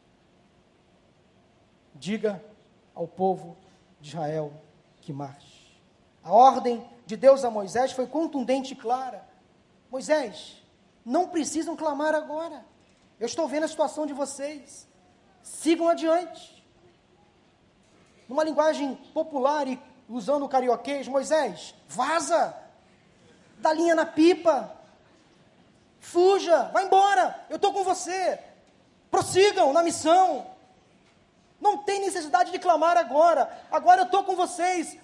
Diga 1.94 2.44
ao 2.96 3.08
povo 3.08 3.58
de 4.00 4.10
Israel 4.10 4.54
que 5.02 5.12
marche. 5.12 5.78
A 6.24 6.32
ordem 6.32 6.88
de 7.06 7.18
Deus 7.18 7.44
a 7.44 7.52
Moisés 7.52 7.92
foi 7.92 8.08
contundente 8.08 8.74
e 8.74 8.78
clara. 8.78 9.28
Moisés, 9.92 10.64
não 11.06 11.28
precisam 11.28 11.76
clamar 11.76 12.16
agora. 12.16 12.64
Eu 13.22 13.28
estou 13.28 13.48
vendo 13.48 13.66
a 13.66 13.68
situação 13.68 14.08
de 14.08 14.14
vocês. 14.14 14.88
Sigam 15.44 15.88
adiante. 15.88 16.66
Numa 18.28 18.44
linguagem 18.44 18.96
popular 19.14 19.68
e 19.68 19.80
usando 20.10 20.44
o 20.44 20.50
carioquês, 20.50 21.08
Moisés, 21.08 21.76
vaza, 21.88 22.58
dá 23.60 23.72
linha 23.74 23.94
na 23.94 24.08
pipa. 24.08 24.76
Fuja, 26.00 26.64
vá 26.74 26.82
embora, 26.82 27.46
eu 27.48 27.58
estou 27.58 27.72
com 27.72 27.84
você. 27.84 28.40
Prossigam 29.12 29.72
na 29.72 29.84
missão. 29.84 30.48
Não 31.60 31.78
tem 31.78 32.02
necessidade 32.02 32.52
de 32.52 32.58
clamar 32.58 32.98
agora. 32.98 33.56
Agora 33.72 34.02
eu 34.02 34.06
estou 34.06 34.24
com 34.24 34.36
vocês. 34.36 34.98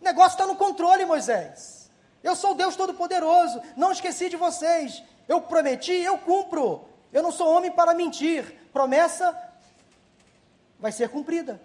O 0.00 0.04
negócio 0.04 0.36
está 0.36 0.46
no 0.46 0.54
controle, 0.54 1.04
Moisés. 1.04 1.90
Eu 2.22 2.36
sou 2.36 2.54
Deus 2.54 2.76
Todo-Poderoso. 2.76 3.60
Não 3.76 3.90
esqueci 3.90 4.28
de 4.28 4.36
vocês. 4.36 5.02
Eu 5.26 5.40
prometi, 5.40 5.94
eu 5.94 6.16
cumpro. 6.18 6.94
Eu 7.12 7.22
não 7.22 7.32
sou 7.32 7.48
homem 7.48 7.70
para 7.70 7.94
mentir. 7.94 8.44
Promessa 8.72 9.36
vai 10.78 10.92
ser 10.92 11.08
cumprida. 11.08 11.60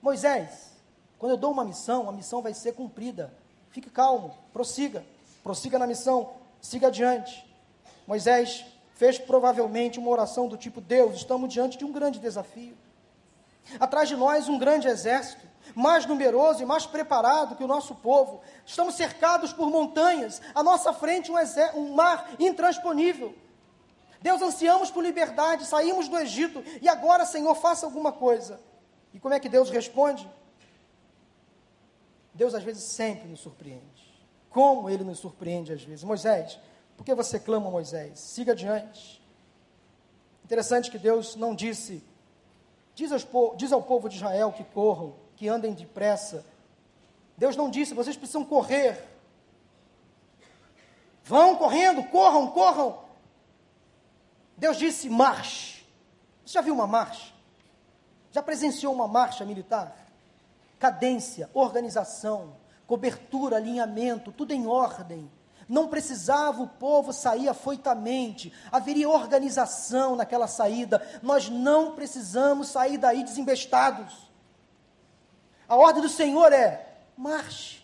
Moisés, 0.00 0.70
quando 1.18 1.32
eu 1.32 1.36
dou 1.36 1.52
uma 1.52 1.64
missão, 1.64 2.08
a 2.08 2.12
missão 2.12 2.40
vai 2.40 2.54
ser 2.54 2.72
cumprida. 2.72 3.32
Fique 3.70 3.90
calmo, 3.90 4.36
prossiga 4.52 5.04
prossiga 5.42 5.78
na 5.78 5.86
missão, 5.86 6.30
siga 6.60 6.88
adiante. 6.88 7.46
Moisés 8.06 8.64
fez 8.94 9.18
provavelmente 9.18 9.98
uma 9.98 10.10
oração 10.10 10.48
do 10.48 10.56
tipo: 10.56 10.80
Deus, 10.80 11.16
estamos 11.16 11.52
diante 11.52 11.78
de 11.78 11.84
um 11.84 11.92
grande 11.92 12.18
desafio. 12.18 12.76
Atrás 13.78 14.08
de 14.08 14.16
nós, 14.16 14.48
um 14.48 14.58
grande 14.58 14.88
exército, 14.88 15.46
mais 15.74 16.06
numeroso 16.06 16.62
e 16.62 16.66
mais 16.66 16.86
preparado 16.86 17.54
que 17.54 17.64
o 17.64 17.68
nosso 17.68 17.94
povo. 17.96 18.40
Estamos 18.66 18.94
cercados 18.94 19.52
por 19.52 19.70
montanhas, 19.70 20.40
à 20.54 20.62
nossa 20.62 20.92
frente, 20.92 21.30
um, 21.30 21.36
um 21.76 21.94
mar 21.94 22.30
intransponível. 22.38 23.34
Deus, 24.20 24.42
ansiamos 24.42 24.90
por 24.90 25.02
liberdade, 25.02 25.66
saímos 25.66 26.08
do 26.08 26.18
Egito 26.18 26.62
e 26.82 26.88
agora, 26.88 27.24
Senhor, 27.24 27.54
faça 27.54 27.86
alguma 27.86 28.12
coisa. 28.12 28.60
E 29.14 29.18
como 29.18 29.34
é 29.34 29.40
que 29.40 29.48
Deus 29.48 29.70
responde? 29.70 30.28
Deus 32.34 32.54
às 32.54 32.62
vezes 32.62 32.84
sempre 32.84 33.28
nos 33.28 33.40
surpreende. 33.40 34.10
Como 34.50 34.90
ele 34.90 35.04
nos 35.04 35.18
surpreende 35.18 35.72
às 35.72 35.82
vezes. 35.82 36.04
Moisés, 36.04 36.58
Por 36.96 37.04
que 37.04 37.14
você 37.14 37.40
clama, 37.40 37.70
Moisés? 37.70 38.20
Siga 38.20 38.52
adiante. 38.52 39.22
Interessante 40.44 40.90
que 40.90 40.98
Deus 40.98 41.34
não 41.34 41.54
disse, 41.54 42.04
diz, 42.94 43.10
aos, 43.10 43.26
diz 43.56 43.72
ao 43.72 43.82
povo 43.82 44.06
de 44.06 44.16
Israel 44.16 44.52
que 44.52 44.64
corram, 44.64 45.14
que 45.34 45.48
andem 45.48 45.72
depressa. 45.72 46.44
Deus 47.38 47.56
não 47.56 47.70
disse, 47.70 47.94
vocês 47.94 48.18
precisam 48.18 48.44
correr. 48.44 49.02
Vão 51.24 51.56
correndo, 51.56 52.04
corram, 52.10 52.50
corram. 52.50 52.98
Deus 54.60 54.76
disse, 54.76 55.08
marche. 55.08 55.86
Você 56.44 56.52
já 56.52 56.60
viu 56.60 56.74
uma 56.74 56.86
marcha? 56.86 57.32
Já 58.30 58.42
presenciou 58.42 58.92
uma 58.92 59.08
marcha 59.08 59.42
militar? 59.42 59.96
Cadência, 60.78 61.48
organização, 61.54 62.54
cobertura, 62.86 63.56
alinhamento, 63.56 64.30
tudo 64.30 64.52
em 64.52 64.66
ordem. 64.66 65.30
Não 65.66 65.88
precisava 65.88 66.60
o 66.60 66.68
povo 66.68 67.10
sair 67.10 67.48
afoitamente, 67.48 68.52
haveria 68.70 69.08
organização 69.08 70.14
naquela 70.14 70.46
saída. 70.46 71.00
Nós 71.22 71.48
não 71.48 71.94
precisamos 71.94 72.68
sair 72.68 72.98
daí 72.98 73.24
desembestados. 73.24 74.30
A 75.66 75.74
ordem 75.74 76.02
do 76.02 76.08
Senhor 76.10 76.52
é: 76.52 76.98
marche, 77.16 77.82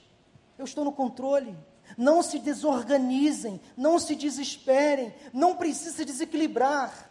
eu 0.59 0.66
estou 0.66 0.85
no 0.85 0.93
controle. 0.93 1.57
Não 1.97 2.22
se 2.22 2.39
desorganizem, 2.39 3.61
não 3.76 3.99
se 3.99 4.14
desesperem, 4.14 5.14
não 5.32 5.57
precisa 5.57 5.97
se 5.97 6.05
desequilibrar. 6.05 7.11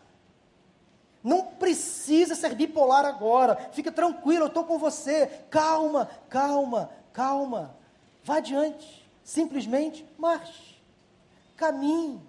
Não 1.23 1.43
precisa 1.43 2.35
ser 2.35 2.53
bipolar 2.53 3.03
agora. 3.03 3.55
Fica 3.71 3.91
tranquilo, 3.91 4.43
eu 4.43 4.47
estou 4.47 4.63
com 4.63 4.77
você. 4.77 5.25
Calma, 5.49 6.07
calma, 6.29 6.91
calma. 7.11 7.75
Vá 8.23 8.37
adiante. 8.37 9.03
Simplesmente 9.23 10.07
marche. 10.19 10.79
Caminhe. 11.55 12.21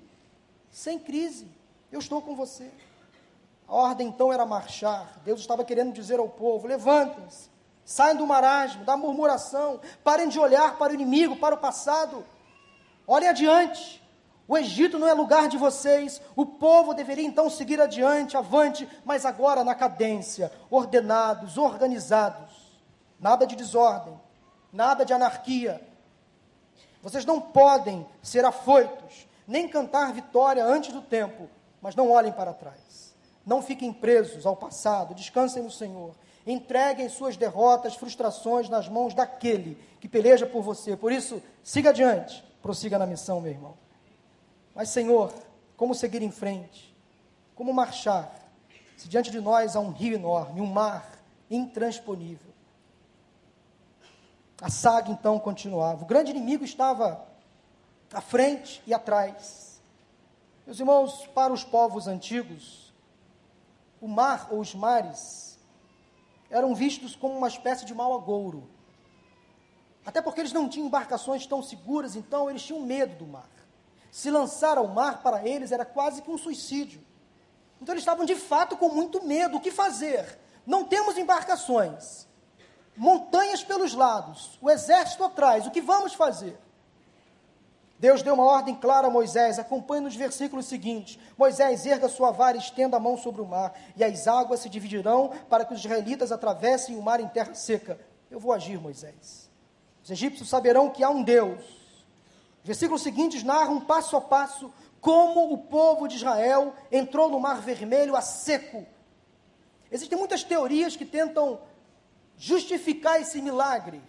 Sem 0.71 0.99
crise. 0.99 1.47
Eu 1.93 1.99
estou 1.99 2.23
com 2.23 2.35
você. 2.35 2.71
A 3.69 3.75
ordem 3.75 4.09
então 4.09 4.33
era 4.33 4.47
marchar. 4.47 5.21
Deus 5.25 5.41
estava 5.41 5.65
querendo 5.65 5.93
dizer 5.93 6.19
ao 6.19 6.29
povo: 6.29 6.67
levantem-se, 6.67 7.51
saiam 7.85 8.17
do 8.17 8.27
marasmo, 8.27 8.85
da 8.85 8.97
murmuração, 8.97 9.81
parem 10.05 10.29
de 10.29 10.39
olhar 10.39 10.79
para 10.79 10.93
o 10.93 10.95
inimigo, 10.95 11.37
para 11.37 11.55
o 11.55 11.59
passado. 11.59 12.25
Olhem 13.07 13.29
adiante. 13.29 14.03
O 14.49 14.57
Egito 14.57 14.99
não 14.99 15.09
é 15.09 15.13
lugar 15.13 15.49
de 15.49 15.57
vocês. 15.57 16.21
O 16.35 16.47
povo 16.47 16.95
deveria 16.95 17.27
então 17.27 17.51
seguir 17.51 17.81
adiante, 17.81 18.37
avante, 18.37 18.89
mas 19.05 19.25
agora 19.25 19.65
na 19.65 19.75
cadência, 19.75 20.53
ordenados, 20.71 21.59
organizados. 21.59 22.81
Nada 23.19 23.47
de 23.47 23.57
desordem, 23.57 24.19
nada 24.73 25.05
de 25.05 25.13
anarquia. 25.13 25.81
Vocês 27.03 27.25
não 27.25 27.41
podem 27.41 28.07
ser 28.23 28.45
afoitos, 28.45 29.29
nem 29.47 29.69
cantar 29.69 30.13
vitória 30.13 30.65
antes 30.65 30.93
do 30.93 31.01
tempo, 31.01 31.49
mas 31.81 31.95
não 31.95 32.11
olhem 32.11 32.33
para 32.33 32.53
trás. 32.53 33.15
Não 33.45 33.63
fiquem 33.63 33.93
presos 33.93 34.45
ao 34.45 34.57
passado, 34.57 35.15
descansem 35.15 35.63
no 35.63 35.71
Senhor. 35.71 36.15
Entreguem 36.45 37.09
suas 37.09 37.37
derrotas, 37.37 37.95
frustrações 37.95 38.69
nas 38.69 38.89
mãos 38.89 39.15
daquele 39.15 39.77
que 40.01 40.09
peleja 40.09 40.47
por 40.47 40.63
você. 40.63 40.97
Por 40.97 41.13
isso, 41.13 41.43
siga 41.63 41.91
adiante, 41.91 42.45
prossiga 42.67 42.99
na 42.99 43.07
missão, 43.07 43.41
meu 43.41 43.53
irmão. 43.53 43.75
Mas, 44.75 44.89
Senhor, 44.89 45.33
como 45.77 45.95
seguir 45.95 46.21
em 46.21 46.33
frente? 46.33 46.93
Como 47.55 47.73
marchar? 47.73 48.29
Se 48.97 49.09
diante 49.09 49.31
de 49.31 49.41
nós 49.41 49.77
há 49.77 49.81
um 49.81 49.93
rio 49.93 50.15
enorme, 50.15 50.61
um 50.61 50.67
mar 50.67 51.09
intransponível. 51.49 52.53
A 54.61 54.69
saga 54.69 55.13
então 55.13 55.39
continuava. 55.39 56.03
O 56.03 56.07
grande 56.07 56.33
inimigo 56.33 56.65
estava 56.65 57.25
à 58.13 58.21
frente 58.21 58.83
e 58.85 58.93
atrás. 58.93 59.81
Meus 60.67 60.81
irmãos, 60.81 61.25
para 61.29 61.53
os 61.53 61.63
povos 61.63 62.09
antigos, 62.09 62.93
o 64.01 64.09
mar 64.09 64.49
ou 64.51 64.59
os 64.59 64.75
mares 64.75 65.57
eram 66.51 66.75
vistos 66.75 67.15
como 67.15 67.37
uma 67.39 67.47
espécie 67.47 67.85
de 67.85 67.95
mau 67.95 68.13
agouro. 68.13 68.69
Até 70.07 70.23
porque 70.23 70.41
eles 70.41 70.53
não 70.53 70.69
tinham 70.69 70.87
embarcações 70.87 71.47
tão 71.47 71.63
seguras, 71.63 72.15
então 72.15 72.49
eles 72.49 72.63
tinham 72.63 72.81
medo 72.81 73.17
do 73.17 73.27
mar. 73.27 73.51
Se 74.11 74.31
lançar 74.31 74.79
ao 74.79 74.87
mar 74.87 75.21
para 75.23 75.47
eles 75.47 75.73
era 75.73 75.85
quase 75.85 76.23
que 76.23 76.31
um 76.31 76.39
suicídio. 76.39 77.05
Então 77.83 77.93
eles 77.93 78.03
estavam 78.03 78.25
de 78.25 78.37
fato 78.37 78.77
com 78.77 78.89
muito 78.89 79.23
medo. 79.27 79.57
O 79.57 79.61
que 79.61 79.71
fazer? 79.71 80.39
Não 80.65 80.85
temos 80.85 81.19
embarcações 81.19 82.27
montanhas 82.97 83.63
pelos 83.63 83.93
lados, 83.93 84.59
o 84.61 84.71
exército 84.71 85.23
atrás, 85.23 85.67
o 85.67 85.71
que 85.71 85.83
vamos 85.83 86.15
fazer? 86.15 86.59
Deus 87.99 88.23
deu 88.23 88.35
uma 88.35 88.45
ordem 88.45 88.75
clara 88.75 89.07
a 89.07 89.11
Moisés, 89.11 89.59
acompanhe 89.59 90.03
nos 90.03 90.17
versículos 90.17 90.67
seguintes. 90.67 91.19
Moisés 91.37 91.87
erga 91.87 92.09
sua 92.09 92.31
vara 92.31 92.57
e 92.57 92.61
estenda 92.61 92.97
a 92.97 93.01
mão 93.01 93.17
sobre 93.17 93.41
o 93.41 93.47
mar, 93.47 93.75
e 93.97 94.05
as 94.05 94.27
águas 94.27 94.61
se 94.61 94.69
dividirão 94.69 95.31
para 95.49 95.65
que 95.65 95.73
os 95.73 95.81
israelitas 95.81 96.31
atravessem 96.33 96.97
o 96.97 97.03
mar 97.03 97.21
em 97.21 97.29
terra 97.29 97.55
seca. 97.55 97.99
Eu 98.31 98.39
vou 98.39 98.53
agir, 98.53 98.79
Moisés. 98.79 99.46
Os 100.07 100.11
egípcios 100.13 100.49
saberão 100.49 100.89
que 100.89 101.03
há 101.03 101.11
um 101.11 101.21
Deus. 101.21 101.61
Os 102.61 102.67
versículos 102.67 103.03
seguintes 103.03 103.43
narram 103.43 103.81
passo 103.81 104.17
a 104.17 104.21
passo 104.21 104.73
como 105.01 105.53
o 105.53 105.59
povo 105.59 106.07
de 106.07 106.15
Israel 106.15 106.73
entrou 106.93 107.29
no 107.29 107.41
mar 107.41 107.61
vermelho 107.61 108.15
a 108.15 108.21
seco. 108.21 108.87
Existem 109.91 110.17
muitas 110.17 110.45
teorias 110.45 110.95
que 110.95 111.05
tentam 111.05 111.61
justificar 112.37 113.21
esse 113.21 113.43
milagre. 113.43 114.01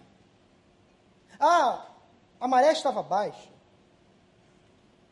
Ah, 1.40 1.84
a 2.38 2.46
maré 2.46 2.70
estava 2.70 3.02
baixa, 3.02 3.48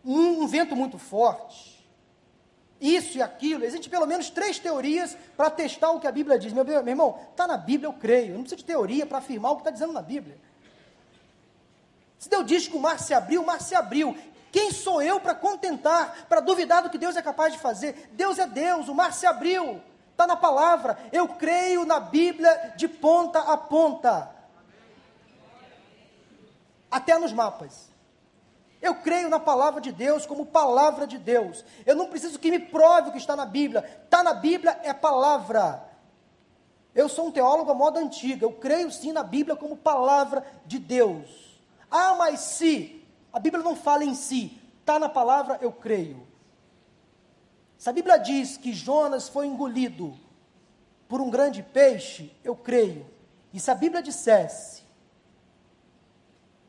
um, 0.04 0.42
um 0.42 0.46
vento 0.46 0.76
muito 0.76 0.98
forte, 1.00 1.84
isso 2.80 3.18
e 3.18 3.22
aquilo. 3.22 3.64
Existem 3.64 3.90
pelo 3.90 4.06
menos 4.06 4.30
três 4.30 4.60
teorias 4.60 5.18
para 5.36 5.50
testar 5.50 5.90
o 5.90 5.98
que 5.98 6.06
a 6.06 6.12
Bíblia 6.12 6.38
diz. 6.38 6.52
Meu, 6.52 6.64
meu 6.64 6.86
irmão, 6.86 7.18
está 7.32 7.44
na 7.44 7.56
Bíblia, 7.56 7.88
eu 7.88 7.92
creio. 7.92 8.30
Eu 8.30 8.34
não 8.34 8.42
preciso 8.42 8.58
de 8.58 8.64
teoria 8.64 9.04
para 9.04 9.18
afirmar 9.18 9.50
o 9.50 9.56
que 9.56 9.62
está 9.62 9.72
dizendo 9.72 9.92
na 9.92 10.02
Bíblia. 10.02 10.45
Se 12.18 12.28
Deus 12.28 12.46
diz 12.46 12.68
que 12.68 12.76
o 12.76 12.80
mar 12.80 12.98
se 12.98 13.12
abriu, 13.12 13.42
o 13.42 13.46
mar 13.46 13.60
se 13.60 13.74
abriu. 13.74 14.16
Quem 14.50 14.70
sou 14.70 15.02
eu 15.02 15.20
para 15.20 15.34
contentar, 15.34 16.26
para 16.28 16.40
duvidar 16.40 16.82
do 16.82 16.90
que 16.90 16.96
Deus 16.96 17.16
é 17.16 17.22
capaz 17.22 17.52
de 17.52 17.58
fazer? 17.58 18.10
Deus 18.12 18.38
é 18.38 18.46
Deus, 18.46 18.88
o 18.88 18.94
mar 18.94 19.12
se 19.12 19.26
abriu. 19.26 19.82
Está 20.12 20.26
na 20.26 20.36
palavra. 20.36 20.98
Eu 21.12 21.28
creio 21.28 21.84
na 21.84 22.00
Bíblia 22.00 22.72
de 22.74 22.88
ponta 22.88 23.38
a 23.38 23.56
ponta. 23.58 24.30
Até 26.90 27.18
nos 27.18 27.34
mapas. 27.34 27.90
Eu 28.80 28.94
creio 28.94 29.28
na 29.28 29.38
palavra 29.38 29.78
de 29.78 29.92
Deus 29.92 30.24
como 30.24 30.46
palavra 30.46 31.06
de 31.06 31.18
Deus. 31.18 31.62
Eu 31.84 31.94
não 31.94 32.08
preciso 32.08 32.38
que 32.38 32.50
me 32.50 32.58
prove 32.58 33.10
o 33.10 33.12
que 33.12 33.18
está 33.18 33.36
na 33.36 33.44
Bíblia. 33.44 33.84
Está 34.04 34.22
na 34.22 34.32
Bíblia, 34.32 34.80
é 34.82 34.94
palavra. 34.94 35.82
Eu 36.94 37.10
sou 37.10 37.26
um 37.26 37.30
teólogo 37.30 37.70
à 37.70 37.74
moda 37.74 38.00
antiga. 38.00 38.46
Eu 38.46 38.52
creio 38.52 38.90
sim 38.90 39.12
na 39.12 39.22
Bíblia 39.22 39.54
como 39.54 39.76
palavra 39.76 40.46
de 40.64 40.78
Deus. 40.78 41.45
Ah, 41.90 42.14
mas 42.16 42.40
se 42.40 43.04
a 43.32 43.38
Bíblia 43.38 43.62
não 43.62 43.76
fala 43.76 44.04
em 44.04 44.14
si, 44.14 44.60
está 44.80 44.98
na 44.98 45.08
palavra, 45.08 45.58
eu 45.60 45.72
creio. 45.72 46.26
Se 47.78 47.88
a 47.88 47.92
Bíblia 47.92 48.18
diz 48.18 48.56
que 48.56 48.72
Jonas 48.72 49.28
foi 49.28 49.46
engolido 49.46 50.18
por 51.08 51.20
um 51.20 51.30
grande 51.30 51.62
peixe, 51.62 52.34
eu 52.42 52.56
creio. 52.56 53.06
E 53.52 53.60
se 53.60 53.70
a 53.70 53.74
Bíblia 53.74 54.02
dissesse 54.02 54.84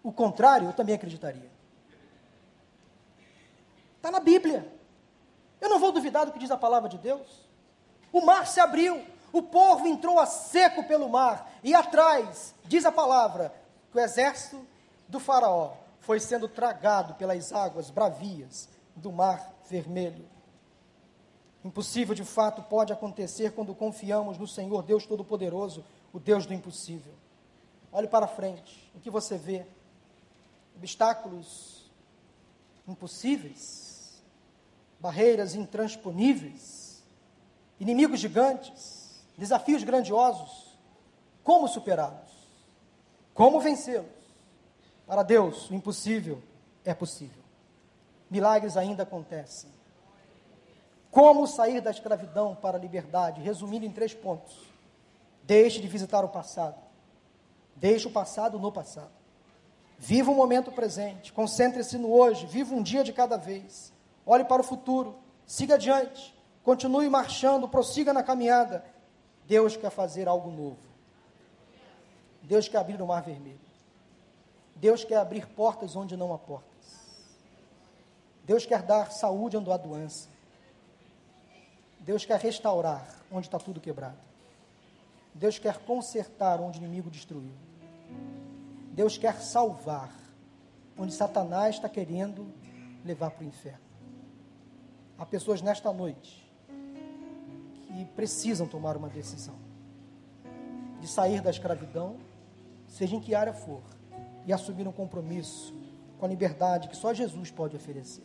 o 0.03 0.11
contrário, 0.11 0.69
eu 0.69 0.73
também 0.73 0.95
acreditaria. 0.95 1.49
Está 3.97 4.11
na 4.11 4.19
Bíblia. 4.19 4.71
Eu 5.59 5.69
não 5.69 5.79
vou 5.79 5.91
duvidar 5.91 6.25
do 6.25 6.31
que 6.31 6.39
diz 6.39 6.51
a 6.51 6.57
palavra 6.57 6.87
de 6.87 6.97
Deus. 6.97 7.45
O 8.11 8.21
mar 8.21 8.47
se 8.47 8.59
abriu, 8.59 9.03
o 9.33 9.41
povo 9.41 9.87
entrou 9.87 10.19
a 10.19 10.25
seco 10.25 10.83
pelo 10.83 11.09
mar, 11.09 11.51
e 11.63 11.73
atrás, 11.73 12.55
diz 12.63 12.85
a 12.85 12.91
palavra, 12.91 13.53
que 13.91 13.97
o 13.97 14.01
exército 14.01 14.65
do 15.07 15.19
Faraó 15.19 15.75
foi 15.99 16.19
sendo 16.19 16.47
tragado 16.47 17.15
pelas 17.15 17.51
águas 17.51 17.89
bravias 17.89 18.69
do 18.95 19.11
mar 19.11 19.53
vermelho. 19.69 20.25
Impossível 21.63 22.15
de 22.15 22.23
fato 22.23 22.61
pode 22.63 22.93
acontecer 22.93 23.51
quando 23.51 23.75
confiamos 23.75 24.37
no 24.37 24.47
Senhor 24.47 24.83
Deus 24.83 25.05
Todo-Poderoso, 25.05 25.83
o 26.13 26.19
Deus 26.19 26.45
do 26.45 26.53
impossível. 26.53 27.13
Olhe 27.91 28.07
para 28.07 28.27
frente, 28.27 28.91
o 28.95 28.99
que 28.99 29.09
você 29.09 29.37
vê? 29.37 29.65
Obstáculos 30.77 31.91
impossíveis, 32.87 34.21
barreiras 34.99 35.55
intransponíveis, 35.55 37.03
inimigos 37.79 38.19
gigantes, 38.19 39.25
desafios 39.37 39.83
grandiosos. 39.83 40.77
Como 41.43 41.67
superá-los? 41.67 42.31
Como 43.33 43.59
vencê-los? 43.59 44.16
Para 45.07 45.23
Deus, 45.23 45.69
o 45.69 45.73
impossível 45.73 46.43
é 46.83 46.93
possível. 46.93 47.41
Milagres 48.29 48.75
ainda 48.75 49.03
acontecem. 49.03 49.71
Como 51.09 51.47
sair 51.47 51.79
da 51.79 51.89
escravidão 51.89 52.53
para 52.53 52.77
a 52.77 52.79
liberdade? 52.79 53.41
Resumindo 53.41 53.85
em 53.85 53.91
três 53.91 54.13
pontos. 54.13 54.55
Deixe 55.43 55.79
de 55.79 55.87
visitar 55.87 56.25
o 56.25 56.29
passado. 56.29 56.75
Deixe 57.73 58.05
o 58.05 58.11
passado 58.11 58.59
no 58.59 58.71
passado. 58.71 59.11
Viva 59.97 60.29
o 60.29 60.35
momento 60.35 60.71
presente, 60.71 61.33
concentre-se 61.33 61.97
no 61.97 62.13
hoje, 62.13 62.45
viva 62.45 62.75
um 62.75 62.83
dia 62.83 63.03
de 63.03 63.11
cada 63.11 63.35
vez. 63.35 63.91
Olhe 64.25 64.43
para 64.43 64.61
o 64.61 64.65
futuro, 64.65 65.17
siga 65.45 65.73
adiante, 65.73 66.35
continue 66.63 67.09
marchando, 67.09 67.67
prossiga 67.67 68.13
na 68.13 68.21
caminhada. 68.21 68.85
Deus 69.47 69.75
quer 69.75 69.89
fazer 69.89 70.27
algo 70.27 70.51
novo. 70.51 70.77
Deus 72.43 72.67
quer 72.67 72.77
abrir 72.77 73.01
o 73.01 73.07
mar 73.07 73.23
vermelho. 73.23 73.66
Deus 74.79 75.03
quer 75.03 75.17
abrir 75.17 75.47
portas 75.47 75.95
onde 75.95 76.15
não 76.15 76.33
há 76.33 76.37
portas. 76.37 76.77
Deus 78.43 78.65
quer 78.65 78.81
dar 78.81 79.11
saúde 79.11 79.57
onde 79.57 79.71
há 79.71 79.77
doença. 79.77 80.29
Deus 81.99 82.25
quer 82.25 82.39
restaurar 82.39 83.05
onde 83.31 83.47
está 83.47 83.59
tudo 83.59 83.81
quebrado. 83.81 84.17
Deus 85.33 85.59
quer 85.59 85.79
consertar 85.79 86.61
onde 86.61 86.79
o 86.79 86.83
inimigo 86.83 87.09
destruiu. 87.09 87.53
Deus 88.93 89.17
quer 89.17 89.41
salvar 89.41 90.11
onde 90.97 91.13
Satanás 91.13 91.75
está 91.75 91.89
querendo 91.89 92.51
levar 93.03 93.31
para 93.31 93.43
o 93.43 93.47
inferno. 93.47 93.85
Há 95.17 95.25
pessoas 95.25 95.61
nesta 95.61 95.91
noite 95.91 96.47
que 97.87 98.05
precisam 98.15 98.67
tomar 98.67 98.95
uma 98.95 99.09
decisão 99.09 99.55
de 100.99 101.07
sair 101.07 101.41
da 101.41 101.49
escravidão, 101.49 102.17
seja 102.87 103.15
em 103.15 103.19
que 103.19 103.35
área 103.35 103.53
for, 103.53 103.81
e 104.47 104.53
assumir 104.53 104.87
um 104.87 104.91
compromisso 104.93 105.75
com 106.17 106.25
a 106.25 106.29
liberdade 106.29 106.87
que 106.87 106.95
só 106.95 107.13
Jesus 107.13 107.51
pode 107.51 107.75
oferecer. 107.75 108.23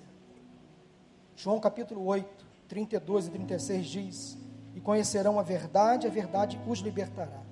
João 1.34 1.58
capítulo 1.58 2.06
8, 2.06 2.46
32 2.68 3.26
e 3.26 3.30
36 3.30 3.86
diz: 3.86 4.38
E 4.74 4.80
conhecerão 4.80 5.38
a 5.38 5.42
verdade, 5.42 6.06
a 6.06 6.10
verdade 6.10 6.58
os 6.66 6.78
libertará. 6.78 7.42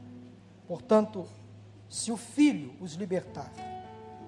Portanto, 0.68 1.26
se 1.88 2.12
o 2.12 2.16
Filho 2.16 2.72
os 2.80 2.92
libertar, 2.92 3.52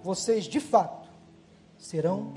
vocês 0.02 0.44
de 0.44 0.58
fato 0.58 1.08
serão 1.78 2.34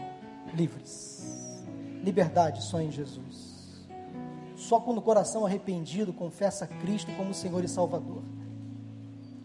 livres. 0.54 1.64
Liberdade 2.04 2.64
só 2.64 2.80
em 2.80 2.92
Jesus. 2.92 3.84
Só 4.56 4.80
quando 4.80 5.00
o 5.00 5.02
coração 5.02 5.44
arrependido 5.44 6.14
confessa 6.14 6.68
Cristo 6.68 7.12
como 7.18 7.34
Senhor 7.34 7.64
e 7.64 7.68
Salvador. 7.68 8.22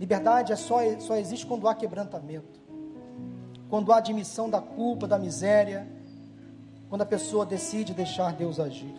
Liberdade 0.00 0.50
é 0.50 0.56
só, 0.56 0.78
só 0.98 1.14
existe 1.16 1.44
quando 1.46 1.68
há 1.68 1.74
quebrantamento, 1.74 2.58
quando 3.68 3.92
há 3.92 3.98
admissão 3.98 4.48
da 4.48 4.58
culpa, 4.58 5.06
da 5.06 5.18
miséria, 5.18 5.86
quando 6.88 7.02
a 7.02 7.06
pessoa 7.06 7.44
decide 7.44 7.92
deixar 7.92 8.32
Deus 8.32 8.58
agir. 8.58 8.94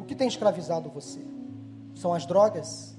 O 0.00 0.04
que 0.04 0.14
tem 0.14 0.28
escravizado 0.28 0.88
você? 0.88 1.20
São 1.96 2.14
as 2.14 2.24
drogas? 2.24 2.96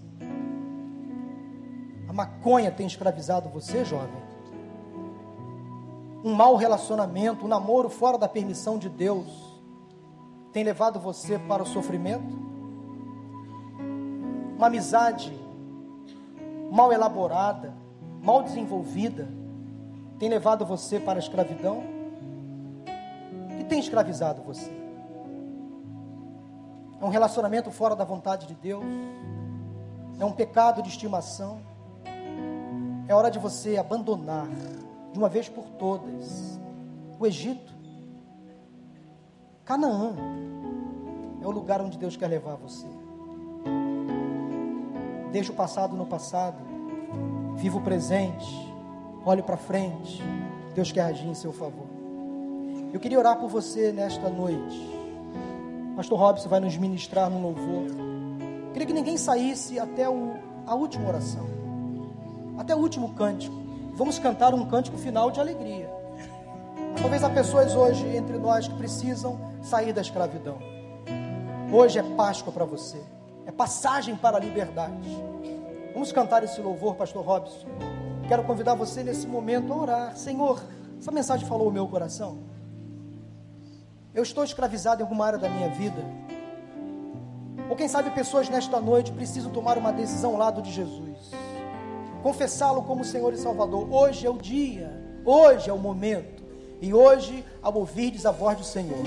A 2.06 2.12
maconha 2.12 2.70
tem 2.70 2.86
escravizado 2.86 3.48
você, 3.48 3.86
jovem? 3.86 4.22
Um 6.22 6.34
mau 6.34 6.58
relacionamento, 6.58 7.46
um 7.46 7.48
namoro 7.48 7.88
fora 7.88 8.18
da 8.18 8.28
permissão 8.28 8.78
de 8.78 8.90
Deus, 8.90 9.58
tem 10.52 10.66
levado 10.66 11.00
você 11.00 11.40
para 11.40 11.64
o 11.64 11.66
sofrimento? 11.66 12.38
Uma 14.58 14.68
amizade 14.68 15.47
mal 16.72 16.92
elaborada, 16.92 17.74
mal 18.22 18.44
desenvolvida, 18.44 19.28
tem 20.20 20.30
levado 20.30 20.66
você 20.66 21.00
para 21.00 21.20
a 21.20 21.22
escravidão? 21.22 21.98
tem 23.68 23.80
escravizado 23.80 24.42
você? 24.42 24.72
É 27.00 27.06
um 27.06 27.10
relacionamento 27.10 27.70
fora 27.70 27.96
da 27.96 28.04
vontade 28.04 28.48
de 28.48 28.56
Deus? 28.56 28.86
É 30.20 30.26
um 30.26 30.32
pecado 30.32 30.82
de 30.82 30.90
estimação? 30.90 31.62
É 33.08 33.14
hora 33.14 33.30
de 33.30 33.38
você 33.38 33.78
abandonar, 33.78 34.48
de 35.14 35.20
uma 35.20 35.30
vez 35.30 35.48
por 35.48 35.66
todas, 35.72 36.60
o 37.20 37.26
Egito. 37.26 37.74
Canaã 39.64 40.16
é 41.42 41.48
o 41.48 41.52
lugar 41.52 41.82
onde 41.82 41.98
Deus 41.98 42.18
quer 42.18 42.28
levar 42.28 42.56
você. 42.56 42.88
Deixe 45.32 45.52
o 45.52 45.54
passado 45.54 45.96
no 45.96 46.06
passado, 46.06 46.58
viva 47.56 47.78
o 47.78 47.82
presente, 47.82 48.74
olhe 49.26 49.42
para 49.42 49.58
frente. 49.58 50.24
Deus 50.74 50.92
quer 50.92 51.02
agir 51.02 51.28
em 51.28 51.34
seu 51.34 51.52
favor. 51.52 51.88
Eu 52.94 53.00
queria 53.00 53.20
orar 53.20 53.38
por 53.38 53.50
você 53.50 53.92
nesta 53.92 54.30
noite. 54.30 54.98
Pastor 55.96 56.18
Robson 56.20 56.48
vai 56.48 56.60
nos 56.60 56.78
ministrar 56.78 57.30
no 57.30 57.42
louvor. 57.42 57.88
Eu 58.68 58.72
queria 58.72 58.88
que 58.88 58.94
ninguém 58.94 59.18
saísse 59.18 59.80
até 59.80 60.08
o, 60.08 60.36
a 60.66 60.76
última 60.76 61.10
oração, 61.10 61.46
até 62.58 62.76
o 62.76 62.80
último 62.80 63.14
cântico. 63.16 63.56
Vamos 63.94 64.20
cantar 64.20 64.54
um 64.54 64.66
cântico 64.66 64.98
final 64.98 65.32
de 65.32 65.40
alegria. 65.40 65.90
Talvez 67.02 67.24
há 67.24 67.30
pessoas 67.30 67.76
hoje 67.76 68.06
entre 68.16 68.38
nós 68.38 68.68
que 68.68 68.76
precisam 68.76 69.40
sair 69.62 69.92
da 69.92 70.02
escravidão. 70.02 70.58
Hoje 71.72 72.00
é 72.00 72.04
Páscoa 72.04 72.54
para 72.54 72.66
você, 72.66 73.02
é 73.48 73.52
passagem 73.52 74.14
para 74.16 74.36
a 74.36 74.40
liberdade. 74.40 75.10
Vamos 75.94 76.12
cantar 76.12 76.44
esse 76.44 76.60
louvor, 76.60 76.96
Pastor 76.96 77.26
Robson. 77.26 77.66
Quero 78.28 78.44
convidar 78.44 78.76
você 78.76 79.02
nesse 79.02 79.26
momento 79.26 79.72
a 79.72 79.78
orar. 79.78 80.18
Senhor, 80.18 80.62
essa 81.00 81.12
mensagem 81.14 81.48
falou 81.48 81.70
o 81.70 81.72
meu 81.72 81.88
coração. 81.88 82.40
Eu 84.14 84.22
estou 84.22 84.44
escravizado 84.44 85.02
em 85.02 85.04
alguma 85.04 85.26
área 85.26 85.40
da 85.40 85.48
minha 85.48 85.70
vida. 85.70 86.04
Ou 87.70 87.76
quem 87.76 87.88
sabe 87.88 88.12
pessoas 88.12 88.50
nesta 88.50 88.82
noite 88.82 89.14
precisam 89.14 89.50
tomar 89.50 89.78
uma 89.78 89.94
decisão 89.94 90.32
ao 90.32 90.38
lado 90.38 90.62
de 90.62 90.72
Jesus. 90.72 91.32
Confessá-lo 92.22 92.84
como 92.84 93.06
Senhor 93.06 93.34
e 93.34 93.38
Salvador. 93.38 93.88
Hoje 93.90 94.28
é 94.28 94.30
o 94.30 94.38
dia, 94.38 94.92
hoje 95.24 95.70
é 95.70 95.74
o 95.74 95.78
momento. 95.78 96.44
E 96.82 96.94
hoje, 96.94 97.46
ao 97.62 97.74
ouvirdes 97.74 98.26
a 98.26 98.32
voz 98.32 98.58
do 98.58 98.64
Senhor, 98.64 99.04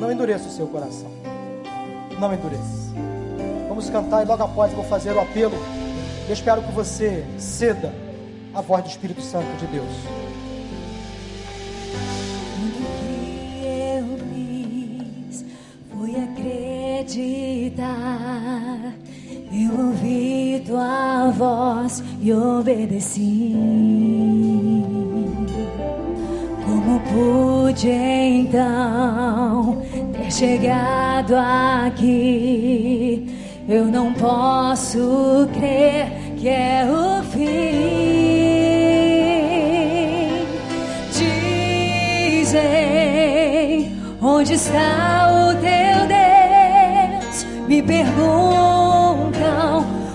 não 0.00 0.10
endureça 0.12 0.46
o 0.46 0.52
seu 0.52 0.68
coração. 0.68 1.10
Não 2.18 2.32
endureça. 2.32 3.09
Vamos 3.80 3.94
cantar 3.94 4.22
e 4.22 4.26
logo 4.26 4.42
após 4.42 4.70
eu 4.72 4.76
vou 4.76 4.84
fazer 4.84 5.12
o 5.12 5.20
apelo. 5.20 5.56
Eu 6.28 6.34
espero 6.34 6.60
que 6.60 6.70
você 6.70 7.24
ceda 7.38 7.90
a 8.52 8.60
voz 8.60 8.84
do 8.84 8.90
Espírito 8.90 9.22
Santo 9.22 9.46
de 9.56 9.66
Deus. 9.68 9.88
acreditar. 17.10 18.92
Eu 19.50 19.86
ouvi 19.86 20.62
tua 20.66 21.30
voz 21.30 22.04
e 22.20 22.34
obedeci. 22.34 23.56
Como 26.66 27.00
pude 27.00 27.88
então 27.88 29.80
ter 30.12 30.30
chegado 30.30 31.34
aqui? 31.34 33.19
Eu 33.70 33.84
não 33.84 34.12
posso 34.12 35.48
crer 35.54 36.10
que 36.36 36.48
é 36.48 36.84
o 36.90 37.22
fim. 37.22 38.10
Dizem 42.42 43.96
onde 44.20 44.54
está 44.54 45.28
o 45.30 45.54
teu 45.54 46.08
Deus? 46.08 47.46
me 47.68 47.80
perguntam 47.80 48.16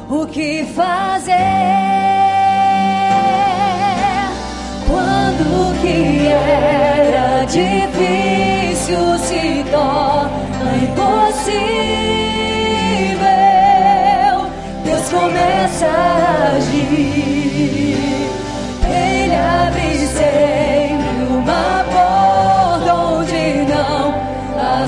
o 0.10 0.28
que 0.28 0.66
fazer 0.76 1.32
quando 4.86 5.82
que 5.82 6.28
era 6.28 7.46
difícil 7.46 9.18
se 9.20 9.64
torna 9.72 10.76
impossível. 10.84 11.95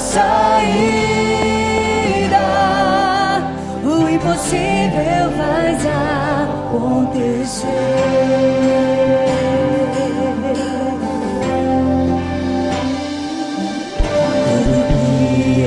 Saída. 0.07 1.27
impossível 4.09 5.25
vai 5.37 5.75
acontecer. 6.77 7.67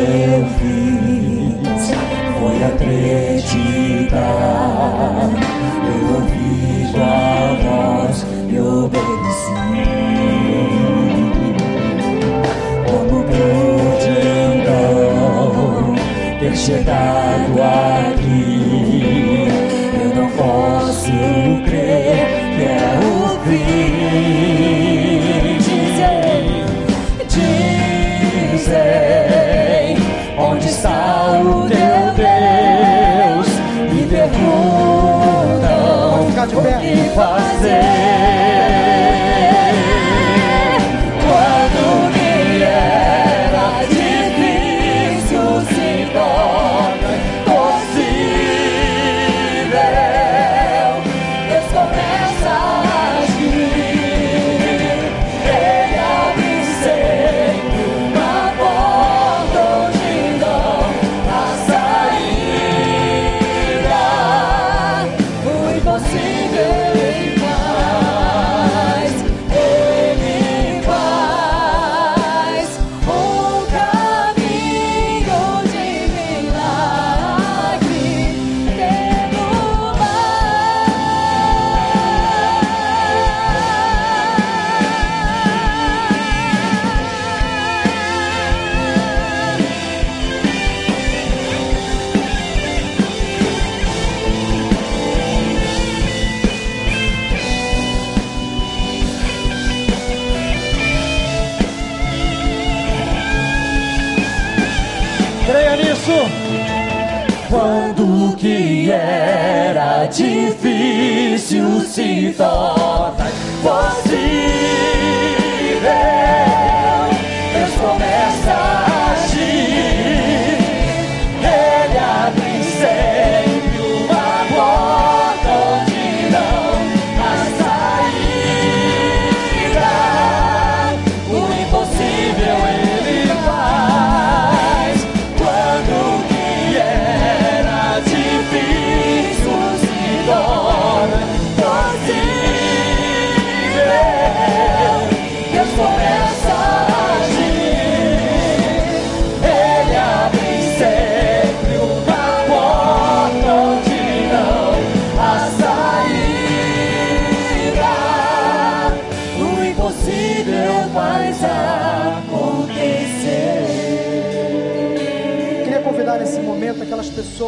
Eu 0.03 0.43
fiz 0.59 1.84
foi 2.38 2.59
acreditar. 2.64 4.01
chegado 16.55 17.62
aqui. 17.62 19.48
Eu 20.03 20.14
não 20.14 20.30
posso 20.30 21.11
crer 21.64 22.26
que 22.57 22.62
é 22.64 22.98
o 23.05 23.09
fim. 23.44 23.61
Dizem, 25.59 26.64
dizem, 28.53 29.96
onde 30.38 30.66
está 30.66 31.40
o 31.40 31.68
teu 31.68 32.12
Deus? 32.16 33.48
Me 33.92 34.03
perguntam 34.07 35.51
o 36.26 36.32
que 36.80 36.94
fazer. 37.14 38.10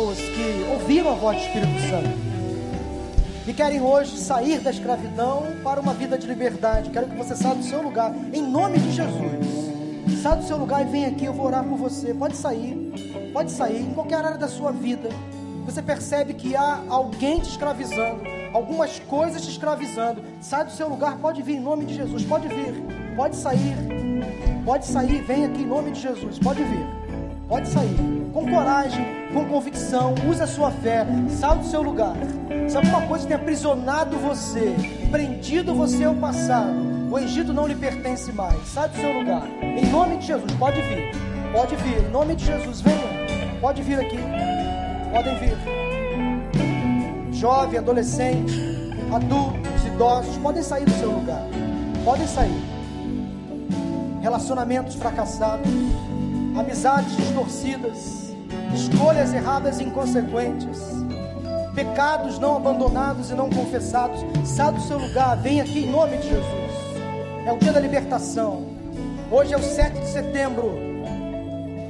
Pessoas 0.03 0.19
que 0.19 0.67
ouviram 0.69 1.13
a 1.13 1.15
voz 1.15 1.37
do 1.37 1.43
Espírito 1.45 1.81
Santo 1.89 2.33
e 3.47 3.53
querem 3.53 3.81
hoje 3.81 4.17
sair 4.17 4.61
da 4.61 4.71
escravidão 4.71 5.45
para 5.63 5.81
uma 5.81 5.95
vida 5.95 6.19
de 6.19 6.27
liberdade. 6.27 6.91
Quero 6.91 7.09
que 7.09 7.17
você 7.17 7.37
saia 7.37 7.55
do 7.55 7.63
seu 7.63 7.83
lugar, 7.83 8.13
em 8.33 8.43
nome 8.43 8.79
de 8.79 8.93
Jesus. 8.93 10.21
Saia 10.21 10.37
do 10.37 10.45
seu 10.45 10.57
lugar 10.57 10.83
e 10.83 10.91
vem 10.91 11.07
aqui, 11.07 11.25
eu 11.25 11.33
vou 11.33 11.47
orar 11.47 11.65
por 11.65 11.77
você. 11.77 12.13
Pode 12.15 12.37
sair, 12.37 12.93
pode 13.33 13.51
sair, 13.53 13.81
em 13.81 13.95
qualquer 13.95 14.25
área 14.25 14.39
da 14.39 14.49
sua 14.49 14.73
vida. 14.73 15.09
Você 15.65 15.81
percebe 15.81 16.35
que 16.35 16.57
há 16.57 16.83
alguém 16.89 17.39
te 17.39 17.51
escravizando, 17.51 18.23
algumas 18.53 18.99
coisas 19.01 19.43
te 19.43 19.51
escravizando. 19.51 20.23
Sai 20.41 20.65
do 20.65 20.73
seu 20.73 20.89
lugar, 20.89 21.17
pode 21.19 21.43
vir 21.43 21.57
em 21.57 21.61
nome 21.61 21.85
de 21.85 21.95
Jesus, 21.95 22.25
pode 22.25 22.49
vir, 22.49 22.75
pode 23.17 23.37
sair, 23.37 23.77
pode 24.65 24.87
sair, 24.87 25.23
vem 25.23 25.45
aqui 25.45 25.63
em 25.63 25.67
nome 25.67 25.93
de 25.93 26.01
Jesus, 26.01 26.39
pode 26.39 26.63
vir. 26.63 26.87
Pode 27.49 27.69
sair 27.69 27.97
com 28.33 28.51
coragem, 28.51 29.22
com 29.33 29.47
convicção, 29.47 30.15
use 30.29 30.43
a 30.43 30.47
sua 30.47 30.71
fé, 30.71 31.07
saia 31.29 31.57
do 31.57 31.65
seu 31.65 31.83
lugar. 31.83 32.15
Se 32.69 32.77
alguma 32.77 33.03
coisa 33.03 33.27
tem 33.27 33.37
aprisionado 33.37 34.17
você, 34.19 34.75
prendido 35.11 35.75
você 35.75 36.05
ao 36.05 36.15
passado, 36.15 36.75
o 37.11 37.19
Egito 37.19 37.53
não 37.53 37.67
lhe 37.67 37.75
pertence 37.75 38.33
mais. 38.33 38.69
Sai 38.69 38.89
do 38.89 38.97
seu 38.97 39.13
lugar. 39.13 39.47
Em 39.63 39.87
nome 39.91 40.19
de 40.19 40.27
Jesus, 40.27 40.53
pode 40.53 40.81
vir. 40.83 41.11
Pode 41.53 41.77
vir. 41.77 42.05
Em 42.05 42.11
nome 42.11 42.35
de 42.35 42.45
Jesus, 42.45 42.81
venha. 42.81 43.59
Pode 43.61 43.83
vir 43.83 44.01
aqui. 44.01 44.19
Podem 45.13 45.39
vir. 45.39 45.57
Jovem, 47.33 47.79
adolescente, 47.79 48.55
adultos, 49.13 49.85
idosos, 49.87 50.37
podem 50.39 50.63
sair 50.63 50.85
do 50.85 50.93
seu 50.93 51.11
lugar. 51.11 51.43
Podem 52.05 52.27
sair. 52.27 52.63
Relacionamentos 54.23 54.95
fracassados, 54.95 55.69
amizades 56.57 57.17
distorcidas, 57.17 58.22
escolhas 58.75 59.33
erradas 59.33 59.81
e 59.81 59.85
inconsequentes, 59.85 60.79
pecados 61.75 62.39
não 62.39 62.57
abandonados 62.57 63.31
e 63.31 63.35
não 63.35 63.51
confessados. 63.51 64.21
Sai 64.45 64.73
do 64.73 64.81
seu 64.81 64.99
lugar, 64.99 65.37
vem 65.37 65.61
aqui 65.61 65.85
em 65.85 65.91
nome 65.91 66.17
de 66.19 66.29
Jesus. 66.29 66.73
É 67.47 67.53
o 67.53 67.59
dia 67.59 67.73
da 67.73 67.81
libertação. 67.81 68.67
Hoje 69.31 69.55
é 69.55 69.57
o 69.57 69.63
7 69.63 69.99
de 69.99 70.07
setembro, 70.09 70.75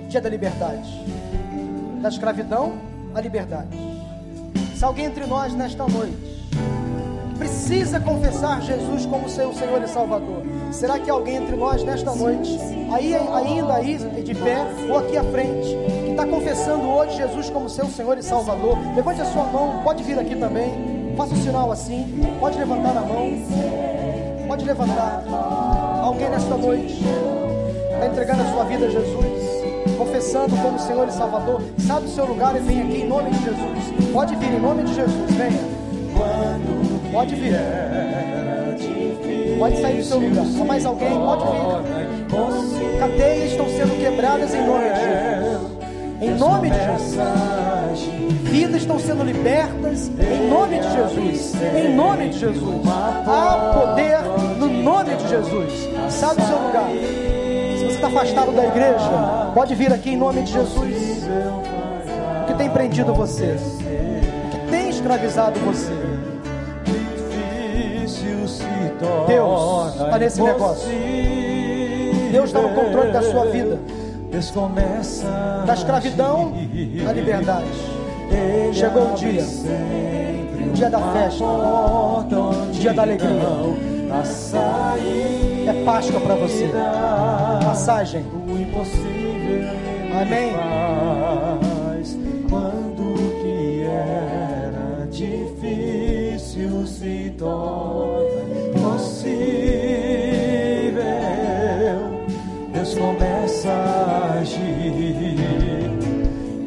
dia 0.08 0.20
da 0.20 0.28
liberdade. 0.28 0.88
Da 2.00 2.08
escravidão 2.08 2.74
à 3.14 3.20
liberdade. 3.20 3.68
Se 4.76 4.84
alguém 4.84 5.06
entre 5.06 5.26
nós 5.26 5.54
nesta 5.54 5.86
noite 5.86 6.32
precisa 7.38 7.98
confessar 7.98 8.62
Jesus 8.62 9.04
como 9.06 9.28
seu 9.28 9.52
Senhor 9.52 9.82
e 9.82 9.88
Salvador, 9.88 10.42
será 10.70 10.98
que 10.98 11.10
alguém 11.10 11.36
entre 11.36 11.56
nós 11.56 11.82
nesta 11.82 12.14
noite, 12.14 12.56
aí 12.92 13.14
ainda 13.14 13.74
aí 13.74 13.98
de 14.22 14.34
pé 14.34 14.58
ou 14.88 14.98
aqui 14.98 15.16
à 15.16 15.24
frente, 15.24 15.76
está 16.12 16.26
confessando 16.26 16.88
hoje 16.88 17.16
Jesus 17.16 17.50
como 17.50 17.68
seu 17.68 17.86
Senhor 17.86 18.16
e 18.18 18.22
Salvador? 18.22 18.78
Levante 18.94 19.20
a 19.22 19.24
sua 19.24 19.44
mão, 19.44 19.80
pode 19.82 20.02
vir 20.02 20.18
aqui 20.18 20.36
também, 20.36 21.14
faça 21.16 21.34
o 21.34 21.38
um 21.38 21.42
sinal 21.42 21.72
assim, 21.72 22.22
pode 22.38 22.58
levantar 22.58 22.96
a 22.96 23.00
mão, 23.00 23.32
pode 24.46 24.64
levantar. 24.64 25.24
Alguém 26.02 26.28
nesta 26.28 26.56
noite 26.56 27.02
está 27.94 28.06
entregando 28.06 28.42
a 28.42 28.52
sua 28.52 28.64
vida 28.64 28.86
a 28.86 28.90
Jesus, 28.90 29.96
confessando 29.96 30.56
como 30.56 30.78
Senhor 30.78 31.08
e 31.08 31.12
Salvador, 31.12 31.62
sai 31.78 32.00
do 32.00 32.08
seu 32.08 32.26
lugar 32.26 32.56
e 32.56 32.60
vem 32.60 32.82
aqui 32.82 33.02
em 33.02 33.08
nome 33.08 33.30
de 33.30 33.44
Jesus. 33.44 34.12
Pode 34.12 34.36
vir 34.36 34.52
em 34.52 34.60
nome 34.60 34.82
de 34.84 34.94
Jesus, 34.94 35.30
venha. 35.30 35.72
Pode 37.12 37.34
vir. 37.34 37.54
Pode 39.58 39.80
sair 39.80 39.96
do 39.96 40.04
seu 40.04 40.18
lugar. 40.18 40.44
Há 40.60 40.64
mais 40.64 40.84
alguém? 40.84 41.10
Pode 41.10 41.44
vir. 41.46 42.98
Cadeias 42.98 43.50
estão 43.50 43.66
sendo 43.68 43.98
quebradas 43.98 44.54
em 44.54 44.66
nome 44.66 44.90
de 44.90 45.00
Jesus. 45.00 45.71
Em 46.22 46.36
nome 46.36 46.70
de 46.70 46.78
Jesus. 46.78 47.18
Vidas 48.44 48.82
estão 48.82 48.96
sendo 48.96 49.24
libertas 49.24 50.08
em 50.20 50.48
nome 50.48 50.78
de 50.78 50.92
Jesus. 50.92 51.52
Em 51.76 51.96
nome 51.96 52.28
de 52.28 52.38
Jesus. 52.38 52.86
Há 53.26 53.72
poder 53.74 54.18
no 54.56 54.68
nome 54.68 55.16
de 55.16 55.28
Jesus. 55.28 55.88
Sai 56.10 56.36
do 56.36 56.42
seu 56.42 56.58
lugar. 56.62 56.88
Se 57.76 57.86
você 57.86 57.94
está 57.94 58.06
afastado 58.06 58.52
da 58.52 58.64
igreja, 58.66 59.50
pode 59.52 59.74
vir 59.74 59.92
aqui 59.92 60.10
em 60.10 60.16
nome 60.16 60.42
de 60.42 60.52
Jesus. 60.52 61.26
O 62.42 62.46
que 62.46 62.54
tem 62.54 62.70
prendido 62.70 63.12
você? 63.12 63.56
O 63.56 64.50
que 64.50 64.70
tem 64.70 64.90
escravizado 64.90 65.58
você? 65.58 65.90
Deus 69.26 69.94
está 69.94 70.18
nesse 70.18 70.40
negócio. 70.40 70.88
Deus 72.30 72.44
está 72.44 72.62
no 72.62 72.68
controle 72.68 73.10
da 73.10 73.22
sua 73.22 73.46
vida. 73.46 73.76
Da 75.66 75.74
escravidão 75.74 76.54
à 77.06 77.12
liberdade. 77.12 77.66
Chegou 78.72 79.12
o 79.12 79.14
dia. 79.14 79.44
O 80.66 80.72
dia 80.72 80.88
da 80.88 80.98
festa. 81.12 81.44
O 81.44 82.70
dia 82.72 82.94
da 82.94 83.02
alegria. 83.02 83.30
É 85.68 85.84
Páscoa 85.84 86.20
para 86.20 86.34
você. 86.36 86.70
Passagem. 87.62 88.24
Amém. 90.20 90.52
Quando 92.48 93.14
que 93.42 93.84
era 93.84 95.06
difícil 95.10 96.86
se 96.86 97.34
torna 97.38 98.11
Começa 102.98 103.70
a 103.70 104.38
agir, 104.40 104.60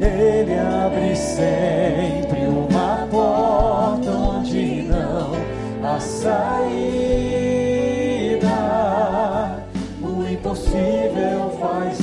Ele 0.00 0.58
abre 0.58 1.16
sempre 1.16 2.46
uma 2.46 3.06
porta 3.10 4.10
onde 4.10 4.82
não 4.82 5.32
há 5.82 6.00
saída. 6.00 6.46
O 10.02 10.30
impossível 10.30 11.50
faz 11.60 11.98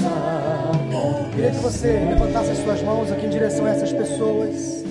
Queria 1.33 1.49
que 1.49 1.57
você 1.57 1.87
levantasse 2.07 2.51
as 2.51 2.59
suas 2.59 2.81
mãos 2.83 3.11
aqui 3.11 3.25
em 3.25 3.29
direção 3.29 3.65
a 3.65 3.69
essas 3.69 3.91
pessoas 3.91 4.85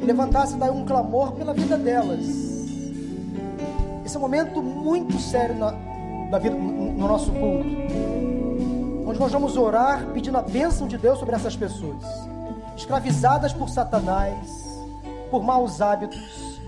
e 0.00 0.04
levantasse 0.04 0.56
daí 0.56 0.70
um 0.70 0.84
clamor 0.84 1.32
pela 1.32 1.52
vida 1.52 1.76
delas. 1.76 2.24
Esse 4.04 4.16
é 4.16 4.18
um 4.18 4.22
momento 4.22 4.62
muito 4.62 5.18
sério 5.18 5.54
na, 5.56 5.72
na 6.30 6.38
vida, 6.38 6.56
no 6.56 7.06
nosso 7.06 7.30
culto, 7.32 7.83
onde 9.14 9.20
nós 9.20 9.32
vamos 9.32 9.56
orar 9.56 10.06
pedindo 10.06 10.36
a 10.36 10.42
bênção 10.42 10.88
de 10.88 10.98
Deus 10.98 11.20
sobre 11.20 11.36
essas 11.36 11.54
pessoas, 11.54 12.02
escravizadas 12.76 13.52
por 13.52 13.68
Satanás, 13.68 14.82
por 15.30 15.40
maus 15.40 15.80
hábitos. 15.80 16.60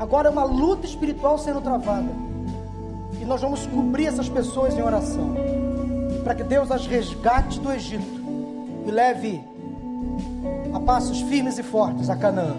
Agora 0.00 0.26
é 0.26 0.30
uma 0.30 0.42
luta 0.42 0.84
espiritual 0.84 1.38
sendo 1.38 1.60
travada, 1.60 2.08
e 3.20 3.24
nós 3.24 3.40
vamos 3.40 3.68
cobrir 3.68 4.06
essas 4.06 4.28
pessoas 4.28 4.76
em 4.76 4.82
oração, 4.82 5.32
para 6.24 6.34
que 6.34 6.42
Deus 6.42 6.72
as 6.72 6.88
resgate 6.88 7.60
do 7.60 7.72
Egito 7.72 8.20
e 8.84 8.90
leve 8.90 9.44
a 10.74 10.80
passos 10.80 11.20
firmes 11.20 11.56
e 11.56 11.62
fortes 11.62 12.10
a 12.10 12.16
Canaã. 12.16 12.56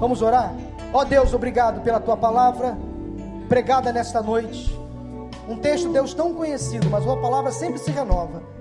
Vamos 0.00 0.22
orar? 0.22 0.54
Ó 0.94 1.02
oh 1.02 1.04
Deus, 1.04 1.34
obrigado 1.34 1.82
pela 1.82 2.00
tua 2.00 2.16
palavra 2.16 2.74
pregada 3.50 3.92
nesta 3.92 4.22
noite. 4.22 4.74
Um 5.46 5.56
texto, 5.56 5.90
Deus, 5.90 6.14
tão 6.14 6.32
conhecido, 6.32 6.88
mas 6.88 7.04
uma 7.04 7.18
palavra 7.18 7.50
sempre 7.52 7.78
se 7.78 7.90
renova. 7.90 8.57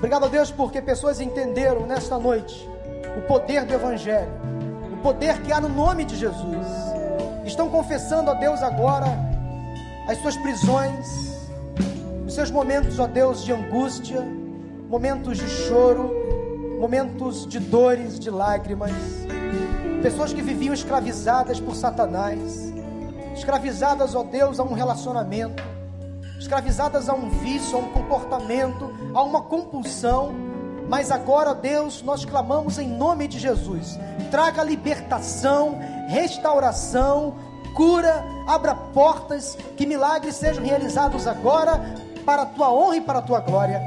Obrigado 0.00 0.24
a 0.24 0.28
Deus 0.28 0.50
porque 0.50 0.80
pessoas 0.80 1.20
entenderam 1.20 1.86
nesta 1.86 2.18
noite 2.18 2.66
o 3.18 3.20
poder 3.28 3.66
do 3.66 3.74
Evangelho, 3.74 4.32
o 4.94 4.96
poder 5.02 5.42
que 5.42 5.52
há 5.52 5.60
no 5.60 5.68
nome 5.68 6.06
de 6.06 6.16
Jesus. 6.16 6.66
Estão 7.44 7.68
confessando 7.68 8.30
a 8.30 8.34
Deus 8.34 8.62
agora 8.62 9.08
as 10.08 10.16
suas 10.22 10.38
prisões, 10.38 11.06
os 12.26 12.32
seus 12.32 12.50
momentos, 12.50 12.98
ó 12.98 13.06
Deus, 13.06 13.44
de 13.44 13.52
angústia, 13.52 14.26
momentos 14.88 15.36
de 15.36 15.46
choro, 15.46 16.10
momentos 16.80 17.46
de 17.46 17.58
dores, 17.58 18.18
de 18.18 18.30
lágrimas, 18.30 18.92
pessoas 20.00 20.32
que 20.32 20.40
viviam 20.40 20.72
escravizadas 20.72 21.60
por 21.60 21.74
Satanás, 21.74 22.72
escravizadas, 23.34 24.14
ó 24.14 24.22
Deus, 24.22 24.58
a 24.58 24.62
um 24.62 24.72
relacionamento, 24.72 25.62
escravizadas 26.40 27.08
a 27.08 27.14
um 27.14 27.28
vício, 27.28 27.76
a 27.76 27.80
um 27.80 27.90
comportamento, 27.90 28.92
a 29.14 29.22
uma 29.22 29.42
compulsão. 29.42 30.34
Mas 30.88 31.12
agora, 31.12 31.54
Deus, 31.54 32.02
nós 32.02 32.24
clamamos 32.24 32.78
em 32.78 32.88
nome 32.88 33.28
de 33.28 33.38
Jesus. 33.38 33.98
Traga 34.30 34.64
libertação, 34.64 35.78
restauração, 36.08 37.36
cura, 37.76 38.24
abra 38.48 38.74
portas, 38.74 39.56
que 39.76 39.86
milagres 39.86 40.34
sejam 40.34 40.64
realizados 40.64 41.28
agora 41.28 41.80
para 42.26 42.42
a 42.42 42.46
tua 42.46 42.72
honra 42.72 42.96
e 42.96 43.00
para 43.00 43.20
a 43.20 43.22
tua 43.22 43.40
glória. 43.40 43.80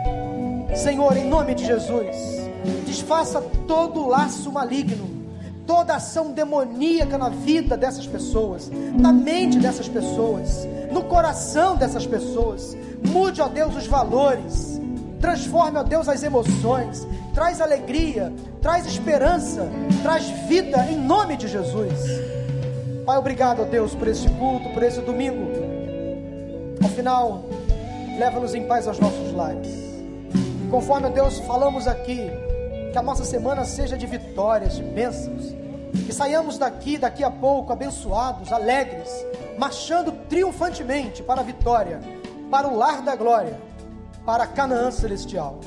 Senhor, 0.74 1.18
em 1.18 1.28
nome 1.28 1.54
de 1.54 1.66
Jesus 1.66 2.44
desfaça 2.86 3.42
todo 3.68 4.08
laço 4.08 4.52
maligno, 4.52 5.23
toda 5.66 5.96
ação 5.96 6.32
demoníaca 6.32 7.18
na 7.18 7.30
vida 7.30 7.78
dessas 7.78 8.06
pessoas, 8.06 8.70
na 8.98 9.12
mente 9.12 9.60
dessas 9.60 9.88
pessoas, 9.88 10.68
no 10.92 11.04
coração 11.04 11.76
dessas 11.76 12.06
pessoas. 12.06 12.76
Mude, 13.06 13.42
ó 13.42 13.48
Deus, 13.48 13.76
os 13.76 13.88
valores, 13.88 14.80
transforme, 15.20 15.78
ó 15.78 15.84
Deus, 15.84 16.08
as 16.10 16.24
emoções, 16.24 17.08
traz 17.34 17.62
alegria, 17.62 18.32
traz 18.62 18.86
esperança, 18.86 19.68
traz 20.02 20.26
vida 20.48 20.86
em 20.90 20.98
nome 20.98 21.38
de 21.38 21.48
Jesus. 21.48 21.94
Pai, 23.06 23.18
obrigado, 23.18 23.62
ó 23.62 23.66
Deus, 23.66 23.94
por 23.96 24.08
esse 24.08 24.28
culto, 24.30 24.70
por 24.70 24.84
esse 24.84 25.02
domingo. 25.02 25.52
Ao 26.82 26.90
final, 26.90 27.46
leva-nos 28.18 28.54
em 28.54 28.66
paz 28.66 28.88
aos 28.88 29.00
nossos 29.00 29.34
lares. 29.34 29.68
Conforme, 30.70 31.08
ó 31.08 31.10
Deus, 31.10 31.40
falamos 31.40 31.88
aqui, 31.88 32.30
que 32.94 32.98
a 33.00 33.02
nossa 33.02 33.26
semana 33.26 33.66
seja 33.66 33.98
de 33.98 34.06
vitórias, 34.06 34.76
de 34.76 34.84
bênçãos. 34.84 35.56
Que 36.06 36.14
saiamos 36.14 36.60
daqui, 36.60 36.98
daqui 36.98 37.24
a 37.24 37.32
pouco, 37.32 37.74
abençoados, 37.74 38.54
alegres, 38.54 39.10
marchando 39.58 40.12
triunfantemente 40.30 41.24
para 41.24 41.42
a 41.42 41.44
vitória, 41.44 42.00
para 42.52 42.68
o 42.68 42.78
lar 42.78 43.02
da 43.02 43.16
glória, 43.16 43.60
para 44.24 44.46
Canaã 44.46 44.92
celestial. 44.92 45.60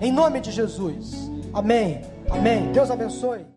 Em 0.00 0.10
nome 0.10 0.40
de 0.40 0.50
Jesus. 0.50 1.30
Amém. 1.54 2.02
Amém. 2.28 2.72
Deus 2.72 2.90
abençoe. 2.90 3.46